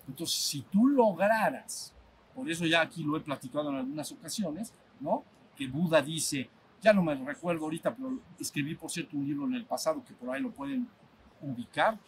Entonces, 0.07 0.37
si 0.37 0.63
tú 0.63 0.87
lograras, 0.87 1.95
por 2.37 2.51
eso 2.51 2.67
ya 2.67 2.83
aquí 2.83 3.03
lo 3.03 3.17
he 3.17 3.21
platicado 3.21 3.71
en 3.71 3.77
algunas 3.77 4.13
ocasiones, 4.13 4.75
¿no? 5.01 5.25
Que 5.57 5.67
Buda 5.67 6.03
dice, 6.03 6.51
ya 6.83 6.93
no 6.93 7.03
me 7.03 7.15
recuerdo 7.15 7.65
ahorita, 7.65 7.97
pero 7.97 8.21
escribí 8.39 8.75
por 8.75 8.91
cierto 8.91 9.17
un 9.17 9.27
libro 9.27 9.47
en 9.47 9.55
el 9.55 9.65
pasado 9.65 10.05
que 10.05 10.13
por 10.13 10.31
ahí 10.31 10.43
lo 10.43 10.53
pueden 10.53 10.87
ubicar. 11.41 11.99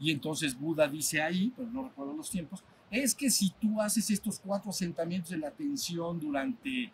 Y 0.00 0.10
entonces 0.10 0.58
Buda 0.58 0.88
dice 0.88 1.20
ahí, 1.20 1.52
pero 1.54 1.70
no 1.70 1.84
recuerdo 1.84 2.14
los 2.14 2.30
tiempos, 2.30 2.64
es 2.90 3.14
que 3.14 3.30
si 3.30 3.50
tú 3.50 3.80
haces 3.80 4.10
estos 4.10 4.40
cuatro 4.40 4.70
asentamientos 4.70 5.30
de 5.30 5.38
la 5.38 5.48
atención 5.48 6.18
durante 6.18 6.90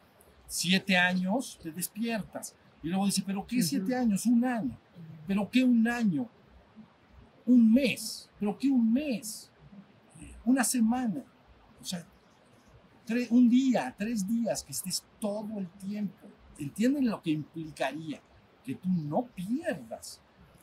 siete 0.49 0.97
años, 0.97 1.59
te 1.63 1.71
despiertas. 1.71 2.57
Y 2.83 2.89
luego 2.89 3.07
dice, 3.07 3.23
pero 3.25 3.47
¿qué 3.47 3.63
siete 3.63 3.95
años? 3.95 4.27
Un 4.27 4.45
año. 4.45 4.77
¿Pero 5.27 5.49
qué 5.49 5.63
un 5.63 5.87
año? 5.87 6.29
Un 7.47 7.73
mes. 7.73 8.29
¿Pero 8.41 8.59
qué 8.59 8.69
un 8.69 8.93
mes? 8.93 9.53
Una 10.45 10.65
semana. 10.65 11.23
O 11.81 11.85
sea, 11.85 12.05
un 13.31 13.49
día, 13.49 13.95
tres 13.99 14.27
días, 14.27 14.63
que 14.65 14.73
estés 14.73 15.05
todo 15.21 15.59
el 15.59 15.69
tiempo. 15.71 16.27
¿Entienden 16.59 17.09
lo 17.09 17.21
que 17.23 17.31
implicaría? 17.31 18.21
Que 18.65 18.75
tú 18.75 18.89
no 18.89 19.25
pierdas 19.27 20.21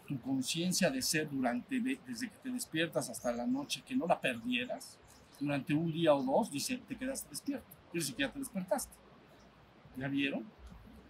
tu 0.08 0.20
conciencia 0.22 0.90
de 0.90 1.02
ser 1.02 1.30
durante, 1.30 1.80
de- 1.80 2.00
desde 2.08 2.30
que 2.30 2.38
te 2.38 2.50
despiertas 2.50 3.10
hasta 3.10 3.32
la 3.32 3.46
noche, 3.46 3.84
que 3.86 3.96
no 3.96 4.08
la 4.08 4.20
perdieras 4.20 4.98
durante 5.40 5.74
un 5.74 5.92
día 5.92 6.14
o 6.16 6.24
dos, 6.24 6.52
dice, 6.52 6.78
te 6.88 6.96
quedaste 6.98 7.30
despierto. 7.30 7.68
Que 7.92 8.00
ya 8.00 8.32
te 8.32 8.40
despertaste. 8.40 8.94
¿Ya 9.98 10.08
vieron? 10.08 10.46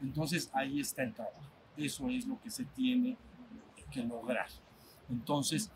Entonces 0.02 0.50
ahí 0.54 0.80
está 0.80 1.04
el 1.04 1.14
trabajo. 1.14 1.42
Eso 1.78 2.10
es 2.10 2.26
lo 2.26 2.40
que 2.42 2.50
se 2.50 2.66
tiene 2.66 3.18
que 3.92 4.04
lograr. 4.04 4.48
Entonces, 5.10 5.72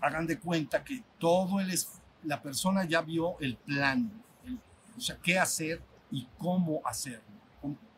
hagan 0.00 0.26
de 0.26 0.38
cuenta 0.38 0.84
que 0.84 1.02
todo 1.18 1.60
el 1.60 1.72
la 2.24 2.42
persona 2.42 2.84
ya 2.84 3.00
vio 3.00 3.38
el 3.40 3.56
plan, 3.56 4.10
o 4.98 5.00
sea, 5.00 5.16
qué 5.22 5.38
hacer 5.38 5.82
y 6.10 6.26
cómo 6.38 6.80
hacerlo. 6.84 7.24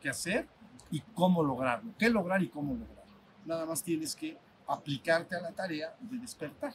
¿Qué 0.00 0.08
hacer 0.08 0.48
y 0.90 1.00
cómo 1.14 1.42
lograrlo? 1.42 1.92
¿Qué 1.98 2.08
lograr 2.10 2.42
y 2.42 2.48
cómo 2.48 2.74
lograrlo? 2.74 3.12
Nada 3.44 3.66
más 3.66 3.82
tienes 3.82 4.14
que 4.16 4.38
aplicarte 4.66 5.36
a 5.36 5.40
la 5.40 5.52
tarea 5.52 5.94
de 6.00 6.18
despertar. 6.18 6.72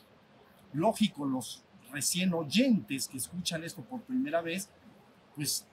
Lógico, 0.74 1.26
los 1.26 1.64
recién 1.92 2.34
oyentes 2.34 3.08
que 3.08 3.18
escuchan 3.18 3.64
esto 3.64 3.82
por 3.84 4.02
primera 4.02 4.42
vez, 4.42 4.70
pues, 5.36 5.66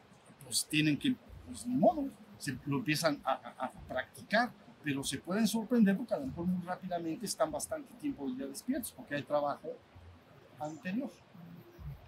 pues 0.44 0.66
tienen 0.66 0.98
que, 0.98 1.16
pues 1.46 1.66
ni 1.66 1.74
modo, 1.76 2.08
se 2.38 2.56
lo 2.66 2.78
empiezan 2.78 3.20
a, 3.24 3.32
a- 3.32 3.66
a 3.66 3.70
practicar, 3.88 4.50
pero 4.84 5.02
se 5.04 5.18
pueden 5.18 5.46
sorprender 5.46 5.96
porque 5.96 6.14
a 6.14 6.18
lo 6.18 6.26
mejor 6.26 6.46
muy 6.46 6.64
rápidamente 6.64 7.26
están 7.26 7.50
bastante 7.50 7.92
tiempo 7.94 8.28
ya 8.36 8.46
despiertos 8.46 8.92
porque 8.92 9.14
hay 9.16 9.22
trabajo 9.22 9.68
anterior. 10.60 11.10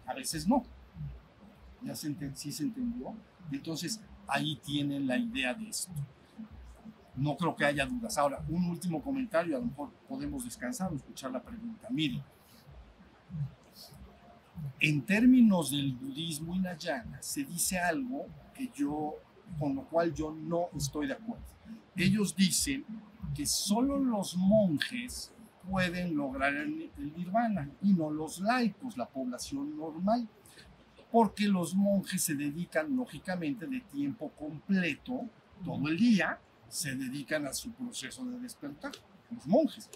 a 0.06 0.14
veces 0.14 0.46
no. 0.46 0.64
¿Ya 1.84 1.94
se 1.94 2.14
sí 2.34 2.50
se 2.50 2.62
entendió? 2.62 3.14
Entonces, 3.52 4.00
ahí 4.26 4.56
tienen 4.64 5.06
la 5.06 5.18
idea 5.18 5.54
de 5.54 5.68
esto. 5.68 5.92
No 7.16 7.36
creo 7.36 7.54
que 7.54 7.64
haya 7.64 7.86
dudas. 7.86 8.18
Ahora, 8.18 8.42
un 8.48 8.66
último 8.66 9.02
comentario, 9.02 9.56
a 9.56 9.60
lo 9.60 9.66
mejor 9.66 9.90
podemos 10.08 10.44
descansar 10.44 10.92
o 10.92 10.96
escuchar 10.96 11.30
la 11.30 11.42
pregunta. 11.42 11.88
Miren, 11.90 12.22
en 14.80 15.02
términos 15.02 15.70
del 15.70 15.92
budismo 15.94 16.54
hinayana, 16.54 17.22
se 17.22 17.44
dice 17.44 17.78
algo 17.78 18.26
que 18.54 18.70
yo, 18.74 19.14
con 19.58 19.76
lo 19.76 19.84
cual 19.84 20.12
yo 20.14 20.32
no 20.32 20.68
estoy 20.76 21.06
de 21.06 21.12
acuerdo. 21.12 21.44
Ellos 21.96 22.34
dicen 22.34 22.84
que 23.34 23.46
solo 23.46 23.98
los 23.98 24.36
monjes 24.36 25.32
pueden 25.70 26.16
lograr 26.16 26.54
el 26.54 26.90
nirvana 27.16 27.70
y 27.82 27.92
no 27.92 28.10
los 28.10 28.40
laicos, 28.40 28.96
la 28.96 29.06
población 29.06 29.76
normal, 29.76 30.28
porque 31.14 31.46
los 31.46 31.76
monjes 31.76 32.24
se 32.24 32.34
dedican 32.34 32.96
lógicamente 32.96 33.68
de 33.68 33.78
tiempo 33.82 34.30
completo, 34.30 35.20
todo 35.64 35.86
el 35.86 35.96
día, 35.96 36.40
se 36.68 36.96
dedican 36.96 37.46
a 37.46 37.52
su 37.52 37.70
proceso 37.70 38.24
de 38.24 38.40
despertar, 38.40 38.90
los 39.30 39.46
monjes. 39.46 39.88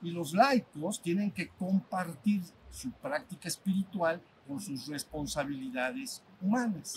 Y 0.00 0.12
los 0.12 0.32
laicos 0.32 1.02
tienen 1.02 1.30
que 1.30 1.48
compartir 1.48 2.40
su 2.70 2.90
práctica 2.90 3.48
espiritual 3.48 4.22
con 4.48 4.62
sus 4.62 4.86
responsabilidades 4.86 6.22
humanas, 6.40 6.94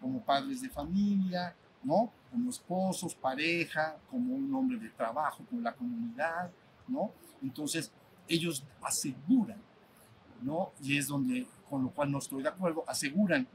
como 0.00 0.24
padres 0.24 0.62
de 0.62 0.70
familia, 0.70 1.54
¿no? 1.82 2.10
Como 2.30 2.48
esposos, 2.48 3.14
pareja, 3.14 3.98
como 4.10 4.36
un 4.36 4.54
hombre 4.54 4.78
de 4.78 4.88
trabajo 4.88 5.44
con 5.50 5.62
la 5.62 5.74
comunidad, 5.74 6.50
¿no? 6.86 7.12
Entonces, 7.42 7.92
ellos 8.26 8.64
aseguran, 8.80 9.60
¿no? 10.40 10.72
Y 10.82 10.96
es 10.96 11.08
donde, 11.08 11.46
con 11.68 11.82
lo 11.82 11.90
cual 11.90 12.10
no 12.10 12.18
estoy 12.18 12.42
de 12.42 12.48
acuerdo, 12.48 12.84
aseguran, 12.86 13.46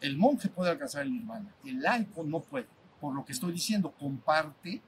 el 0.00 0.16
monje 0.16 0.48
puede 0.48 0.70
alcanzar 0.70 1.02
el 1.02 1.12
nirvana, 1.12 1.52
el 1.64 1.80
laico 1.80 2.22
no 2.24 2.40
puede. 2.40 2.66
Por 3.00 3.14
lo 3.14 3.24
que 3.24 3.32
estoy 3.32 3.52
diciendo, 3.52 3.92
comparte 3.92 4.80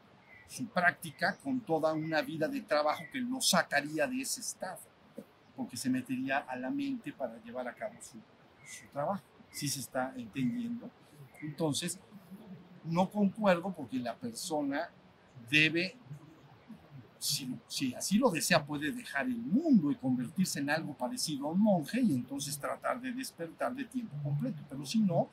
su 0.49 0.67
práctica 0.67 1.37
con 1.37 1.61
toda 1.61 1.93
una 1.93 2.23
vida 2.23 2.49
de 2.49 2.61
trabajo 2.61 3.05
que 3.13 3.21
lo 3.21 3.41
sacaría 3.41 4.07
de 4.07 4.21
ese 4.21 4.41
estado, 4.41 4.81
porque 5.57 5.77
se 5.77 5.89
metería 5.89 6.39
a 6.39 6.57
la 6.57 6.71
mente 6.71 7.13
para 7.13 7.41
llevar 7.43 7.69
a 7.69 7.75
cabo 7.75 7.95
su, 8.01 8.19
su 8.67 8.87
trabajo. 8.89 9.23
¿Sí 9.51 9.69
se 9.69 9.81
está 9.81 10.13
entendiendo? 10.17 10.91
Entonces, 11.41 11.99
no 12.85 13.11
concuerdo 13.11 13.73
porque 13.73 13.99
la 13.99 14.15
persona 14.15 14.91
debe, 15.51 15.97
si, 17.21 17.95
así 17.95 18.17
lo 18.17 18.31
desea, 18.31 18.65
puede 18.65 18.93
dejar 18.93 19.27
el 19.27 19.37
mundo 19.37 19.91
y 19.91 19.95
convertirse 19.97 20.59
en 20.61 20.71
algo 20.71 20.95
parecido 20.95 21.47
a 21.47 21.53
un 21.53 21.61
monje 21.61 22.01
y 22.01 22.15
entonces 22.15 22.59
tratar 22.59 22.99
de 22.99 23.13
despertar 23.13 23.75
de 23.75 23.85
tiempo 23.85 24.17
completo. 24.23 24.63
Pero 24.69 24.87
si 24.87 25.01
no, 25.01 25.29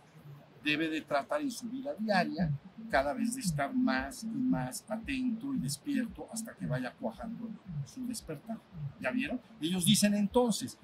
debe 0.63 0.89
de 0.89 1.01
tratar 1.01 1.41
en 1.41 1.49
su 1.49 1.69
vida 1.69 1.93
diaria 1.97 2.51
cada 2.89 3.13
vez 3.13 3.35
de 3.35 3.41
estar 3.41 3.73
más 3.73 4.25
y 4.25 4.27
más 4.27 4.83
atento 4.89 5.53
y 5.53 5.59
despierto 5.59 6.27
hasta 6.31 6.53
que 6.53 6.65
vaya 6.65 6.91
cuajando 6.91 7.49
su 7.85 8.05
despertar. 8.05 8.57
¿Ya 8.99 9.11
vieron? 9.11 9.39
Ellos 9.61 9.85
dicen 9.85 10.13
entonces, 10.13 10.77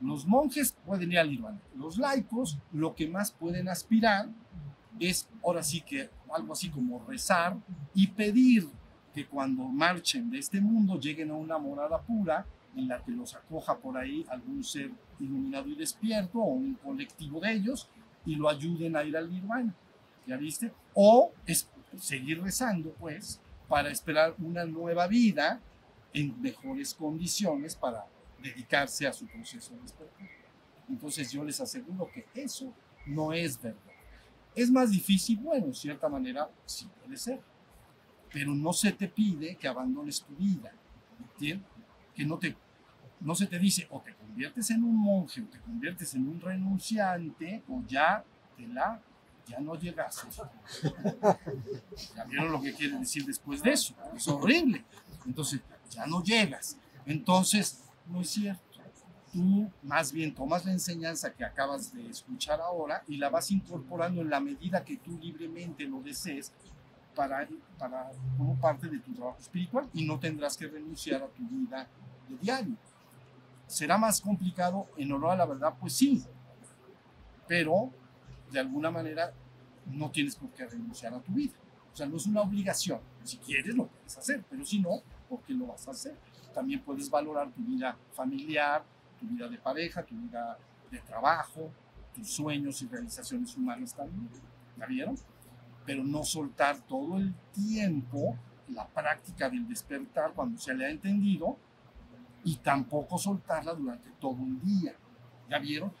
los 0.00 0.26
monjes 0.26 0.74
pueden 0.86 1.12
ir 1.12 1.18
al 1.18 1.30
nirvana. 1.30 1.60
Los 1.76 1.98
laicos 1.98 2.58
lo 2.72 2.94
que 2.94 3.06
más 3.06 3.32
pueden 3.32 3.68
aspirar 3.68 4.30
es 4.98 5.28
ahora 5.44 5.62
sí 5.62 5.82
que 5.82 6.08
algo 6.34 6.54
así 6.54 6.70
como 6.70 7.04
rezar 7.04 7.58
y 7.94 8.06
pedir 8.06 8.66
que 9.14 9.26
cuando 9.26 9.64
marchen 9.64 10.30
de 10.30 10.38
este 10.38 10.60
mundo 10.60 10.98
lleguen 10.98 11.30
a 11.30 11.34
una 11.34 11.58
morada 11.58 12.00
pura 12.00 12.46
en 12.74 12.88
la 12.88 13.02
que 13.02 13.12
los 13.12 13.34
acoja 13.34 13.76
por 13.76 13.96
ahí 13.96 14.24
algún 14.28 14.64
ser 14.64 14.90
iluminado 15.20 15.68
y 15.68 15.74
despierto 15.74 16.38
o 16.38 16.54
un 16.54 16.74
colectivo 16.74 17.40
de 17.40 17.52
ellos 17.52 17.88
y 18.24 18.36
lo 18.36 18.48
ayuden 18.48 18.96
a 18.96 19.04
ir 19.04 19.16
al 19.16 19.30
nirvana. 19.30 19.74
¿Ya 20.26 20.36
viste? 20.36 20.72
O 20.94 21.32
es 21.46 21.68
seguir 21.98 22.42
rezando, 22.42 22.94
pues, 22.98 23.40
para 23.68 23.90
esperar 23.90 24.34
una 24.38 24.64
nueva 24.64 25.06
vida 25.06 25.60
en 26.12 26.40
mejores 26.40 26.94
condiciones 26.94 27.74
para 27.74 28.06
dedicarse 28.42 29.06
a 29.06 29.12
su 29.12 29.26
proceso 29.26 29.74
de 29.74 29.82
despertar. 29.82 30.28
Entonces 30.88 31.30
yo 31.30 31.44
les 31.44 31.60
aseguro 31.60 32.10
que 32.12 32.26
eso 32.34 32.72
no 33.06 33.32
es 33.32 33.60
verdad. 33.60 33.80
Es 34.54 34.70
más 34.70 34.90
difícil, 34.90 35.38
bueno, 35.38 35.66
en 35.66 35.74
cierta 35.74 36.08
manera 36.08 36.48
sí 36.66 36.86
puede 37.02 37.16
ser, 37.16 37.40
pero 38.32 38.54
no 38.54 38.72
se 38.72 38.92
te 38.92 39.08
pide 39.08 39.56
que 39.56 39.68
abandones 39.68 40.22
tu 40.22 40.34
vida, 40.34 40.72
¿entiendes? 41.20 41.68
Que 42.14 42.24
no 42.24 42.38
te, 42.38 42.56
no 43.20 43.34
se 43.34 43.46
te 43.46 43.58
dice 43.58 43.86
o 43.90 44.00
te 44.00 44.14
conviertes 44.14 44.70
en 44.70 44.82
un 44.82 44.96
monje 44.96 45.42
o 45.42 45.46
te 45.46 45.60
conviertes 45.60 46.14
en 46.14 46.28
un 46.28 46.40
renunciante 46.40 47.62
o 47.68 47.82
ya 47.86 48.24
te 48.56 48.66
la, 48.66 49.00
ya 49.46 49.60
no 49.60 49.74
llegas. 49.74 50.26
Ya 52.16 52.24
vieron 52.24 52.52
lo 52.52 52.60
que 52.60 52.72
quiere 52.72 52.98
decir 52.98 53.24
después 53.24 53.62
de 53.62 53.72
eso, 53.72 53.94
es 54.16 54.26
horrible. 54.28 54.84
Entonces, 55.26 55.60
ya 55.90 56.06
no 56.06 56.22
llegas. 56.22 56.76
Entonces, 57.06 57.82
no 58.06 58.20
es 58.22 58.30
cierto. 58.30 58.62
Tú 59.32 59.70
más 59.82 60.12
bien 60.12 60.34
tomas 60.34 60.64
la 60.66 60.72
enseñanza 60.72 61.32
que 61.32 61.44
acabas 61.44 61.94
de 61.94 62.06
escuchar 62.06 62.60
ahora 62.60 63.02
y 63.08 63.16
la 63.16 63.30
vas 63.30 63.50
incorporando 63.50 64.20
en 64.20 64.28
la 64.28 64.40
medida 64.40 64.84
que 64.84 64.98
tú 64.98 65.18
libremente 65.18 65.84
lo 65.84 66.02
desees 66.02 66.52
para, 67.14 67.46
para, 67.78 68.10
como 68.36 68.56
parte 68.56 68.88
de 68.88 68.98
tu 68.98 69.12
trabajo 69.12 69.38
espiritual 69.38 69.88
y 69.92 70.06
no 70.06 70.18
tendrás 70.18 70.56
que 70.56 70.66
renunciar 70.66 71.22
a 71.22 71.26
tu 71.28 71.46
vida 71.48 71.88
de 72.28 72.36
diario. 72.38 72.76
¿Será 73.66 73.96
más 73.96 74.20
complicado 74.20 74.86
en 74.96 75.12
honor 75.12 75.30
a 75.32 75.36
la 75.36 75.46
verdad? 75.46 75.74
Pues 75.80 75.94
sí, 75.94 76.22
pero 77.46 77.90
de 78.50 78.60
alguna 78.60 78.90
manera 78.90 79.32
no 79.86 80.10
tienes 80.10 80.36
por 80.36 80.50
qué 80.50 80.66
renunciar 80.66 81.14
a 81.14 81.20
tu 81.20 81.32
vida. 81.32 81.54
O 81.92 81.96
sea, 81.96 82.06
no 82.06 82.16
es 82.16 82.26
una 82.26 82.40
obligación. 82.40 83.00
Si 83.24 83.36
quieres, 83.38 83.74
lo 83.74 83.86
puedes 83.86 84.16
hacer, 84.16 84.44
pero 84.48 84.64
si 84.64 84.80
no, 84.80 85.02
¿por 85.28 85.40
qué 85.42 85.52
lo 85.52 85.66
vas 85.66 85.86
a 85.88 85.90
hacer? 85.90 86.16
También 86.54 86.80
puedes 86.80 87.10
valorar 87.10 87.50
tu 87.52 87.62
vida 87.62 87.96
familiar, 88.12 88.84
tu 89.20 89.26
vida 89.26 89.48
de 89.48 89.58
pareja, 89.58 90.02
tu 90.02 90.14
vida 90.14 90.58
de 90.90 90.98
trabajo, 91.00 91.70
tus 92.14 92.30
sueños 92.30 92.80
y 92.82 92.86
realizaciones 92.86 93.56
humanas 93.56 93.94
también. 93.94 94.28
¿Ya 94.78 94.86
vieron? 94.86 95.16
Pero 95.84 96.04
no 96.04 96.24
soltar 96.24 96.80
todo 96.80 97.18
el 97.18 97.34
tiempo 97.52 98.36
la 98.68 98.86
práctica 98.86 99.50
del 99.50 99.68
despertar 99.68 100.32
cuando 100.32 100.58
se 100.58 100.74
le 100.74 100.86
ha 100.86 100.90
entendido 100.90 101.56
y 102.44 102.56
tampoco 102.56 103.18
soltarla 103.18 103.74
durante 103.74 104.10
todo 104.20 104.38
el 104.42 104.60
día. 104.60 104.94
¿Ya 105.50 105.58
vieron? 105.58 105.92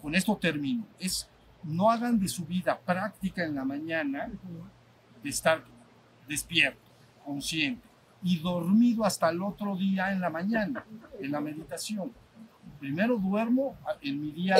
Con 0.00 0.14
esto 0.14 0.36
termino. 0.36 0.86
Es 0.98 1.28
no 1.64 1.90
hagan 1.90 2.18
de 2.18 2.28
su 2.28 2.44
vida 2.46 2.78
práctica 2.78 3.44
en 3.44 3.54
la 3.54 3.64
mañana 3.64 4.30
de 5.22 5.28
estar 5.28 5.62
despierto, 6.28 6.90
consciente 7.24 7.86
y 8.22 8.38
dormido 8.38 9.04
hasta 9.04 9.28
el 9.30 9.42
otro 9.42 9.76
día 9.76 10.12
en 10.12 10.20
la 10.20 10.30
mañana, 10.30 10.84
en 11.20 11.30
la 11.30 11.40
meditación. 11.40 12.12
Primero 12.78 13.16
duermo 13.16 13.76
en 14.00 14.20
mi 14.20 14.30
día 14.30 14.56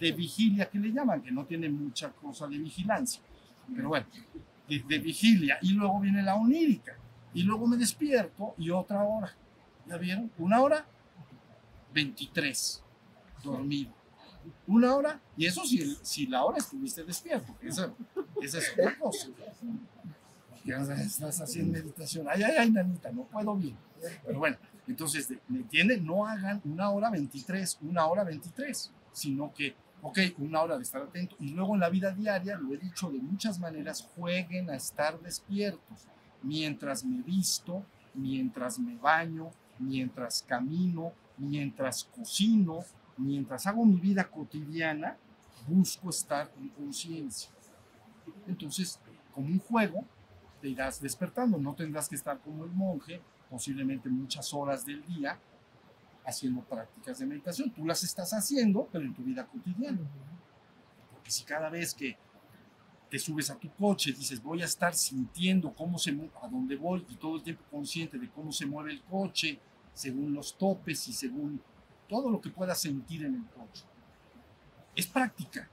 de 0.00 0.12
vigilia 0.12 0.68
que 0.68 0.78
le 0.78 0.92
llaman, 0.92 1.22
que 1.22 1.30
no 1.30 1.44
tiene 1.44 1.68
mucha 1.68 2.10
cosa 2.10 2.48
de 2.48 2.58
vigilancia, 2.58 3.22
pero 3.74 3.88
bueno, 3.88 4.06
de, 4.68 4.82
de 4.86 4.98
vigilia 4.98 5.58
y 5.62 5.72
luego 5.72 6.00
viene 6.00 6.22
la 6.22 6.34
onírica 6.34 6.96
y 7.34 7.42
luego 7.42 7.66
me 7.66 7.76
despierto 7.76 8.54
y 8.58 8.70
otra 8.70 9.02
hora. 9.02 9.34
¿Ya 9.86 9.96
vieron? 9.96 10.30
Una 10.38 10.60
hora, 10.60 10.86
23, 11.92 12.82
dormido 13.42 13.92
una 14.66 14.94
hora, 14.94 15.20
y 15.36 15.46
eso 15.46 15.64
si, 15.64 15.96
si 16.02 16.26
la 16.26 16.44
hora 16.44 16.58
estuviste 16.58 17.04
despierto, 17.04 17.54
esa, 17.62 17.92
esa 18.40 18.58
es 18.58 18.72
otra 18.72 18.98
cosa. 18.98 19.28
Estás 20.64 21.40
haciendo 21.40 21.72
meditación, 21.72 22.26
ay, 22.30 22.42
ay, 22.42 22.54
ay, 22.58 22.70
nanita, 22.70 23.10
no 23.10 23.24
puedo 23.24 23.56
bien. 23.56 23.76
Pero 24.24 24.38
bueno, 24.38 24.56
entonces, 24.86 25.28
¿me 25.48 25.58
entienden? 25.58 26.04
No 26.04 26.26
hagan 26.26 26.60
una 26.64 26.90
hora 26.90 27.10
23, 27.10 27.78
una 27.82 28.06
hora 28.06 28.24
23, 28.24 28.92
sino 29.12 29.52
que, 29.52 29.74
ok, 30.02 30.18
una 30.38 30.60
hora 30.60 30.76
de 30.76 30.82
estar 30.82 31.02
atento, 31.02 31.36
y 31.38 31.50
luego 31.50 31.74
en 31.74 31.80
la 31.80 31.88
vida 31.88 32.12
diaria, 32.12 32.58
lo 32.58 32.74
he 32.74 32.76
dicho 32.76 33.10
de 33.10 33.18
muchas 33.18 33.58
maneras, 33.58 34.08
jueguen 34.14 34.68
a 34.68 34.76
estar 34.76 35.18
despiertos, 35.20 36.06
mientras 36.42 37.04
me 37.04 37.22
visto, 37.22 37.84
mientras 38.14 38.78
me 38.78 38.96
baño, 38.96 39.50
mientras 39.78 40.42
camino, 40.42 41.12
mientras 41.38 42.04
cocino, 42.04 42.80
mientras 43.16 43.66
hago 43.66 43.84
mi 43.84 44.00
vida 44.00 44.24
cotidiana, 44.24 45.16
busco 45.66 46.10
estar 46.10 46.50
en 46.60 46.68
conciencia. 46.70 47.50
Entonces, 48.46 48.98
como 49.32 49.46
un 49.46 49.60
juego, 49.60 50.04
te 50.60 50.68
irás 50.68 51.00
despertando. 51.00 51.58
No 51.58 51.74
tendrás 51.74 52.08
que 52.08 52.16
estar 52.16 52.38
como 52.40 52.64
el 52.64 52.70
monje, 52.70 53.20
posiblemente 53.50 54.08
muchas 54.08 54.52
horas 54.54 54.84
del 54.84 55.04
día, 55.06 55.38
haciendo 56.24 56.62
prácticas 56.62 57.18
de 57.18 57.26
meditación. 57.26 57.70
Tú 57.70 57.84
las 57.84 58.02
estás 58.02 58.32
haciendo, 58.32 58.88
pero 58.90 59.04
en 59.04 59.14
tu 59.14 59.22
vida 59.22 59.46
cotidiana. 59.46 60.00
Porque 61.12 61.30
si 61.30 61.44
cada 61.44 61.68
vez 61.70 61.94
que 61.94 62.16
te 63.10 63.18
subes 63.18 63.50
a 63.50 63.58
tu 63.58 63.70
coche 63.74 64.12
dices, 64.12 64.42
voy 64.42 64.62
a 64.62 64.64
estar 64.64 64.94
sintiendo 64.94 65.74
cómo 65.74 65.98
se 65.98 66.10
a 66.40 66.48
dónde 66.48 66.76
voy 66.76 67.04
y 67.08 67.16
todo 67.16 67.36
el 67.36 67.42
tiempo 67.42 67.62
consciente 67.70 68.18
de 68.18 68.30
cómo 68.30 68.52
se 68.52 68.64
mueve 68.64 68.92
el 68.92 69.02
coche, 69.02 69.60
según 69.92 70.32
los 70.32 70.56
topes 70.56 71.08
y 71.08 71.12
según 71.12 71.60
todo 72.08 72.30
lo 72.30 72.40
que 72.40 72.50
puedas 72.50 72.80
sentir 72.80 73.24
en 73.24 73.34
el 73.34 73.44
coche. 73.46 73.84
es 74.94 75.06
práctica. 75.06 75.68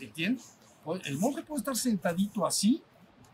¿Entiendes? 0.00 0.56
Pues, 0.84 1.06
El 1.06 1.18
monje 1.18 1.42
puede 1.42 1.58
estar 1.58 1.76
sentadito 1.76 2.46
así 2.46 2.82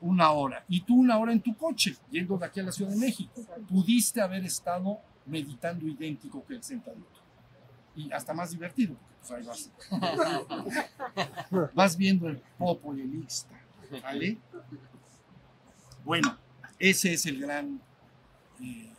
una 0.00 0.30
hora 0.30 0.64
y 0.68 0.80
tú 0.82 1.00
una 1.00 1.18
hora 1.18 1.32
en 1.32 1.40
tu 1.40 1.56
coche, 1.56 1.96
yendo 2.10 2.38
de 2.38 2.46
aquí 2.46 2.60
a 2.60 2.64
la 2.64 2.72
Ciudad 2.72 2.90
de 2.90 2.98
México. 2.98 3.32
Pudiste 3.68 4.20
haber 4.20 4.44
estado 4.44 5.00
meditando 5.28 5.86
idéntico 5.86 6.44
que 6.44 6.54
el 6.54 6.62
sentadito. 6.62 7.20
Y 7.94 8.10
hasta 8.12 8.32
más 8.32 8.50
divertido, 8.50 8.94
porque 8.94 9.18
pues 9.20 9.32
ahí 9.32 9.70
vas. 9.90 11.70
vas 11.74 11.96
viendo 11.96 12.28
el 12.28 12.38
popo 12.56 12.94
y 12.94 13.00
el 13.00 13.14
ixta, 13.16 13.60
¿vale? 14.02 14.38
Bueno, 16.04 16.38
ese 16.78 17.12
es 17.12 17.26
el 17.26 17.40
gran 17.40 17.80
eh, 18.62 18.92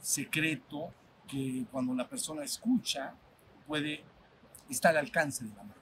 secreto 0.00 0.92
que 1.26 1.64
cuando 1.70 1.94
la 1.94 2.08
persona 2.08 2.42
escucha 2.44 3.14
puede 3.66 4.02
estar 4.68 4.96
al 4.96 5.04
alcance 5.04 5.44
de 5.44 5.50
la 5.50 5.62
mano. 5.62 5.74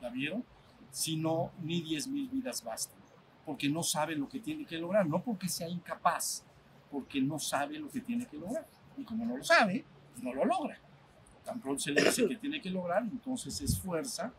¿La 0.00 0.10
vieron? 0.10 0.44
Si 0.90 1.16
no, 1.16 1.52
ni 1.62 1.82
10 1.82 2.08
mil 2.08 2.28
vidas 2.28 2.62
bastan. 2.62 2.98
Porque 3.44 3.68
no 3.68 3.82
sabe 3.82 4.16
lo 4.16 4.28
que 4.28 4.40
tiene 4.40 4.64
que 4.64 4.78
lograr. 4.78 5.06
No 5.06 5.22
porque 5.22 5.48
sea 5.48 5.68
incapaz, 5.68 6.44
porque 6.90 7.20
no 7.20 7.38
sabe 7.38 7.78
lo 7.78 7.90
que 7.90 8.00
tiene 8.00 8.26
que 8.26 8.38
lograr. 8.38 8.66
Y 8.96 9.04
como 9.04 9.24
no 9.24 9.36
lo 9.36 9.44
sabe, 9.44 9.84
no 10.22 10.34
lo 10.34 10.44
logra. 10.44 10.78
Tan 11.44 11.60
pronto 11.60 11.80
se 11.80 11.92
le 11.92 12.02
dice 12.02 12.28
que 12.28 12.36
tiene 12.36 12.60
que 12.60 12.70
lograr, 12.70 13.02
entonces 13.02 13.54
se 13.54 13.64
esfuerza, 13.64 14.32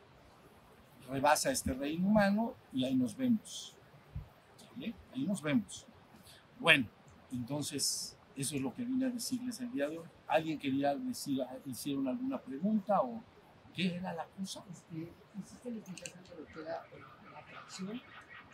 rebasa 1.10 1.52
este 1.52 1.74
reino 1.74 2.08
humano 2.08 2.56
y 2.72 2.86
ahí 2.86 2.95
nos 2.95 3.16
vemos. 3.16 3.76
Ahí 5.14 5.26
nos 5.26 5.41
vemos. 5.41 5.86
Bueno, 6.60 6.88
entonces 7.32 8.18
eso 8.36 8.56
es 8.56 8.62
lo 8.62 8.74
que 8.74 8.84
vine 8.84 9.06
a 9.06 9.10
decirles 9.10 9.60
el 9.60 9.72
día 9.72 9.89
de 9.89 9.97
hoy. 9.97 10.08
¿Alguien 10.28 10.58
quería 10.58 10.95
decir, 10.95 11.41
hicieron 11.66 12.08
alguna 12.08 12.39
pregunta 12.39 13.02
o 13.02 13.22
qué 13.74 13.95
era 13.95 14.14
la 14.14 14.26
cosa? 14.26 14.64
Este, 14.72 15.12
hiciste 15.39 15.72
la 15.72 15.78
explicación 15.78 16.24
de 16.24 16.36
lo 16.36 16.45
que 16.45 16.62
era 16.62 16.84
eh, 16.91 16.99
la 17.32 18.02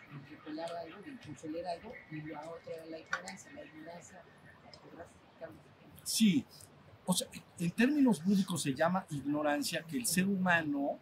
el 0.07 0.29
repelar 0.29 0.71
algo, 0.75 0.97
el 1.05 1.19
consolar 1.19 1.65
algo, 1.65 1.93
y 2.11 2.21
la 2.21 2.49
otra 2.49 2.73
era 2.73 2.85
la 2.85 2.99
ignorancia. 2.99 3.51
La 3.51 3.65
ignorancia, 3.65 4.21
¿podrás 4.81 5.07
explicarme? 5.07 5.66
Sí, 6.07 6.45
o 7.05 7.11
sea, 7.11 7.27
en 7.59 7.71
términos 7.71 8.23
búdicos 8.23 8.61
se 8.61 8.73
llama 8.73 9.05
ignorancia 9.09 9.83
que 9.83 9.97
el 9.97 10.05
ser 10.05 10.25
humano 10.25 10.97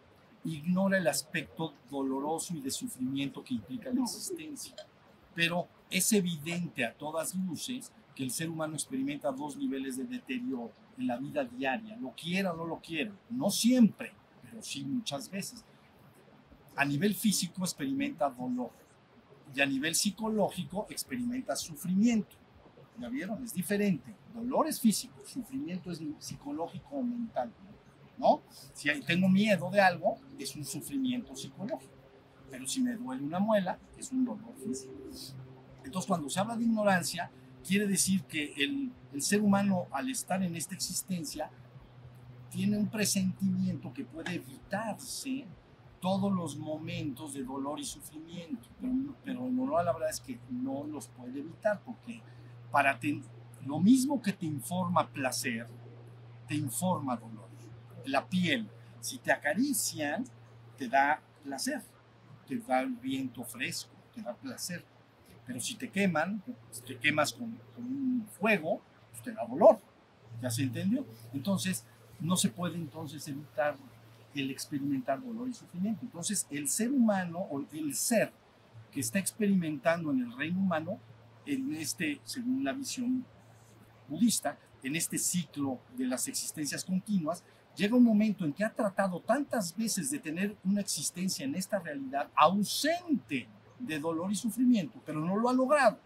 ignora 0.46 0.98
el 0.98 1.08
aspecto 1.08 1.76
doloroso 1.92 2.56
y 2.56 2.62
de 2.62 2.72
sufrimiento 2.72 3.44
que 3.44 3.54
implica 3.54 3.92
la 3.94 4.02
existencia. 4.02 4.76
Pero 5.36 5.68
es 5.92 6.12
evidente 6.12 6.84
a 6.84 6.92
todas 6.92 7.36
luces 7.36 7.92
que 8.16 8.24
el 8.24 8.32
ser 8.32 8.50
humano 8.50 8.74
experimenta 8.74 9.32
dos 9.32 9.56
niveles 9.58 9.96
de 9.96 10.06
deterioro 10.06 10.72
en 10.98 11.06
la 11.06 11.18
vida 11.18 11.44
diaria, 11.44 11.96
lo 11.98 12.10
quiera 12.16 12.54
o 12.54 12.58
no 12.58 12.66
lo 12.66 12.80
quiera, 12.80 13.12
no 13.30 13.52
siempre, 13.52 14.12
pero 14.42 14.64
sí 14.64 14.84
muchas 14.84 15.30
veces. 15.30 15.64
A 16.76 16.84
nivel 16.84 17.14
físico 17.14 17.62
experimenta 17.62 18.28
dolor 18.28 18.72
y 19.54 19.62
a 19.62 19.68
nivel 19.68 19.94
psicológico 19.94 20.88
experimenta 20.90 21.56
sufrimiento. 21.56 22.36
¿Ya 23.00 23.10
vieron? 23.10 23.44
Es 23.44 23.54
diferente. 23.54 24.16
Dolor 24.34 24.68
es 24.68 24.80
físico, 24.80 25.16
sufrimiento 25.26 25.92
es 25.92 26.02
psicológico 26.20 26.96
o 26.96 27.04
mental. 27.04 27.52
¿No? 28.18 28.42
Si 28.74 28.90
tengo 29.02 29.28
miedo 29.28 29.70
de 29.70 29.82
algo, 29.82 30.18
es 30.40 30.56
un 30.56 30.64
sufrimiento 30.64 31.36
psicológico. 31.36 31.94
Pero 32.50 32.66
si 32.68 32.82
me 32.82 32.94
duele 32.94 33.24
una 33.24 33.40
muela, 33.40 33.78
es 33.98 34.12
un 34.12 34.24
dolor 34.24 34.56
físico. 34.64 34.94
Entonces, 35.84 36.08
cuando 36.08 36.30
se 36.30 36.40
habla 36.40 36.56
de 36.56 36.64
ignorancia, 36.64 37.30
quiere 37.66 37.88
decir 37.88 38.24
que 38.24 38.54
el, 38.58 38.92
el 39.14 39.22
ser 39.22 39.42
humano, 39.42 39.88
al 39.92 40.10
estar 40.10 40.42
en 40.42 40.56
esta 40.56 40.76
existencia, 40.76 41.50
tiene 42.50 42.78
un 42.78 42.88
presentimiento 42.88 43.94
que 43.94 44.06
puede 44.06 44.36
evitarse 44.36 45.46
todos 46.00 46.32
los 46.32 46.56
momentos 46.56 47.34
de 47.34 47.44
dolor 47.44 47.80
y 47.80 47.84
sufrimiento, 47.84 48.70
pero, 48.80 49.50
pero 49.50 49.78
a 49.78 49.84
la 49.84 49.92
verdad 49.92 50.10
es 50.10 50.20
que 50.20 50.40
no 50.50 50.84
los 50.84 51.08
puede 51.08 51.40
evitar, 51.40 51.82
porque 51.84 52.22
para 52.76 53.00
te- 53.00 53.22
lo 53.66 53.80
mismo 53.80 54.22
que 54.22 54.34
te 54.34 54.46
informa 54.46 55.08
placer, 55.08 55.66
te 56.46 56.56
informa 56.56 57.16
dolor. 57.16 57.48
La 58.04 58.28
piel, 58.28 58.68
si 59.00 59.18
te 59.18 59.32
acarician, 59.32 60.26
te 60.78 60.90
da 60.90 61.22
placer, 61.42 61.82
te 62.46 62.58
da 62.58 62.82
el 62.82 62.92
viento 62.92 63.46
fresco, 63.46 63.96
te 64.14 64.22
da 64.22 64.34
placer. 64.34 64.84
Pero 65.48 65.62
si 65.62 65.76
te 65.76 65.90
queman, 65.90 66.44
si 66.70 66.82
te 66.82 66.98
quemas 66.98 67.32
con, 67.32 67.58
un 67.78 68.28
fuego, 68.38 68.82
pues 69.10 69.24
te 69.24 69.32
da 69.32 69.46
dolor. 69.48 69.80
¿Ya 70.42 70.50
se 70.52 70.64
entendió? 70.64 71.06
Entonces, 71.32 71.86
no 72.20 72.36
se 72.36 72.50
puede 72.50 72.76
entonces 72.76 73.26
evitar 73.30 73.78
el 74.34 74.52
experimentar 74.52 75.24
dolor 75.24 75.48
y 75.48 75.54
sufrimiento. 75.54 76.02
Entonces, 76.04 76.46
el 76.52 76.68
ser 76.68 76.92
humano 76.92 77.40
o 77.40 77.64
el 77.72 77.96
ser 77.96 78.34
que 78.92 79.00
está 79.00 79.18
experimentando 79.18 80.12
en 80.12 80.20
el 80.20 80.36
reino 80.36 80.60
humano, 80.60 81.00
en 81.46 81.76
este, 81.76 82.20
según 82.24 82.64
la 82.64 82.74
visión 82.74 83.26
budista, 84.08 84.58
en 84.84 84.96
este 84.96 85.18
ciclo 85.18 85.80
de 85.98 86.06
las 86.06 86.28
existencias 86.28 86.84
continuas, 86.86 87.44
llega 87.76 87.96
un 87.96 88.04
momento 88.04 88.46
en 88.46 88.54
que 88.54 88.64
ha 88.64 88.74
tratado 88.74 89.20
tantas 89.20 89.76
veces 89.76 90.12
de 90.12 90.20
tener 90.20 90.56
una 90.64 90.82
existencia 90.82 91.44
en 91.46 91.56
esta 91.56 91.80
realidad 91.80 92.30
ausente 92.36 93.48
de 93.80 94.00
dolor 94.00 94.32
y 94.32 94.36
sufrimiento, 94.36 95.02
pero 95.06 95.20
no 95.20 95.36
lo 95.38 95.50
ha 95.50 95.54
logrado. 95.54 96.00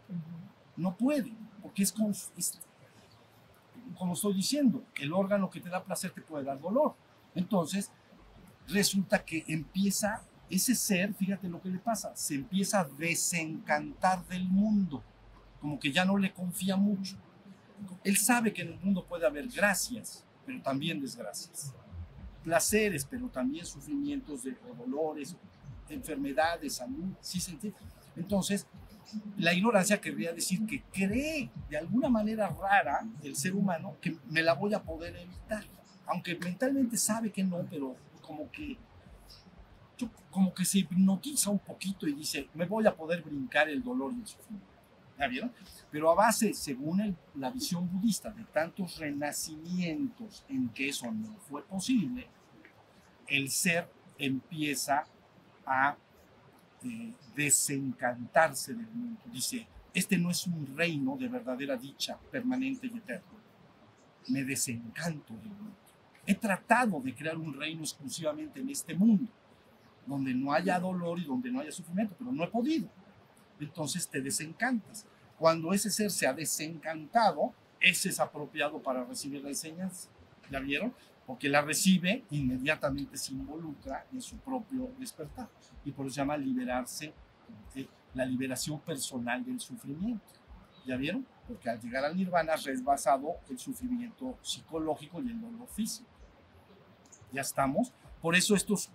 No 0.78 0.96
puede, 0.96 1.34
porque 1.62 1.84
es, 1.84 1.92
con- 1.92 2.12
es- 2.12 2.60
como 3.98 4.14
estoy 4.14 4.34
diciendo, 4.34 4.84
el 4.96 5.12
órgano 5.14 5.50
que 5.50 5.60
te 5.60 5.70
da 5.70 5.84
placer 5.84 6.12
te 6.12 6.22
puede 6.22 6.46
dar 6.46 6.60
dolor. 6.60 6.96
Entonces, 7.36 7.92
resulta 8.68 9.24
que 9.24 9.44
empieza 9.48 10.22
ese 10.50 10.74
ser, 10.74 11.14
fíjate 11.14 11.48
lo 11.50 11.62
que 11.62 11.70
le 11.70 11.80
pasa, 11.80 12.16
se 12.16 12.36
empieza 12.36 12.80
a 12.82 12.86
desencantar 12.86 14.26
del 14.28 14.48
mundo, 14.48 15.04
como 15.60 15.80
que 15.80 15.92
ya 15.92 16.06
no 16.06 16.18
le 16.18 16.34
confía 16.34 16.76
mucho. 16.76 17.16
Él 18.04 18.18
sabe 18.18 18.54
que 18.54 18.62
en 18.62 18.70
el 18.70 18.80
mundo 18.80 19.06
puede 19.06 19.26
haber 19.26 19.48
gracias, 19.48 20.26
pero 20.46 20.62
también 20.62 21.00
desgracias. 21.00 21.74
Placeres, 22.44 23.06
pero 23.06 23.28
también 23.28 23.66
sufrimientos 23.66 24.44
de 24.44 24.56
dolores, 24.78 25.36
enfermedades, 25.90 26.76
salud, 26.76 27.14
¿sí? 27.22 27.42
Entonces, 28.16 28.66
la 29.38 29.54
ignorancia 29.54 30.00
querría 30.00 30.34
decir 30.34 30.66
que 30.66 30.84
cree 30.94 31.50
de 31.70 31.78
alguna 31.78 32.10
manera 32.10 32.48
rara 32.50 33.08
el 33.24 33.36
ser 33.36 33.56
humano 33.56 33.98
que 34.02 34.16
me 34.30 34.42
la 34.42 34.54
voy 34.54 34.74
a 34.74 34.84
poder 34.84 35.16
evitar, 35.16 35.64
aunque 36.06 36.36
mentalmente 36.36 36.98
sabe 36.98 37.32
que 37.32 37.44
no, 37.44 37.66
pero 37.70 37.96
como 38.22 38.50
que 38.52 38.78
como 40.32 40.54
que 40.54 40.64
se 40.64 40.80
hipnotiza 40.80 41.50
un 41.50 41.60
poquito 41.60 42.08
y 42.08 42.14
dice, 42.14 42.48
me 42.54 42.66
voy 42.66 42.86
a 42.88 42.96
poder 42.96 43.22
brincar 43.22 43.68
el 43.68 43.84
dolor 43.84 44.14
y 44.14 44.22
el 44.22 44.28
sufrimiento. 44.28 44.79
¿Ya 45.20 45.28
vieron? 45.28 45.52
Pero 45.92 46.10
a 46.12 46.16
base, 46.16 46.54
según 46.54 47.02
el- 47.02 47.16
la 47.36 47.52
visión 47.52 47.90
budista, 47.92 48.30
de 48.30 48.46
tantos 48.46 48.98
renacimientos 48.98 50.46
en 50.48 50.70
que 50.70 50.90
eso 50.90 51.12
no 51.12 51.36
fue 51.50 51.62
posible, 51.64 52.28
el 53.28 53.50
ser 53.50 53.92
empieza 54.18 55.06
a 55.66 55.98
eh, 56.82 57.14
desencantarse 57.36 58.74
del 58.74 58.88
mundo. 58.88 59.20
Dice, 59.34 59.68
este 59.94 60.18
no 60.18 60.32
es 60.32 60.48
un 60.48 60.66
reino 60.78 61.18
de 61.18 61.28
verdadera 61.28 61.76
dicha 61.76 62.18
permanente 62.32 62.88
y 62.88 62.98
eterna. 62.98 63.28
Me 64.30 64.46
desencanto 64.46 65.34
del 65.36 65.50
mundo. 65.50 65.76
He 66.26 66.36
tratado 66.36 67.02
de 67.02 67.14
crear 67.14 67.36
un 67.38 67.54
reino 67.54 67.82
exclusivamente 67.82 68.62
en 68.62 68.70
este 68.70 68.94
mundo, 68.94 69.30
donde 70.06 70.34
no 70.34 70.54
haya 70.54 70.80
dolor 70.80 71.20
y 71.20 71.26
donde 71.26 71.52
no 71.52 71.60
haya 71.60 71.72
sufrimiento, 71.72 72.16
pero 72.18 72.32
no 72.32 72.46
he 72.46 72.48
podido. 72.48 72.88
Entonces 73.60 74.08
te 74.08 74.22
desencantas. 74.22 75.06
Cuando 75.38 75.74
ese 75.74 75.90
ser 75.90 76.12
se 76.12 76.28
ha 76.28 76.34
desencantado, 76.34 77.54
ese 77.80 78.10
es 78.10 78.20
apropiado 78.20 78.82
para 78.82 79.04
recibir 79.06 79.42
la 79.42 79.50
enseñanza. 79.50 80.10
¿La 80.50 80.60
vieron? 80.60 80.94
Porque 81.26 81.48
la 81.48 81.62
recibe, 81.62 82.24
inmediatamente 82.32 83.16
se 83.18 83.34
involucra 83.34 84.06
en 84.12 84.22
su 84.22 84.38
propio 84.38 84.92
despertar. 84.98 85.48
Y 85.86 85.92
por 85.92 86.08
eso 86.08 86.16
se 86.16 86.22
llama 86.22 86.38
liberarse, 86.38 87.14
eh, 87.76 87.88
la 88.14 88.26
liberación 88.26 88.80
personal 88.80 89.46
del 89.46 89.60
sufrimiento. 89.60 90.26
¿Ya 90.86 90.98
vieron? 90.98 91.26
Porque 91.48 91.70
al 91.70 91.80
llegar 91.80 92.04
al 92.04 92.16
nirvana 92.16 92.56
es 92.56 92.84
basado 92.84 93.36
el 93.50 93.60
sufrimiento 93.60 94.38
psicológico 94.42 95.22
y 95.22 95.30
el 95.30 95.40
dolor 95.40 95.68
físico. 95.68 96.10
Ya 97.32 97.42
estamos. 97.42 97.94
Por 98.22 98.36
eso 98.36 98.56
estos, 98.56 98.90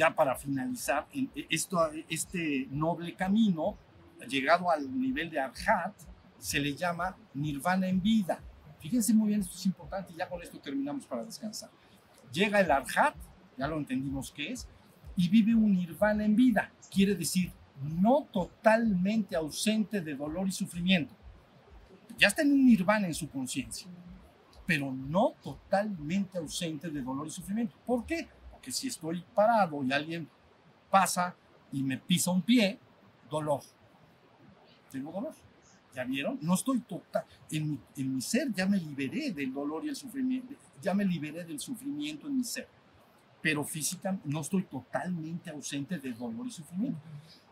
ya 0.00 0.14
para 0.14 0.34
finalizar, 0.34 1.06
en- 1.12 1.30
esto, 1.50 1.76
este 2.08 2.66
noble 2.70 3.14
camino, 3.14 3.76
llegado 4.26 4.70
al 4.70 4.98
nivel 4.98 5.28
de 5.28 5.38
Arhat, 5.38 5.94
se 6.38 6.58
le 6.58 6.74
llama 6.74 7.14
nirvana 7.34 7.86
en 7.86 8.00
vida. 8.00 8.40
Fíjense 8.80 9.12
muy 9.12 9.28
bien, 9.28 9.40
esto 9.42 9.56
es 9.56 9.66
importante 9.66 10.14
y 10.14 10.16
ya 10.16 10.26
con 10.26 10.42
esto 10.42 10.58
terminamos 10.58 11.04
para 11.04 11.22
descansar. 11.22 11.68
Llega 12.32 12.60
el 12.60 12.70
Arhat, 12.70 13.14
ya 13.58 13.68
lo 13.68 13.76
entendimos 13.76 14.32
qué 14.32 14.52
es, 14.52 14.66
y 15.16 15.28
vive 15.28 15.54
un 15.54 15.74
nirvana 15.74 16.24
en 16.24 16.34
vida. 16.34 16.72
Quiere 16.90 17.14
decir, 17.14 17.52
no 17.82 18.26
totalmente 18.32 19.36
ausente 19.36 20.00
de 20.00 20.14
dolor 20.14 20.48
y 20.48 20.52
sufrimiento. 20.52 21.14
Ya 22.16 22.28
está 22.28 22.40
en 22.40 22.52
un 22.52 22.64
nirvana 22.64 23.06
en 23.06 23.14
su 23.14 23.28
conciencia, 23.28 23.86
pero 24.66 24.90
no 24.92 25.34
totalmente 25.42 26.38
ausente 26.38 26.88
de 26.88 27.02
dolor 27.02 27.26
y 27.26 27.30
sufrimiento. 27.30 27.76
¿Por 27.84 28.06
qué? 28.06 28.28
Que 28.60 28.72
si 28.72 28.88
estoy 28.88 29.24
parado 29.34 29.82
y 29.82 29.92
alguien 29.92 30.28
pasa 30.90 31.34
y 31.72 31.82
me 31.82 31.98
pisa 31.98 32.30
un 32.30 32.42
pie, 32.42 32.78
dolor. 33.30 33.60
Tengo 34.90 35.12
dolor. 35.12 35.34
¿Ya 35.94 36.04
vieron? 36.04 36.38
No 36.40 36.54
estoy 36.54 36.80
total. 36.80 37.24
En 37.50 37.70
mi, 37.70 37.80
en 37.96 38.14
mi 38.14 38.20
ser 38.20 38.52
ya 38.52 38.66
me 38.66 38.78
liberé 38.78 39.32
del 39.32 39.52
dolor 39.52 39.84
y 39.84 39.88
el 39.88 39.96
sufrimiento. 39.96 40.54
Ya 40.80 40.94
me 40.94 41.04
liberé 41.04 41.44
del 41.44 41.58
sufrimiento 41.58 42.28
en 42.28 42.36
mi 42.36 42.44
ser. 42.44 42.68
Pero 43.42 43.64
físicamente 43.64 44.28
no 44.28 44.40
estoy 44.40 44.64
totalmente 44.64 45.50
ausente 45.50 45.98
de 45.98 46.12
dolor 46.12 46.46
y 46.46 46.50
sufrimiento. 46.50 47.00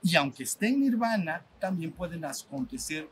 Y 0.03 0.15
aunque 0.17 0.45
esté 0.45 0.69
en 0.69 0.81
nirvana, 0.81 1.43
también 1.59 1.93
pueden 1.93 2.25
acontecer 2.25 3.09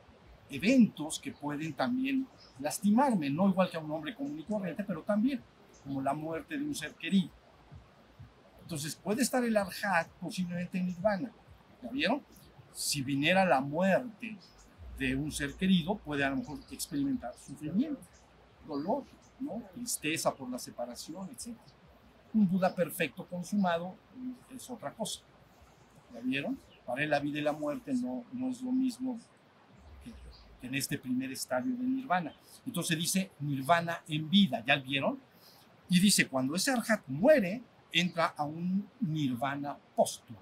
eventos 0.50 1.18
que 1.18 1.32
pueden 1.32 1.72
también 1.72 2.26
lastimarme, 2.60 3.30
no 3.30 3.48
igual 3.48 3.70
que 3.70 3.76
a 3.76 3.80
un 3.80 3.90
hombre 3.90 4.14
común 4.14 4.38
y 4.38 4.44
corriente, 4.44 4.84
pero 4.84 5.02
también 5.02 5.40
como 5.82 6.00
la 6.00 6.14
muerte 6.14 6.58
de 6.58 6.64
un 6.64 6.74
ser 6.74 6.94
querido. 6.94 7.30
Entonces 8.66 8.96
puede 8.96 9.22
estar 9.22 9.44
el 9.44 9.56
arhat 9.56 10.08
posiblemente 10.20 10.76
en 10.76 10.86
nirvana. 10.86 11.30
¿Ya 11.80 11.88
vieron? 11.88 12.20
Si 12.72 13.00
viniera 13.00 13.44
la 13.44 13.60
muerte 13.60 14.36
de 14.98 15.14
un 15.14 15.30
ser 15.30 15.54
querido, 15.54 15.94
puede 15.98 16.24
a 16.24 16.30
lo 16.30 16.38
mejor 16.38 16.58
experimentar 16.72 17.32
sufrimiento, 17.38 18.02
dolor, 18.66 19.04
¿no? 19.38 19.62
tristeza 19.72 20.34
por 20.34 20.50
la 20.50 20.58
separación, 20.58 21.28
etc. 21.30 21.56
Un 22.34 22.48
Buda 22.48 22.74
perfecto 22.74 23.24
consumado 23.28 23.94
es 24.52 24.68
otra 24.68 24.92
cosa. 24.92 25.20
¿Ya 26.12 26.18
vieron? 26.18 26.58
Para 26.84 27.04
él 27.04 27.10
la 27.10 27.20
vida 27.20 27.38
y 27.38 27.42
la 27.42 27.52
muerte 27.52 27.94
no, 27.94 28.24
no 28.32 28.50
es 28.50 28.60
lo 28.62 28.72
mismo 28.72 29.20
que, 30.02 30.12
en 30.66 30.74
este 30.74 30.98
primer 30.98 31.30
estadio 31.30 31.72
de 31.76 31.84
nirvana. 31.84 32.34
Entonces 32.66 32.98
dice 32.98 33.30
nirvana 33.38 34.02
en 34.08 34.28
vida, 34.28 34.64
¿ya 34.66 34.74
vieron? 34.74 35.20
Y 35.88 36.00
dice, 36.00 36.26
cuando 36.26 36.56
ese 36.56 36.72
arhat 36.72 37.06
muere, 37.06 37.62
entra 38.00 38.26
a 38.36 38.44
un 38.44 38.88
nirvana 39.00 39.76
póstumo 39.94 40.38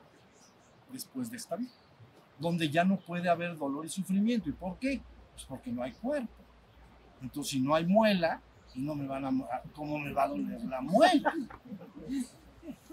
después 0.92 1.30
de 1.30 1.36
esta 1.36 1.56
vida, 1.56 1.70
donde 2.38 2.70
ya 2.70 2.84
no 2.84 2.96
puede 2.96 3.28
haber 3.28 3.56
dolor 3.56 3.84
y 3.84 3.88
sufrimiento. 3.88 4.48
¿Y 4.48 4.52
por 4.52 4.78
qué? 4.78 5.00
Pues 5.32 5.44
porque 5.44 5.72
no 5.72 5.82
hay 5.82 5.92
cuerpo. 5.92 6.32
Entonces, 7.20 7.52
si 7.52 7.60
no 7.60 7.74
hay 7.74 7.86
muela, 7.86 8.40
no 8.74 8.94
me 8.94 9.06
van 9.06 9.24
a, 9.24 9.62
¿cómo 9.74 9.98
me 9.98 10.12
va 10.12 10.24
a 10.24 10.28
doler 10.28 10.64
la 10.64 10.80
muela? 10.80 11.32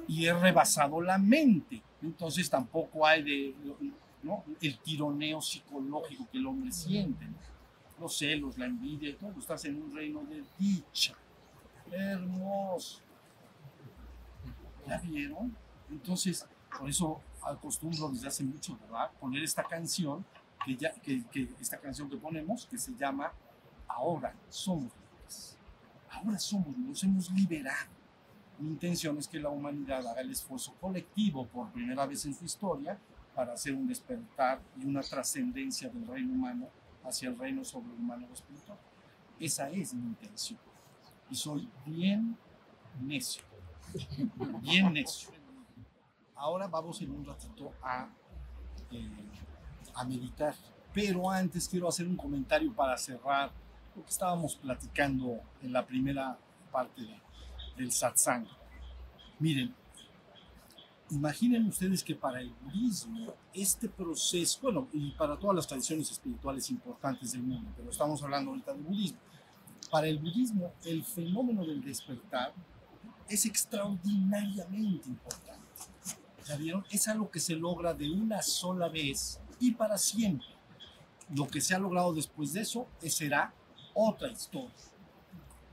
Y 0.08 0.26
he 0.26 0.34
rebasado 0.34 1.02
la 1.02 1.18
mente. 1.18 1.82
Entonces 2.02 2.50
tampoco 2.50 3.06
hay 3.06 3.24
de, 3.24 3.56
¿no? 4.24 4.44
el 4.62 4.80
tironeo 4.80 5.42
psicológico 5.42 6.28
que 6.32 6.38
el 6.38 6.48
hombre 6.48 6.72
siente. 6.72 7.26
Los 8.00 8.18
celos, 8.18 8.58
la 8.58 8.66
envidia 8.66 9.16
todo. 9.18 9.34
Estás 9.38 9.66
en 9.66 9.82
un 9.82 9.96
reino 9.96 10.22
de 10.24 10.44
dicha. 10.58 11.14
Hermoso. 11.92 13.02
¿Ya 14.88 14.98
vieron? 15.00 15.56
Entonces, 15.90 16.46
por 16.78 16.90
eso 16.90 17.22
acostumbro 17.44 18.10
desde 18.10 18.28
hace 18.28 18.44
mucho, 18.44 18.78
¿verdad? 18.82 19.12
Poner 19.20 19.44
esta 19.44 19.64
canción, 19.64 20.26
que, 20.66 20.76
ya, 20.76 20.92
que, 20.94 21.24
esta 21.60 21.78
canción 21.78 22.10
que 22.10 22.18
ponemos, 22.18 22.66
que 22.66 22.78
se 22.78 22.94
llama 22.96 23.32
Ahora 23.88 24.34
somos 24.50 24.92
libres. 24.96 25.58
Ahora 26.10 26.40
somos, 26.40 26.78
nos 26.78 27.04
hemos 27.04 27.30
liberado. 27.32 27.90
Mi 28.60 28.70
intención 28.70 29.18
es 29.18 29.28
que 29.28 29.40
la 29.40 29.50
humanidad 29.50 30.08
haga 30.08 30.22
el 30.22 30.32
esfuerzo 30.32 30.74
colectivo 30.80 31.46
por 31.48 31.72
primera 31.72 32.06
vez 32.06 32.26
en 32.26 32.34
su 32.34 32.46
historia 32.46 32.98
para 33.36 33.54
hacer 33.54 33.74
un 33.74 33.88
despertar 33.88 34.62
y 34.80 34.86
una 34.86 35.02
trascendencia 35.02 35.90
del 35.90 36.08
reino 36.08 36.34
humano 36.34 36.68
hacia 37.04 37.30
el 37.30 37.38
reino 37.38 37.64
sobrehumano 37.64 38.28
espiritual. 38.34 38.78
Esa 39.40 39.70
es 39.72 39.94
mi 39.94 40.06
intención. 40.06 40.60
Y 41.30 41.36
soy 41.36 41.68
bien 41.86 42.38
necio 43.02 43.51
bien 44.62 44.94
necio. 44.94 45.30
Ahora 46.36 46.68
vamos 46.68 47.02
en 47.02 47.12
un 47.12 47.26
ratito 47.26 47.72
a, 47.84 48.10
eh, 48.92 49.10
a 49.94 50.04
meditar, 50.04 50.56
pero 50.94 51.30
antes 51.30 51.68
quiero 51.68 51.88
hacer 51.88 52.08
un 52.08 52.18
comentario 52.18 52.74
para 52.74 52.98
cerrar 52.98 53.52
lo 53.96 54.04
que 54.04 54.10
estábamos 54.10 54.56
platicando 54.56 55.40
en 55.62 55.74
la 55.74 55.86
primera 55.86 56.38
parte 56.72 57.02
de, 57.02 57.22
del 57.78 57.92
satsang. 57.92 58.48
Miren, 59.40 59.74
imaginen 61.12 61.68
ustedes 61.68 62.04
que 62.04 62.16
para 62.16 62.42
el 62.42 62.50
budismo 62.64 63.34
este 63.54 63.90
proceso, 63.90 64.60
bueno, 64.62 64.88
y 64.94 65.12
para 65.12 65.38
todas 65.38 65.56
las 65.56 65.68
tradiciones 65.68 66.10
espirituales 66.12 66.70
importantes 66.70 67.34
del 67.34 67.44
mundo, 67.44 67.70
pero 67.76 67.90
estamos 67.90 68.24
hablando 68.24 68.52
ahorita 68.52 68.74
del 68.74 68.82
budismo, 68.82 69.20
para 69.90 70.08
el 70.08 70.20
budismo 70.20 70.72
el 70.86 71.04
fenómeno 71.04 71.66
del 71.66 71.84
despertar 71.84 72.54
es 73.32 73.46
extraordinariamente 73.46 75.08
importante. 75.08 75.62
¿Ya 76.48 76.58
vieron? 76.58 76.84
Es 76.92 77.08
algo 77.08 77.32
que 77.32 77.40
se 77.40 77.56
logra 77.56 77.94
de 77.94 78.10
una 78.10 78.42
sola 78.42 78.90
vez 78.90 79.40
y 79.60 79.72
para 79.72 79.98
siempre. 79.98 80.48
Lo 81.34 81.48
que 81.48 81.62
se 81.62 81.74
ha 81.74 81.80
logrado 81.80 82.14
después 82.14 82.52
de 82.54 82.62
eso 82.62 82.88
será 83.00 83.54
otra 83.94 84.30
historia. 84.30 84.76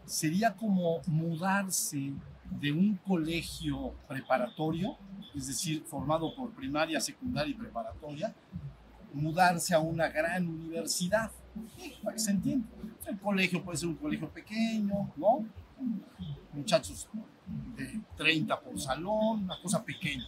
Sería 0.05 0.55
como 0.55 1.01
mudarse 1.07 2.13
de 2.61 2.73
un 2.73 2.97
colegio 2.97 3.95
preparatorio, 4.07 4.97
es 5.35 5.49
decir, 5.49 5.83
formado 5.85 6.35
por 6.35 6.51
primaria, 6.53 7.01
secundaria 7.01 7.51
y 7.51 7.55
preparatoria, 7.55 8.35
mudarse 9.13 9.75
a 9.75 9.81
una 9.81 10.09
gran 10.09 10.47
universidad, 10.47 11.31
para 12.03 12.15
que 12.15 12.21
se 12.21 12.31
entienda. 12.31 12.69
El 13.07 13.19
colegio 13.19 13.63
puede 13.65 13.79
ser 13.79 13.89
un 13.89 13.97
colegio 13.97 14.31
pequeño, 14.31 15.13
¿no? 15.17 15.45
Muchachos 16.53 17.09
de 17.77 18.01
30 18.17 18.61
por 18.61 18.79
salón, 18.81 19.45
una 19.45 19.61
cosa 19.61 19.85
pequeña. 19.85 20.27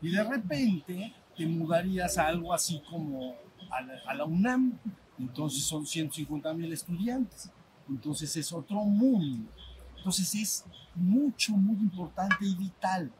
Y 0.00 0.10
de 0.10 0.22
repente 0.22 1.14
te 1.36 1.46
mudarías 1.46 2.18
a 2.18 2.26
algo 2.26 2.52
así 2.52 2.82
como 2.90 3.34
a 3.70 3.80
la, 4.14 4.22
a 4.22 4.24
UNAM, 4.24 4.78
entonces 5.18 5.64
son 5.64 5.86
150 5.86 6.52
mil 6.54 6.72
estudiantes, 6.72 7.50
entonces 7.88 8.36
es 8.36 8.52
otro 8.52 8.84
mundo. 8.84 9.50
Entonces 9.96 10.34
es 10.34 10.64
mucho, 10.94 11.52
muy 11.52 11.76
importante 11.76 12.44
y 12.44 12.54
vital. 12.56 13.12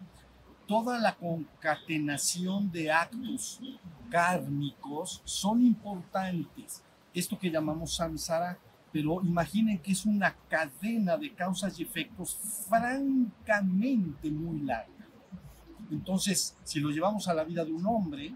Toda 0.67 0.99
la 0.99 1.15
concatenación 1.15 2.71
de 2.71 2.91
actos 2.91 3.61
kármicos 4.11 5.23
son 5.25 5.65
importantes. 5.65 6.83
Esto 7.15 7.39
que 7.39 7.51
llamamos 7.51 7.95
samsara 7.95 8.59
pero 8.93 9.23
imaginen 9.23 9.79
que 9.79 9.93
es 9.93 10.05
una 10.05 10.35
cadena 10.49 11.17
de 11.17 11.33
causas 11.33 11.79
y 11.79 11.83
efectos 11.83 12.39
francamente 12.69 14.31
muy 14.31 14.61
larga. 14.61 14.93
Entonces, 15.91 16.57
si 16.63 16.81
lo 16.81 16.91
llevamos 16.91 17.27
a 17.29 17.35
la 17.35 17.45
vida 17.45 17.65
de 17.65 17.73
un 17.73 17.87
hombre, 17.87 18.35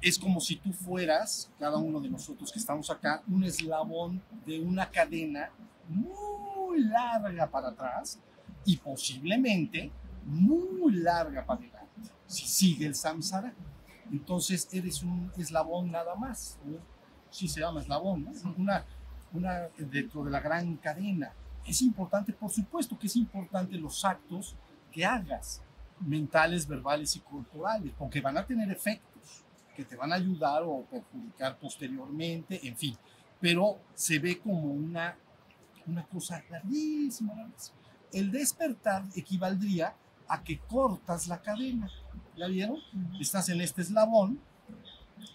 es 0.00 0.18
como 0.18 0.40
si 0.40 0.56
tú 0.56 0.72
fueras, 0.72 1.50
cada 1.58 1.76
uno 1.76 2.00
de 2.00 2.08
nosotros 2.08 2.50
que 2.50 2.58
estamos 2.58 2.90
acá, 2.90 3.22
un 3.28 3.44
eslabón 3.44 4.22
de 4.46 4.58
una 4.58 4.90
cadena 4.90 5.50
muy 5.88 6.82
larga 6.82 7.48
para 7.48 7.68
atrás 7.68 8.18
y 8.64 8.76
posiblemente 8.76 9.90
muy 10.24 10.92
larga 10.94 11.44
para 11.44 11.60
adelante, 11.60 12.10
si 12.26 12.46
sigue 12.46 12.86
el 12.86 12.94
samsara. 12.94 13.52
Entonces 14.10 14.68
eres 14.72 15.02
un 15.02 15.30
eslabón 15.36 15.90
nada 15.90 16.14
más, 16.14 16.58
¿no? 16.64 16.78
sí 17.30 17.48
se 17.48 17.60
llama 17.60 17.80
eslabón, 17.80 18.24
¿no? 18.24 18.54
una, 18.58 18.84
una, 19.32 19.68
dentro 19.78 20.24
de 20.24 20.30
la 20.30 20.40
gran 20.40 20.76
cadena. 20.76 21.32
Es 21.66 21.82
importante, 21.82 22.32
por 22.32 22.50
supuesto 22.50 22.98
que 22.98 23.06
es 23.06 23.16
importante 23.16 23.76
los 23.76 24.04
actos 24.04 24.56
que 24.90 25.04
hagas, 25.04 25.62
mentales, 26.00 26.66
verbales 26.66 27.14
y 27.16 27.20
corporales, 27.20 27.92
porque 27.98 28.20
van 28.20 28.38
a 28.38 28.46
tener 28.46 28.70
efectos 28.70 29.44
que 29.76 29.84
te 29.84 29.96
van 29.96 30.12
a 30.12 30.16
ayudar 30.16 30.62
o 30.64 30.84
perjudicar 30.90 31.58
posteriormente, 31.58 32.66
en 32.66 32.76
fin. 32.76 32.96
Pero 33.40 33.78
se 33.94 34.18
ve 34.18 34.38
como 34.38 34.72
una, 34.72 35.16
una 35.86 36.04
cosa 36.04 36.42
larguísima, 36.50 37.34
larguísima. 37.34 37.78
El 38.12 38.30
despertar 38.30 39.04
equivaldría 39.14 39.94
a 40.28 40.42
que 40.42 40.58
cortas 40.58 41.28
la 41.28 41.40
cadena. 41.40 41.88
¿Ya 42.36 42.46
vieron? 42.46 42.78
Estás 43.20 43.48
en 43.48 43.60
este 43.60 43.82
eslabón 43.82 44.40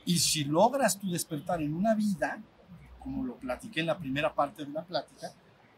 y 0.05 0.19
si 0.19 0.43
logras 0.43 0.99
tu 0.99 1.09
despertar 1.09 1.61
en 1.61 1.73
una 1.73 1.95
vida, 1.95 2.41
como 3.05 3.23
lo 3.23 3.35
platiqué 3.35 3.81
en 3.81 3.85
la 3.85 3.99
primera 3.99 4.33
parte 4.33 4.65
de 4.65 4.71
la 4.71 4.83
plática, 4.83 5.31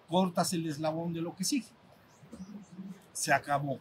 cortas 0.08 0.54
el 0.54 0.66
eslabón 0.66 1.12
de 1.12 1.22
lo 1.22 1.36
que 1.36 1.44
sigue. 1.44 1.68
Se 3.12 3.34
acabó. 3.34 3.80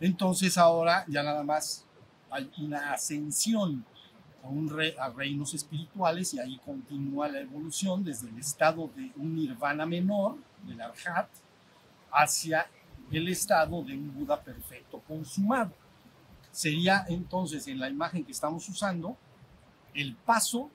Entonces 0.00 0.56
ahora 0.56 1.04
ya 1.06 1.22
nada 1.22 1.42
más 1.44 1.84
hay 2.30 2.50
una 2.56 2.94
ascensión 2.94 3.84
a, 4.42 4.48
un 4.48 4.70
re, 4.70 4.94
a 4.98 5.10
reinos 5.10 5.52
espirituales 5.52 6.32
y 6.32 6.40
ahí 6.40 6.58
continúa 6.64 7.28
la 7.28 7.40
evolución 7.40 8.02
desde 8.02 8.30
el 8.30 8.38
estado 8.38 8.90
de 8.96 9.12
un 9.16 9.34
nirvana 9.34 9.84
menor, 9.84 10.36
del 10.66 10.80
arhat, 10.80 11.28
hacia 12.10 12.66
el 13.10 13.28
estado 13.28 13.82
de 13.82 13.98
un 13.98 14.14
Buda 14.14 14.40
perfecto 14.40 15.02
consumado. 15.06 15.72
Sería 16.50 17.04
entonces 17.06 17.68
en 17.68 17.80
la 17.80 17.90
imagen 17.90 18.24
que 18.24 18.32
estamos 18.32 18.66
usando 18.66 19.14
el 19.92 20.16
paso 20.16 20.70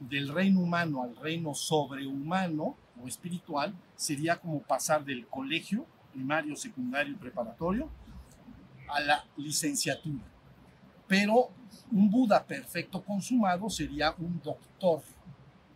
del 0.00 0.28
reino 0.28 0.60
humano 0.60 1.02
al 1.02 1.16
reino 1.16 1.54
sobrehumano 1.54 2.76
o 3.02 3.06
espiritual 3.06 3.74
sería 3.94 4.36
como 4.36 4.60
pasar 4.60 5.04
del 5.04 5.26
colegio 5.26 5.86
primario, 6.12 6.56
secundario 6.56 7.14
y 7.14 7.16
preparatorio 7.16 7.88
a 8.88 9.00
la 9.00 9.24
licenciatura. 9.36 10.24
Pero 11.06 11.50
un 11.92 12.10
Buda 12.10 12.44
perfecto 12.44 13.02
consumado 13.02 13.70
sería 13.70 14.14
un 14.18 14.40
doctor 14.42 15.02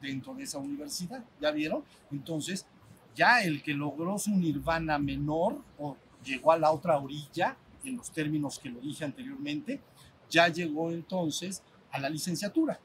dentro 0.00 0.34
de 0.34 0.44
esa 0.44 0.58
universidad. 0.58 1.22
¿Ya 1.40 1.50
vieron? 1.50 1.84
Entonces, 2.10 2.66
ya 3.14 3.42
el 3.42 3.62
que 3.62 3.74
logró 3.74 4.18
su 4.18 4.30
nirvana 4.30 4.98
menor 4.98 5.62
o 5.78 5.96
llegó 6.24 6.52
a 6.52 6.58
la 6.58 6.70
otra 6.72 6.98
orilla, 6.98 7.56
en 7.84 7.96
los 7.96 8.10
términos 8.10 8.58
que 8.58 8.68
lo 8.68 8.80
dije 8.80 9.04
anteriormente, 9.04 9.80
ya 10.28 10.48
llegó 10.48 10.90
entonces 10.90 11.62
a 11.90 11.98
la 11.98 12.10
licenciatura. 12.10 12.78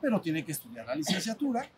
Pero 0.00 0.20
tiene 0.20 0.44
que 0.44 0.52
estudiar 0.52 0.86
la 0.86 0.94
licenciatura, 0.94 1.68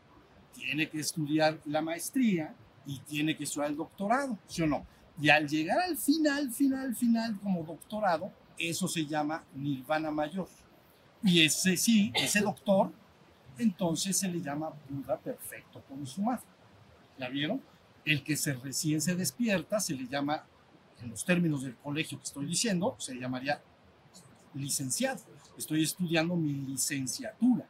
tiene 0.52 0.88
que 0.88 1.00
estudiar 1.00 1.58
la 1.64 1.80
maestría 1.80 2.54
y 2.86 2.98
tiene 3.00 3.36
que 3.36 3.44
estudiar 3.44 3.70
el 3.70 3.76
doctorado, 3.76 4.38
¿sí 4.46 4.62
o 4.62 4.66
no? 4.66 4.86
Y 5.20 5.28
al 5.28 5.48
llegar 5.48 5.80
al 5.80 5.96
final, 5.96 6.50
final, 6.50 6.94
final 6.94 7.38
como 7.40 7.62
doctorado, 7.62 8.32
eso 8.58 8.88
se 8.88 9.06
llama 9.06 9.44
nirvana 9.54 10.10
mayor. 10.10 10.48
Y 11.22 11.42
ese 11.42 11.76
sí, 11.76 12.12
ese 12.14 12.40
doctor, 12.40 12.92
entonces 13.58 14.18
se 14.18 14.28
le 14.28 14.40
llama 14.40 14.72
Buda 14.88 15.18
perfecto 15.18 15.82
consumado. 15.88 16.42
¿Ya 17.18 17.28
vieron? 17.28 17.62
El 18.04 18.22
que 18.22 18.36
se 18.36 18.54
recién 18.54 19.00
se 19.02 19.14
despierta 19.14 19.80
se 19.80 19.94
le 19.94 20.06
llama, 20.06 20.44
en 21.02 21.10
los 21.10 21.24
términos 21.24 21.62
del 21.62 21.76
colegio 21.76 22.18
que 22.18 22.24
estoy 22.24 22.46
diciendo, 22.46 22.96
se 22.98 23.14
llamaría 23.14 23.62
licenciado. 24.54 25.20
Estoy 25.58 25.82
estudiando 25.82 26.36
mi 26.36 26.52
licenciatura. 26.52 27.66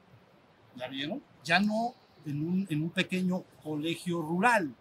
¿Ya 0.77 0.89
vieron? 0.89 1.23
Ya 1.45 1.61
no 1.61 1.95
en 2.27 2.47
un, 2.47 2.67
en 2.69 2.83
un 2.83 2.91
pequeño 2.91 3.45
colegio 3.63 4.21
rural, 4.23 4.75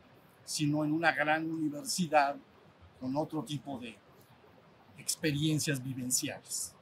sino 0.43 0.83
en 0.83 0.91
una 0.91 1.11
gran 1.11 1.49
universidad 1.49 2.35
con 2.99 3.15
otro 3.15 3.43
tipo 3.43 3.79
de 3.79 3.95
experiencias 4.97 5.81
vivenciales. 5.81 6.73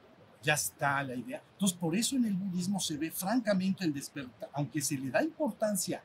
Ya 0.42 0.54
está 0.54 1.02
la 1.02 1.14
idea. 1.14 1.42
Entonces, 1.52 1.76
por 1.76 1.94
eso 1.96 2.16
en 2.16 2.24
el 2.24 2.34
budismo 2.34 2.80
se 2.80 2.96
ve 2.96 3.10
francamente 3.10 3.84
el 3.84 3.92
despertar, 3.92 4.48
aunque 4.52 4.80
se 4.80 4.96
le 4.96 5.10
da 5.10 5.22
importancia 5.22 6.02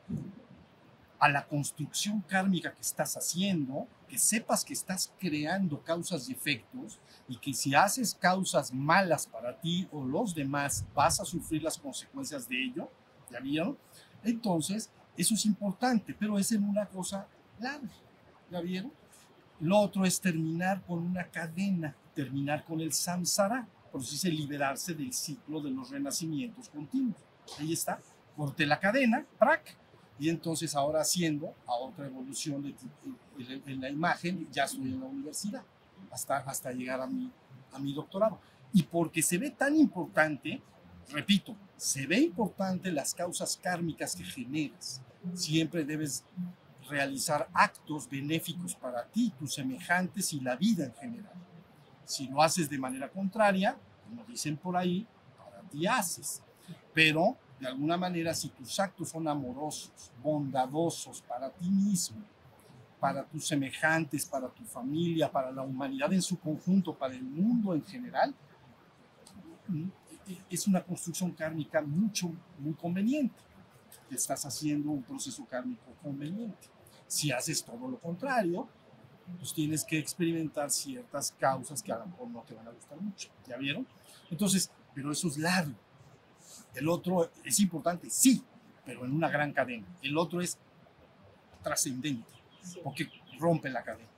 a 1.18 1.28
la 1.28 1.46
construcción 1.46 2.20
kármica 2.20 2.72
que 2.72 2.82
estás 2.82 3.16
haciendo, 3.16 3.86
sepas 4.18 4.64
que 4.64 4.72
estás 4.72 5.12
creando 5.18 5.82
causas 5.82 6.28
y 6.28 6.32
efectos 6.32 6.98
y 7.28 7.38
que 7.38 7.52
si 7.52 7.74
haces 7.74 8.14
causas 8.14 8.72
malas 8.72 9.26
para 9.26 9.58
ti 9.58 9.88
o 9.92 10.04
los 10.04 10.34
demás 10.34 10.84
vas 10.94 11.20
a 11.20 11.24
sufrir 11.24 11.62
las 11.62 11.78
consecuencias 11.78 12.48
de 12.48 12.64
ello, 12.64 12.90
¿ya 13.30 13.40
vieron? 13.40 13.78
Entonces, 14.22 14.90
eso 15.16 15.34
es 15.34 15.46
importante, 15.46 16.14
pero 16.18 16.38
es 16.38 16.50
en 16.52 16.64
una 16.64 16.86
cosa 16.86 17.26
larga, 17.58 17.92
¿ya 18.50 18.60
vieron? 18.60 18.92
Lo 19.60 19.78
otro 19.78 20.04
es 20.04 20.20
terminar 20.20 20.82
con 20.84 20.98
una 20.98 21.28
cadena, 21.28 21.94
terminar 22.14 22.64
con 22.64 22.80
el 22.80 22.92
samsara, 22.92 23.68
por 23.92 24.00
eso 24.00 24.10
dice 24.10 24.28
liberarse 24.28 24.92
del 24.94 25.12
ciclo 25.12 25.60
de 25.60 25.70
los 25.70 25.90
renacimientos 25.90 26.68
continuos. 26.68 27.16
Ahí 27.58 27.72
está, 27.72 28.00
corté 28.36 28.66
la 28.66 28.80
cadena, 28.80 29.24
prac, 29.38 29.76
y 30.18 30.28
entonces 30.28 30.74
ahora 30.74 31.00
haciendo 31.00 31.54
a 31.66 31.74
otra 31.74 32.06
evolución 32.06 32.62
de, 32.62 32.74
en 33.66 33.80
la 33.80 33.90
imagen, 33.90 34.48
ya 34.52 34.64
estoy 34.64 34.92
en 34.92 35.00
la 35.00 35.06
universidad, 35.06 35.62
hasta, 36.10 36.38
hasta 36.38 36.72
llegar 36.72 37.00
a 37.00 37.06
mi, 37.06 37.30
a 37.72 37.78
mi 37.78 37.92
doctorado. 37.92 38.38
Y 38.72 38.84
porque 38.84 39.22
se 39.22 39.38
ve 39.38 39.50
tan 39.50 39.76
importante, 39.76 40.62
repito, 41.10 41.56
se 41.76 42.06
ve 42.06 42.18
importante 42.18 42.92
las 42.92 43.14
causas 43.14 43.56
kármicas 43.56 44.14
que 44.14 44.24
generas. 44.24 45.00
Siempre 45.34 45.84
debes 45.84 46.24
realizar 46.88 47.48
actos 47.52 48.08
benéficos 48.08 48.74
para 48.74 49.04
ti, 49.06 49.32
tus 49.38 49.54
semejantes 49.54 50.32
y 50.32 50.40
la 50.40 50.56
vida 50.56 50.84
en 50.84 50.94
general. 50.94 51.32
Si 52.04 52.28
lo 52.28 52.42
haces 52.42 52.68
de 52.68 52.78
manera 52.78 53.08
contraria, 53.08 53.76
como 54.04 54.24
dicen 54.24 54.56
por 54.56 54.76
ahí, 54.76 55.06
para 55.36 55.62
ti 55.68 55.86
haces. 55.86 56.42
Pero, 56.92 57.36
de 57.64 57.70
alguna 57.70 57.96
manera, 57.96 58.34
si 58.34 58.50
tus 58.50 58.78
actos 58.78 59.08
son 59.08 59.26
amorosos, 59.26 60.12
bondadosos 60.22 61.22
para 61.22 61.48
ti 61.48 61.70
mismo, 61.70 62.22
para 63.00 63.24
tus 63.24 63.46
semejantes, 63.46 64.26
para 64.26 64.48
tu 64.48 64.64
familia, 64.64 65.32
para 65.32 65.50
la 65.50 65.62
humanidad 65.62 66.12
en 66.12 66.20
su 66.20 66.38
conjunto, 66.38 66.94
para 66.94 67.14
el 67.14 67.22
mundo 67.22 67.72
en 67.72 67.82
general, 67.82 68.34
es 70.50 70.66
una 70.66 70.82
construcción 70.82 71.30
kármica 71.30 71.80
mucho, 71.80 72.30
muy 72.58 72.74
conveniente. 72.74 73.40
Estás 74.10 74.44
haciendo 74.44 74.90
un 74.90 75.02
proceso 75.02 75.46
kármico 75.46 75.84
conveniente. 76.02 76.68
Si 77.06 77.32
haces 77.32 77.64
todo 77.64 77.88
lo 77.88 77.98
contrario, 77.98 78.68
pues 79.38 79.54
tienes 79.54 79.84
que 79.84 79.98
experimentar 79.98 80.70
ciertas 80.70 81.32
causas 81.32 81.82
que 81.82 81.92
a 81.92 81.98
lo 81.98 82.06
mejor 82.08 82.28
no 82.28 82.42
te 82.42 82.52
van 82.52 82.68
a 82.68 82.72
gustar 82.72 83.00
mucho. 83.00 83.30
¿Ya 83.48 83.56
vieron? 83.56 83.86
Entonces, 84.30 84.70
pero 84.94 85.10
eso 85.10 85.28
es 85.28 85.38
largo. 85.38 85.83
El 86.74 86.88
otro 86.88 87.30
es 87.44 87.60
importante, 87.60 88.10
sí, 88.10 88.42
pero 88.84 89.04
en 89.04 89.12
una 89.12 89.28
gran 89.28 89.52
cadena. 89.52 89.86
El 90.02 90.16
otro 90.18 90.40
es 90.40 90.58
trascendente, 91.62 92.28
porque 92.82 93.08
rompe 93.38 93.70
la 93.70 93.82
cadena. 93.82 94.08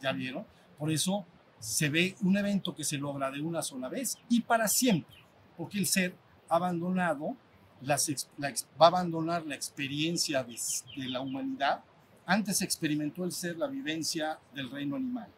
¿Ya 0.00 0.12
vieron? 0.12 0.44
Por 0.78 0.90
eso 0.90 1.24
se 1.58 1.88
ve 1.88 2.16
un 2.22 2.36
evento 2.36 2.74
que 2.74 2.84
se 2.84 2.98
logra 2.98 3.30
de 3.30 3.40
una 3.40 3.62
sola 3.62 3.88
vez 3.88 4.18
y 4.28 4.40
para 4.40 4.66
siempre, 4.66 5.16
porque 5.56 5.78
el 5.78 5.86
ser 5.86 6.14
abandonado, 6.48 7.36
las, 7.80 8.28
la, 8.36 8.52
va 8.80 8.86
a 8.86 8.88
abandonar 8.88 9.46
la 9.46 9.54
experiencia 9.54 10.42
de, 10.42 10.58
de 10.96 11.08
la 11.08 11.20
humanidad 11.20 11.82
antes 12.26 12.62
experimentó 12.62 13.24
el 13.24 13.32
ser 13.32 13.56
la 13.56 13.66
vivencia 13.66 14.38
del 14.54 14.70
reino 14.70 14.96
animal, 14.96 15.28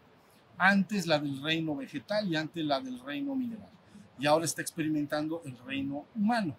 antes 0.58 1.06
la 1.06 1.18
del 1.18 1.42
reino 1.42 1.74
vegetal 1.74 2.28
y 2.28 2.36
antes 2.36 2.64
la 2.64 2.80
del 2.80 3.00
reino 3.00 3.34
mineral. 3.34 3.70
Y 4.18 4.26
ahora 4.26 4.44
está 4.44 4.62
experimentando 4.62 5.42
el 5.44 5.56
reino 5.58 6.06
humano. 6.14 6.56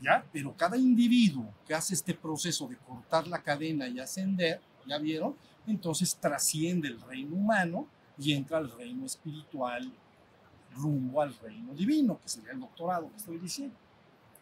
¿Ya? 0.00 0.24
Pero 0.32 0.56
cada 0.56 0.76
individuo 0.76 1.52
que 1.66 1.74
hace 1.74 1.94
este 1.94 2.14
proceso 2.14 2.68
de 2.68 2.76
cortar 2.76 3.26
la 3.26 3.42
cadena 3.42 3.88
y 3.88 3.98
ascender, 3.98 4.60
¿ya 4.86 4.96
vieron? 4.98 5.34
Entonces 5.66 6.16
trasciende 6.16 6.88
el 6.88 7.00
reino 7.00 7.34
humano 7.34 7.88
y 8.16 8.32
entra 8.32 8.58
al 8.58 8.70
reino 8.70 9.06
espiritual 9.06 9.92
rumbo 10.74 11.20
al 11.20 11.36
reino 11.38 11.74
divino, 11.74 12.20
que 12.20 12.28
sería 12.28 12.52
el 12.52 12.60
doctorado 12.60 13.10
que 13.10 13.16
estoy 13.16 13.38
diciendo. 13.38 13.76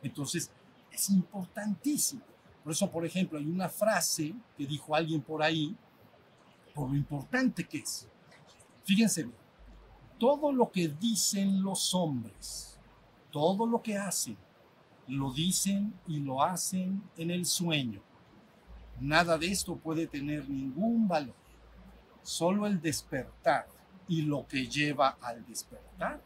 Entonces, 0.02 0.50
es 0.90 1.10
importantísimo. 1.10 2.22
Por 2.62 2.72
eso, 2.72 2.90
por 2.90 3.04
ejemplo, 3.04 3.38
hay 3.38 3.46
una 3.46 3.68
frase 3.68 4.34
que 4.56 4.66
dijo 4.66 4.94
alguien 4.94 5.20
por 5.22 5.42
ahí, 5.42 5.74
por 6.74 6.90
lo 6.90 6.96
importante 6.96 7.64
que 7.64 7.78
es. 7.78 8.08
Fíjense 8.84 9.24
bien, 9.24 9.36
todo 10.18 10.52
lo 10.52 10.70
que 10.70 10.88
dicen 10.88 11.62
los 11.62 11.94
hombres, 11.94 12.78
todo 13.30 13.66
lo 13.66 13.82
que 13.82 13.96
hacen, 13.96 14.36
lo 15.08 15.32
dicen 15.32 15.94
y 16.06 16.20
lo 16.20 16.42
hacen 16.42 17.02
en 17.16 17.30
el 17.30 17.46
sueño. 17.46 18.00
Nada 19.00 19.36
de 19.38 19.48
esto 19.50 19.76
puede 19.76 20.06
tener 20.06 20.48
ningún 20.48 21.06
valor. 21.06 21.34
Solo 22.22 22.66
el 22.66 22.80
despertar 22.80 23.66
y 24.08 24.22
lo 24.22 24.46
que 24.46 24.66
lleva 24.66 25.18
al 25.20 25.44
despertar 25.46 26.20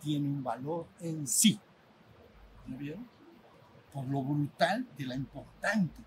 tiene 0.00 0.28
un 0.28 0.42
valor 0.42 0.86
en 1.00 1.26
sí. 1.26 1.58
¿Me 2.66 2.76
vieron? 2.76 3.18
por 3.92 4.06
lo 4.06 4.22
brutal 4.22 4.86
de 4.96 5.06
la 5.06 5.14
importante 5.14 6.00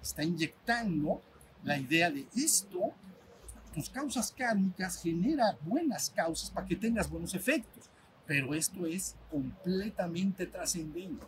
está 0.00 0.22
inyectando 0.22 1.20
la 1.64 1.76
idea 1.76 2.10
de 2.10 2.26
esto, 2.36 2.92
tus 3.76 3.90
causas 3.90 4.32
kármicas 4.32 5.02
genera 5.02 5.58
buenas 5.60 6.08
causas 6.08 6.50
para 6.50 6.66
que 6.66 6.76
tengas 6.76 7.10
buenos 7.10 7.34
efectos, 7.34 7.90
pero 8.26 8.54
esto 8.54 8.86
es 8.86 9.14
completamente 9.30 10.46
trascendente. 10.46 11.26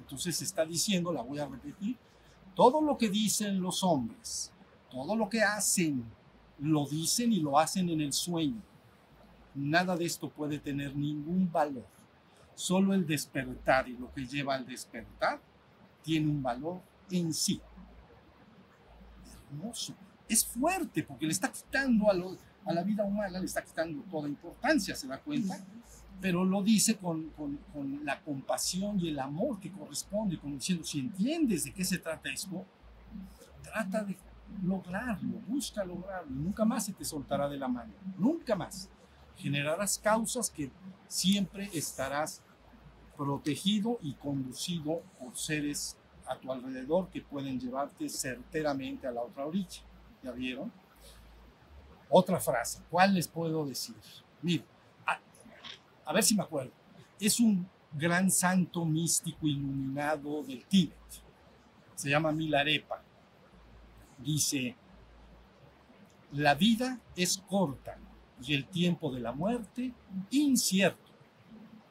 Entonces 0.00 0.42
está 0.42 0.66
diciendo, 0.66 1.12
la 1.12 1.22
voy 1.22 1.38
a 1.38 1.46
repetir, 1.46 1.96
todo 2.56 2.82
lo 2.82 2.98
que 2.98 3.08
dicen 3.08 3.62
los 3.62 3.84
hombres, 3.84 4.50
todo 4.90 5.14
lo 5.14 5.28
que 5.28 5.40
hacen, 5.40 6.04
lo 6.58 6.84
dicen 6.84 7.32
y 7.32 7.38
lo 7.38 7.60
hacen 7.60 7.88
en 7.90 8.00
el 8.00 8.12
sueño. 8.12 8.60
Nada 9.54 9.96
de 9.96 10.06
esto 10.06 10.28
puede 10.30 10.58
tener 10.58 10.96
ningún 10.96 11.48
valor 11.52 11.86
Solo 12.56 12.92
el 12.92 13.06
despertar 13.06 13.88
y 13.88 13.96
lo 13.96 14.12
que 14.12 14.26
lleva 14.26 14.56
al 14.56 14.66
despertar 14.66 15.40
tiene 16.02 16.28
un 16.28 16.42
valor 16.42 16.82
en 17.10 17.32
sí. 17.32 17.58
Hermoso. 19.48 19.94
Es 20.30 20.46
fuerte 20.46 21.02
porque 21.02 21.26
le 21.26 21.32
está 21.32 21.50
quitando 21.50 22.08
a, 22.08 22.14
a 22.64 22.72
la 22.72 22.82
vida 22.84 23.04
humana, 23.04 23.40
le 23.40 23.46
está 23.46 23.64
quitando 23.64 24.02
toda 24.04 24.28
importancia, 24.28 24.94
¿se 24.94 25.08
da 25.08 25.18
cuenta? 25.18 25.58
Pero 26.20 26.44
lo 26.44 26.62
dice 26.62 26.96
con, 26.96 27.30
con, 27.30 27.56
con 27.72 28.04
la 28.04 28.20
compasión 28.20 29.00
y 29.00 29.08
el 29.08 29.18
amor 29.18 29.58
que 29.58 29.72
corresponde, 29.72 30.38
como 30.38 30.54
diciendo, 30.54 30.84
si 30.84 31.00
entiendes 31.00 31.64
de 31.64 31.72
qué 31.72 31.84
se 31.84 31.98
trata 31.98 32.30
esto, 32.30 32.64
trata 33.62 34.04
de 34.04 34.16
lograrlo, 34.62 35.40
busca 35.48 35.84
lograrlo, 35.84 36.30
nunca 36.30 36.64
más 36.64 36.84
se 36.84 36.92
te 36.92 37.04
soltará 37.04 37.48
de 37.48 37.58
la 37.58 37.66
mano, 37.66 37.92
nunca 38.16 38.54
más. 38.54 38.88
Generarás 39.36 39.98
causas 39.98 40.48
que 40.48 40.70
siempre 41.08 41.70
estarás 41.72 42.40
protegido 43.16 43.98
y 44.00 44.14
conducido 44.14 45.02
por 45.18 45.36
seres 45.36 45.96
a 46.26 46.36
tu 46.36 46.52
alrededor 46.52 47.08
que 47.08 47.20
pueden 47.20 47.58
llevarte 47.58 48.08
certeramente 48.08 49.08
a 49.08 49.10
la 49.10 49.22
otra 49.22 49.44
orilla. 49.44 49.82
¿Ya 50.22 50.32
vieron? 50.32 50.72
Otra 52.08 52.40
frase, 52.40 52.82
¿cuál 52.90 53.14
les 53.14 53.28
puedo 53.28 53.64
decir? 53.64 53.96
Mira, 54.42 54.64
a 56.04 56.12
ver 56.12 56.24
si 56.24 56.34
me 56.34 56.42
acuerdo, 56.42 56.72
es 57.20 57.38
un 57.38 57.68
gran 57.92 58.30
santo 58.30 58.84
místico 58.84 59.46
iluminado 59.46 60.42
del 60.42 60.64
Tíbet. 60.64 60.96
Se 61.94 62.10
llama 62.10 62.32
Milarepa. 62.32 63.02
Dice, 64.18 64.74
la 66.32 66.54
vida 66.54 66.98
es 67.14 67.38
corta 67.48 67.96
y 68.42 68.54
el 68.54 68.66
tiempo 68.66 69.12
de 69.12 69.20
la 69.20 69.32
muerte 69.32 69.92
incierto. 70.30 71.10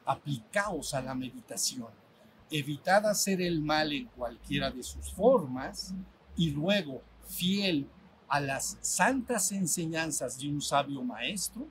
Aplicaos 0.04 0.94
a 0.94 1.00
la 1.00 1.14
meditación. 1.14 1.88
Evitad 2.50 3.06
hacer 3.06 3.40
el 3.40 3.60
mal 3.62 3.92
en 3.92 4.06
cualquiera 4.06 4.70
de 4.70 4.82
sus 4.82 5.12
formas 5.12 5.94
y 6.36 6.50
luego, 6.50 7.02
fiel 7.26 7.88
a 8.30 8.40
las 8.40 8.78
santas 8.80 9.50
enseñanzas 9.50 10.38
de 10.38 10.48
un 10.48 10.62
sabio 10.62 11.02
maestro, 11.02 11.66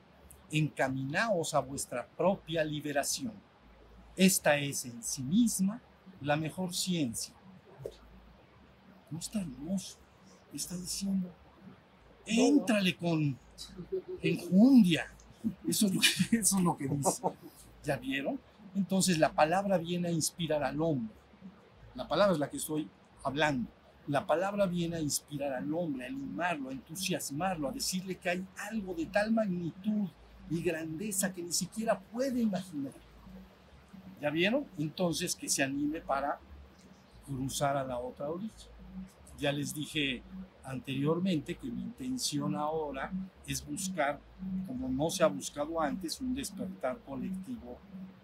encaminaos 0.51 1.53
a 1.53 1.60
vuestra 1.62 2.05
propia 2.05 2.66
liberación. 2.66 3.32
Esta 4.18 4.57
es 4.57 4.84
en 4.84 5.01
sí 5.01 5.24
misma 5.24 5.82
la 6.20 6.36
mejor 6.36 6.76
ciencia. 6.76 7.34
No 9.10 9.20
está 9.20 9.39
hermoso. 9.39 9.97
Está 10.53 10.76
diciendo, 10.76 11.34
éntrale 12.26 12.97
con 12.97 13.38
enjundia. 14.22 15.07
Eso 15.66 15.86
es, 15.86 15.93
lo 15.93 16.01
que, 16.01 16.38
eso 16.39 16.57
es 16.57 16.64
lo 16.64 16.76
que 16.76 16.89
dice. 16.89 17.22
¿Ya 17.86 17.95
vieron? 17.95 18.38
Entonces 18.76 19.18
la 19.18 19.32
palabra 19.32 19.78
viene 19.78 20.10
a 20.10 20.12
inspirar 20.12 20.62
al 20.66 20.82
hombre. 20.82 21.16
La 21.95 22.05
palabra 22.05 22.34
es 22.34 22.39
la 22.39 22.49
que 22.49 22.57
estoy 22.57 22.89
hablando. 23.24 23.72
La 24.10 24.26
palabra 24.26 24.66
viene 24.66 24.95
a 24.95 25.01
inspirar 25.01 25.53
al 25.53 25.72
hombre, 25.72 26.03
a 26.03 26.07
animarlo, 26.07 26.70
a 26.70 26.72
entusiasmarlo, 26.72 27.70
a 27.70 27.72
decirle 27.72 28.16
que 28.16 28.32
hay 28.32 28.43
algo 28.70 28.95
de 28.95 29.05
tal 29.05 29.32
magnitud 29.32 30.07
y 30.49 30.64
grandeza 30.64 31.32
que 31.32 31.43
ni 31.43 31.53
siquiera 31.53 31.99
puede 31.99 32.41
imaginar. 32.41 32.93
¿Ya 34.20 34.32
vieron? 34.32 34.66
Entonces 34.80 35.36
que 35.36 35.47
se 35.47 35.62
anime 35.62 36.01
para 36.01 36.39
cruzar 37.24 37.78
a 37.78 37.84
la 37.84 37.99
otra 37.99 38.30
orilla. 38.30 38.51
Ya 39.38 39.51
les 39.51 39.76
dije 39.76 40.24
anteriormente 40.64 41.53
que 41.53 41.70
mi 41.70 41.84
intención 41.84 42.55
ahora 42.55 43.12
es 43.45 43.64
buscar, 43.64 44.20
como 44.66 44.89
no 44.89 45.12
se 45.12 45.24
ha 45.24 45.28
buscado 45.28 45.80
antes, 45.80 46.20
un 46.20 46.34
despertar 46.34 46.97
colectivo 47.05 47.78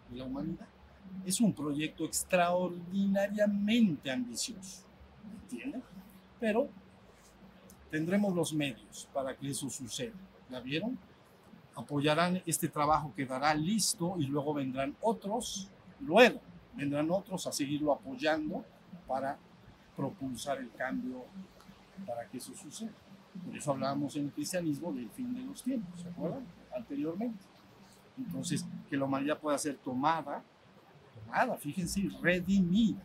de 0.09 0.17
la 0.17 0.23
humanidad. 0.23 0.65
Es 1.23 1.39
un 1.39 1.53
proyecto 1.53 2.05
extraordinariamente 2.05 4.09
ambicioso, 4.09 4.84
¿entienden? 5.41 5.83
Pero 6.39 6.67
tendremos 7.89 8.33
los 8.35 8.53
medios 8.53 9.07
para 9.13 9.35
que 9.35 9.49
eso 9.49 9.69
suceda. 9.69 10.15
¿Ya 10.49 10.59
vieron? 10.59 10.97
Apoyarán 11.75 12.41
este 12.45 12.67
trabajo, 12.67 13.13
quedará 13.15 13.53
listo 13.53 14.15
y 14.17 14.27
luego 14.27 14.53
vendrán 14.53 14.95
otros, 15.01 15.69
luego 15.99 16.39
vendrán 16.73 17.09
otros 17.11 17.47
a 17.47 17.51
seguirlo 17.51 17.93
apoyando 17.93 18.63
para 19.07 19.37
propulsar 19.95 20.59
el 20.59 20.71
cambio 20.71 21.25
para 22.05 22.27
que 22.27 22.37
eso 22.37 22.53
suceda. 22.55 22.91
Por 23.45 23.55
eso 23.55 23.71
hablábamos 23.71 24.15
en 24.15 24.25
el 24.25 24.31
cristianismo 24.31 24.93
del 24.93 25.09
fin 25.09 25.33
de 25.33 25.41
los 25.41 25.61
tiempos, 25.63 26.01
¿se 26.01 26.09
acuerdan? 26.09 26.45
Anteriormente. 26.75 27.43
Entonces, 28.17 28.65
que 28.89 28.95
la 28.95 29.05
humanidad 29.05 29.39
pueda 29.39 29.57
ser 29.57 29.75
tomada, 29.77 30.41
tomada, 31.13 31.57
fíjense, 31.57 32.09
redimida, 32.21 33.01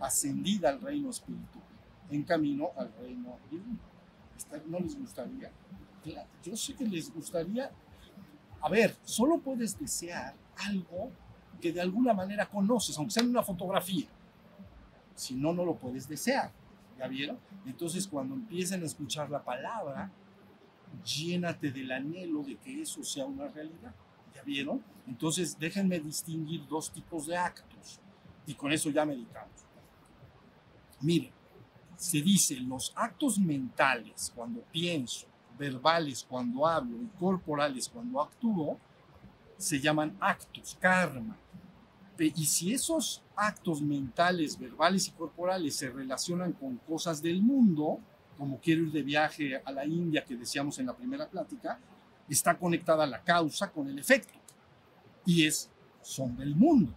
ascendida 0.00 0.70
al 0.70 0.80
reino 0.80 1.10
espiritual, 1.10 1.64
en 2.10 2.22
camino 2.24 2.70
al 2.76 2.92
reino 3.00 3.38
divino. 3.50 3.78
¿No 4.66 4.80
les 4.80 4.98
gustaría? 4.98 5.50
Yo 6.42 6.56
sé 6.56 6.74
que 6.74 6.84
les 6.84 7.12
gustaría. 7.12 7.70
A 8.60 8.68
ver, 8.68 8.96
solo 9.04 9.38
puedes 9.38 9.78
desear 9.78 10.34
algo 10.56 11.10
que 11.60 11.72
de 11.72 11.80
alguna 11.80 12.12
manera 12.12 12.46
conoces, 12.46 12.96
aunque 12.98 13.12
sea 13.12 13.22
en 13.22 13.30
una 13.30 13.42
fotografía. 13.42 14.06
Si 15.14 15.34
no, 15.34 15.52
no 15.52 15.64
lo 15.64 15.76
puedes 15.76 16.08
desear. 16.08 16.50
¿Ya 16.98 17.06
vieron? 17.08 17.38
Entonces, 17.66 18.06
cuando 18.06 18.34
empiecen 18.34 18.82
a 18.82 18.86
escuchar 18.86 19.30
la 19.30 19.42
palabra, 19.42 20.10
llénate 21.04 21.70
del 21.70 21.90
anhelo 21.90 22.42
de 22.42 22.56
que 22.56 22.82
eso 22.82 23.02
sea 23.02 23.24
una 23.24 23.48
realidad. 23.48 23.94
¿Ya 24.34 24.42
vieron? 24.42 24.82
Entonces, 25.06 25.58
déjenme 25.58 26.00
distinguir 26.00 26.66
dos 26.68 26.90
tipos 26.90 27.26
de 27.26 27.36
actos. 27.36 28.00
Y 28.46 28.54
con 28.54 28.72
eso 28.72 28.90
ya 28.90 29.04
meditamos. 29.04 29.52
Miren, 31.02 31.32
se 31.96 32.20
dice 32.22 32.56
los 32.60 32.92
actos 32.96 33.38
mentales 33.38 34.32
cuando 34.34 34.60
pienso, 34.72 35.26
verbales 35.58 36.26
cuando 36.28 36.66
hablo 36.66 36.96
y 37.00 37.06
corporales 37.18 37.88
cuando 37.88 38.20
actúo, 38.20 38.78
se 39.56 39.80
llaman 39.80 40.16
actos, 40.20 40.76
karma. 40.80 41.36
Y 42.18 42.44
si 42.46 42.72
esos 42.72 43.22
actos 43.34 43.82
mentales, 43.82 44.58
verbales 44.58 45.08
y 45.08 45.10
corporales 45.12 45.76
se 45.76 45.90
relacionan 45.90 46.52
con 46.52 46.76
cosas 46.78 47.20
del 47.20 47.42
mundo, 47.42 47.98
como 48.38 48.58
quiero 48.58 48.82
ir 48.82 48.92
de 48.92 49.02
viaje 49.02 49.62
a 49.64 49.72
la 49.72 49.84
India 49.84 50.24
que 50.24 50.36
decíamos 50.36 50.78
en 50.78 50.86
la 50.86 50.96
primera 50.96 51.28
plática, 51.28 51.78
está 52.28 52.56
conectada 52.56 53.06
la 53.06 53.22
causa 53.22 53.70
con 53.70 53.88
el 53.88 53.98
efecto. 53.98 54.38
Y 55.24 55.46
es, 55.46 55.70
son 56.00 56.36
del 56.36 56.54
mundo. 56.54 56.92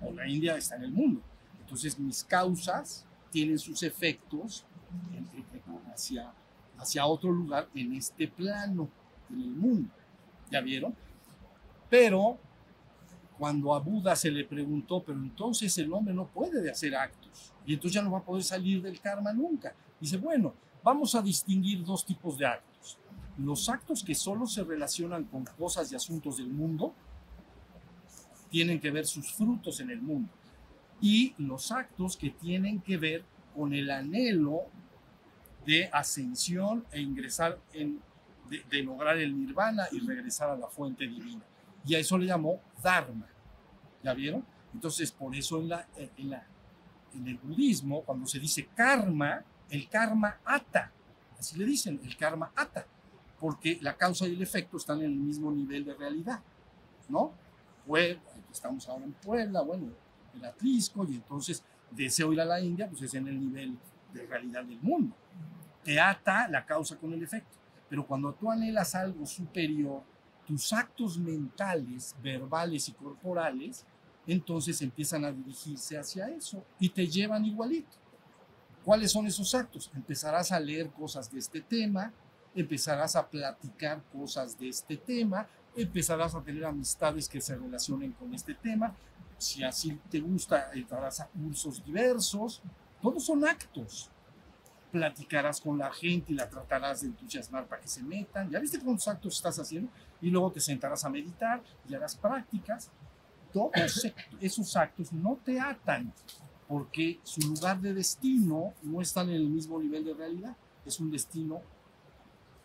O 0.00 0.12
la 0.12 0.28
India 0.28 0.56
está 0.56 0.76
en 0.76 0.84
el 0.84 0.92
mundo. 0.92 1.20
Entonces 1.60 1.98
mis 1.98 2.24
causas 2.24 3.06
tienen 3.32 3.58
sus 3.58 3.82
efectos 3.82 4.64
hacia, 5.92 6.32
hacia 6.78 7.06
otro 7.06 7.32
lugar 7.32 7.68
en 7.74 7.94
este 7.94 8.28
plano, 8.28 8.88
en 9.30 9.40
el 9.40 9.50
mundo. 9.50 9.90
¿Ya 10.50 10.60
vieron? 10.60 10.94
Pero 11.88 12.38
cuando 13.38 13.74
a 13.74 13.80
Buda 13.80 14.14
se 14.14 14.30
le 14.30 14.44
preguntó, 14.44 15.02
pero 15.02 15.18
entonces 15.18 15.76
el 15.78 15.92
hombre 15.92 16.14
no 16.14 16.26
puede 16.26 16.60
de 16.62 16.70
hacer 16.70 16.94
actos 16.94 17.52
y 17.66 17.74
entonces 17.74 17.94
ya 17.94 18.02
no 18.02 18.12
va 18.12 18.18
a 18.18 18.24
poder 18.24 18.44
salir 18.44 18.82
del 18.82 19.00
karma 19.00 19.32
nunca. 19.32 19.74
Dice, 19.98 20.18
bueno, 20.18 20.54
vamos 20.84 21.14
a 21.14 21.22
distinguir 21.22 21.84
dos 21.84 22.04
tipos 22.04 22.36
de 22.36 22.46
actos. 22.46 22.98
Los 23.38 23.68
actos 23.70 24.04
que 24.04 24.14
solo 24.14 24.46
se 24.46 24.62
relacionan 24.62 25.24
con 25.24 25.44
cosas 25.44 25.90
y 25.90 25.96
asuntos 25.96 26.36
del 26.36 26.50
mundo 26.50 26.94
tienen 28.50 28.78
que 28.78 28.90
ver 28.90 29.06
sus 29.06 29.32
frutos 29.32 29.80
en 29.80 29.90
el 29.90 30.02
mundo. 30.02 30.28
Y 31.02 31.34
los 31.36 31.70
actos 31.72 32.16
que 32.16 32.30
tienen 32.30 32.80
que 32.80 32.96
ver 32.96 33.24
con 33.54 33.74
el 33.74 33.90
anhelo 33.90 34.62
de 35.66 35.90
ascensión 35.92 36.86
e 36.90 37.00
ingresar 37.00 37.58
en, 37.72 38.00
de, 38.48 38.82
lograr 38.82 39.18
el 39.18 39.38
nirvana 39.38 39.88
y 39.90 40.00
regresar 40.00 40.50
a 40.50 40.56
la 40.56 40.68
fuente 40.68 41.06
divina. 41.06 41.42
Y 41.84 41.96
a 41.96 41.98
eso 41.98 42.16
le 42.16 42.26
llamó 42.26 42.60
Dharma. 42.82 43.26
¿Ya 44.02 44.14
vieron? 44.14 44.44
Entonces, 44.72 45.12
por 45.12 45.34
eso 45.34 45.60
en, 45.60 45.68
la, 45.68 45.86
en, 45.96 46.30
la, 46.30 46.46
en 47.14 47.26
el 47.26 47.36
budismo, 47.38 48.02
cuando 48.02 48.26
se 48.26 48.38
dice 48.38 48.68
karma, 48.74 49.44
el 49.70 49.88
karma 49.88 50.38
ata. 50.44 50.92
Así 51.38 51.58
le 51.58 51.64
dicen, 51.64 52.00
el 52.04 52.16
karma 52.16 52.52
ata. 52.54 52.86
Porque 53.40 53.78
la 53.80 53.96
causa 53.96 54.26
y 54.26 54.34
el 54.34 54.42
efecto 54.42 54.76
están 54.76 54.98
en 54.98 55.06
el 55.06 55.16
mismo 55.16 55.50
nivel 55.50 55.84
de 55.84 55.94
realidad. 55.94 56.40
¿No? 57.08 57.32
Estamos 58.50 58.88
ahora 58.88 59.04
en 59.04 59.12
Puebla, 59.12 59.62
bueno, 59.62 59.88
en 60.34 60.44
Atlisco, 60.44 61.06
y 61.08 61.16
entonces 61.16 61.62
deseo 61.90 62.32
ir 62.32 62.40
a 62.40 62.44
la 62.44 62.60
India, 62.60 62.88
pues 62.88 63.02
es 63.02 63.14
en 63.14 63.28
el 63.28 63.38
nivel 63.38 63.76
de 64.12 64.26
realidad 64.26 64.64
del 64.64 64.80
mundo. 64.80 65.14
Te 65.84 66.00
ata 66.00 66.48
la 66.48 66.64
causa 66.64 66.96
con 66.96 67.12
el 67.12 67.22
efecto. 67.22 67.56
Pero 67.88 68.06
cuando 68.06 68.32
tú 68.32 68.50
anhelas 68.50 68.94
algo 68.94 69.26
superior, 69.26 70.02
tus 70.46 70.72
actos 70.72 71.18
mentales, 71.18 72.16
verbales 72.22 72.88
y 72.88 72.92
corporales, 72.92 73.84
entonces 74.26 74.80
empiezan 74.82 75.24
a 75.24 75.32
dirigirse 75.32 75.98
hacia 75.98 76.28
eso 76.28 76.64
y 76.78 76.88
te 76.88 77.06
llevan 77.06 77.44
igualito. 77.44 77.96
¿Cuáles 78.84 79.12
son 79.12 79.26
esos 79.26 79.54
actos? 79.54 79.90
Empezarás 79.94 80.52
a 80.52 80.60
leer 80.60 80.90
cosas 80.90 81.30
de 81.30 81.38
este 81.38 81.60
tema, 81.60 82.12
empezarás 82.54 83.14
a 83.14 83.28
platicar 83.28 84.02
cosas 84.12 84.58
de 84.58 84.68
este 84.68 84.96
tema, 84.96 85.46
empezarás 85.76 86.34
a 86.34 86.42
tener 86.42 86.64
amistades 86.64 87.28
que 87.28 87.40
se 87.40 87.56
relacionen 87.56 88.12
con 88.12 88.34
este 88.34 88.54
tema. 88.54 88.94
Si 89.42 89.64
así 89.64 89.98
te 90.10 90.20
gusta, 90.20 90.70
entrarás 90.72 91.20
a 91.20 91.26
cursos 91.26 91.84
diversos. 91.84 92.62
Todos 93.00 93.24
son 93.24 93.44
actos. 93.44 94.10
Platicarás 94.90 95.60
con 95.60 95.78
la 95.78 95.92
gente 95.92 96.32
y 96.32 96.36
la 96.36 96.48
tratarás 96.48 97.00
de 97.00 97.08
entusiasmar 97.08 97.66
para 97.66 97.80
que 97.80 97.88
se 97.88 98.02
metan. 98.02 98.50
¿Ya 98.50 98.60
viste 98.60 98.78
cuántos 98.78 99.08
actos 99.08 99.36
estás 99.36 99.58
haciendo? 99.58 99.90
Y 100.20 100.30
luego 100.30 100.52
te 100.52 100.60
sentarás 100.60 101.04
a 101.04 101.08
meditar 101.08 101.62
y 101.88 101.94
harás 101.94 102.14
prácticas 102.16 102.90
todos 103.52 104.06
esos 104.40 104.76
actos 104.76 105.12
no 105.12 105.38
te 105.44 105.60
atan, 105.60 106.12
porque 106.66 107.20
su 107.22 107.40
lugar 107.42 107.80
de 107.80 107.92
destino 107.92 108.72
no 108.82 109.00
está 109.00 109.22
en 109.22 109.30
el 109.30 109.48
mismo 109.48 109.78
nivel 109.78 110.04
de 110.04 110.14
realidad, 110.14 110.56
es 110.86 110.98
un 110.98 111.10
destino 111.10 111.60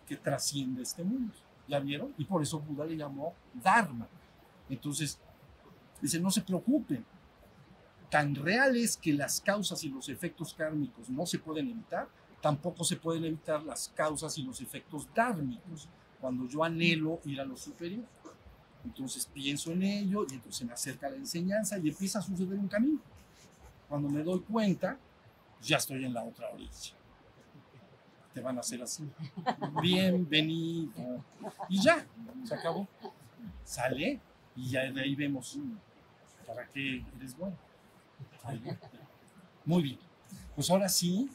que 0.07 0.15
trasciende 0.15 0.83
este 0.83 1.03
mundo. 1.03 1.33
¿Ya 1.67 1.79
vieron? 1.79 2.13
Y 2.17 2.23
por 2.23 2.41
eso 2.41 2.59
Buda 2.59 2.85
le 2.85 2.95
llamó 2.95 3.33
Dharma. 3.53 4.07
Entonces, 4.69 5.19
dice, 6.01 6.19
no 6.19 6.31
se 6.31 6.41
preocupen. 6.41 7.05
Tan 8.09 8.35
real 8.35 8.75
es 8.77 8.95
que 8.95 9.13
las 9.13 9.41
causas 9.41 9.83
y 9.83 9.89
los 9.89 10.07
efectos 10.09 10.53
kármicos 10.53 11.09
no 11.09 11.25
se 11.25 11.39
pueden 11.39 11.69
evitar, 11.69 12.07
tampoco 12.41 12.83
se 12.83 12.95
pueden 12.95 13.25
evitar 13.25 13.63
las 13.63 13.89
causas 13.89 14.37
y 14.37 14.43
los 14.43 14.61
efectos 14.61 15.07
dármicos 15.13 15.89
cuando 16.21 16.47
yo 16.47 16.63
anhelo 16.63 17.19
ir 17.25 17.41
a 17.41 17.45
lo 17.45 17.57
superior. 17.57 18.05
Entonces 18.85 19.25
pienso 19.25 19.71
en 19.71 19.83
ello 19.83 20.25
y 20.29 20.35
entonces 20.35 20.65
me 20.65 20.73
acerca 20.73 21.09
la 21.09 21.17
enseñanza 21.17 21.77
y 21.77 21.89
empieza 21.89 22.19
a 22.19 22.21
suceder 22.21 22.57
un 22.57 22.67
camino. 22.67 23.01
Cuando 23.89 24.07
me 24.07 24.23
doy 24.23 24.39
cuenta, 24.41 24.97
ya 25.61 25.77
estoy 25.77 26.05
en 26.05 26.13
la 26.13 26.23
otra 26.23 26.49
orilla. 26.49 26.93
Te 28.33 28.41
van 28.41 28.57
a 28.57 28.61
hacer 28.61 28.81
así. 28.81 29.09
Bienvenido. 29.81 31.23
Y 31.69 31.81
ya, 31.81 32.05
se 32.45 32.55
acabó. 32.55 32.87
Sale 33.65 34.21
y 34.55 34.69
ya 34.69 34.91
de 34.91 35.01
ahí 35.01 35.15
vemos 35.15 35.57
para 36.47 36.65
qué 36.69 37.03
eres 37.17 37.37
bueno. 37.37 37.55
Muy 39.65 39.83
bien. 39.83 39.99
Pues 40.55 40.71
ahora 40.71 40.89
sí, 40.89 41.29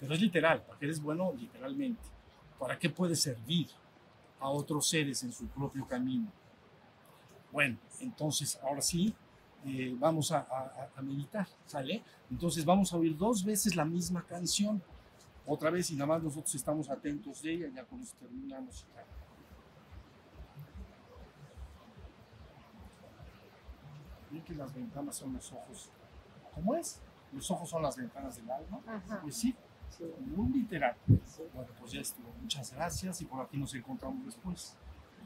pero 0.00 0.12
es 0.12 0.20
literal, 0.20 0.62
para 0.62 0.78
qué 0.78 0.86
eres 0.86 1.00
bueno 1.00 1.32
literalmente. 1.32 2.02
¿Para 2.58 2.78
qué 2.78 2.90
puedes 2.90 3.22
servir 3.22 3.68
a 4.40 4.50
otros 4.50 4.88
seres 4.88 5.22
en 5.22 5.32
su 5.32 5.46
propio 5.46 5.86
camino? 5.86 6.30
Bueno, 7.52 7.78
entonces 8.00 8.58
ahora 8.62 8.82
sí, 8.82 9.14
eh, 9.64 9.94
vamos 9.98 10.32
a 10.32 10.46
meditar, 11.02 11.46
¿sale? 11.66 12.02
Entonces 12.30 12.64
vamos 12.64 12.92
a 12.92 12.96
oír 12.96 13.16
dos 13.16 13.44
veces 13.44 13.76
la 13.76 13.84
misma 13.84 14.22
canción, 14.26 14.82
otra 15.46 15.70
vez 15.70 15.90
y 15.90 15.94
nada 15.94 16.06
más 16.06 16.22
nosotros 16.22 16.54
estamos 16.54 16.90
atentos 16.90 17.40
de 17.42 17.54
ella, 17.54 17.68
ya 17.74 17.84
con 17.84 18.02
eso 18.02 18.14
terminamos. 18.20 18.84
Que 24.46 24.54
las 24.54 24.72
ventanas 24.74 25.16
son 25.16 25.32
los 25.34 25.52
ojos. 25.52 25.90
¿Cómo 26.54 26.74
es? 26.74 27.00
Los 27.32 27.50
ojos 27.50 27.68
son 27.68 27.82
las 27.82 27.96
ventanas 27.96 28.36
del 28.36 28.50
alma. 28.50 28.80
Ajá. 28.86 29.20
Pues 29.22 29.36
sí, 29.36 29.54
Sí, 29.90 30.04
muy 30.36 30.48
literal. 30.52 30.94
sí. 31.24 31.42
Bueno, 31.54 31.70
pues 31.78 31.92
ya 31.92 32.00
estuvo. 32.00 32.28
Muchas 32.40 32.72
gracias 32.72 33.20
y 33.22 33.24
por 33.24 33.40
aquí 33.40 33.56
nos 33.56 33.74
encontramos 33.74 34.24
después. 34.26 34.76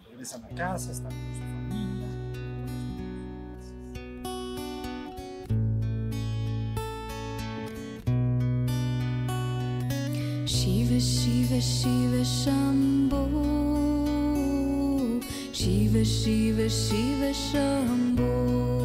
Regresan 0.09 0.45
a 0.45 0.49
casa, 0.49 0.93
están 0.93 1.11
con 1.11 1.35
su 1.35 1.41
familia. 1.41 2.09
Shiva 10.47 10.99
Shiva 10.99 11.59
Shiva 11.61 12.23
Shambho 12.25 13.21
Shiva 15.53 16.03
Shiva 16.03 16.67
Shiva 16.69 17.31
Shambho 17.33 18.82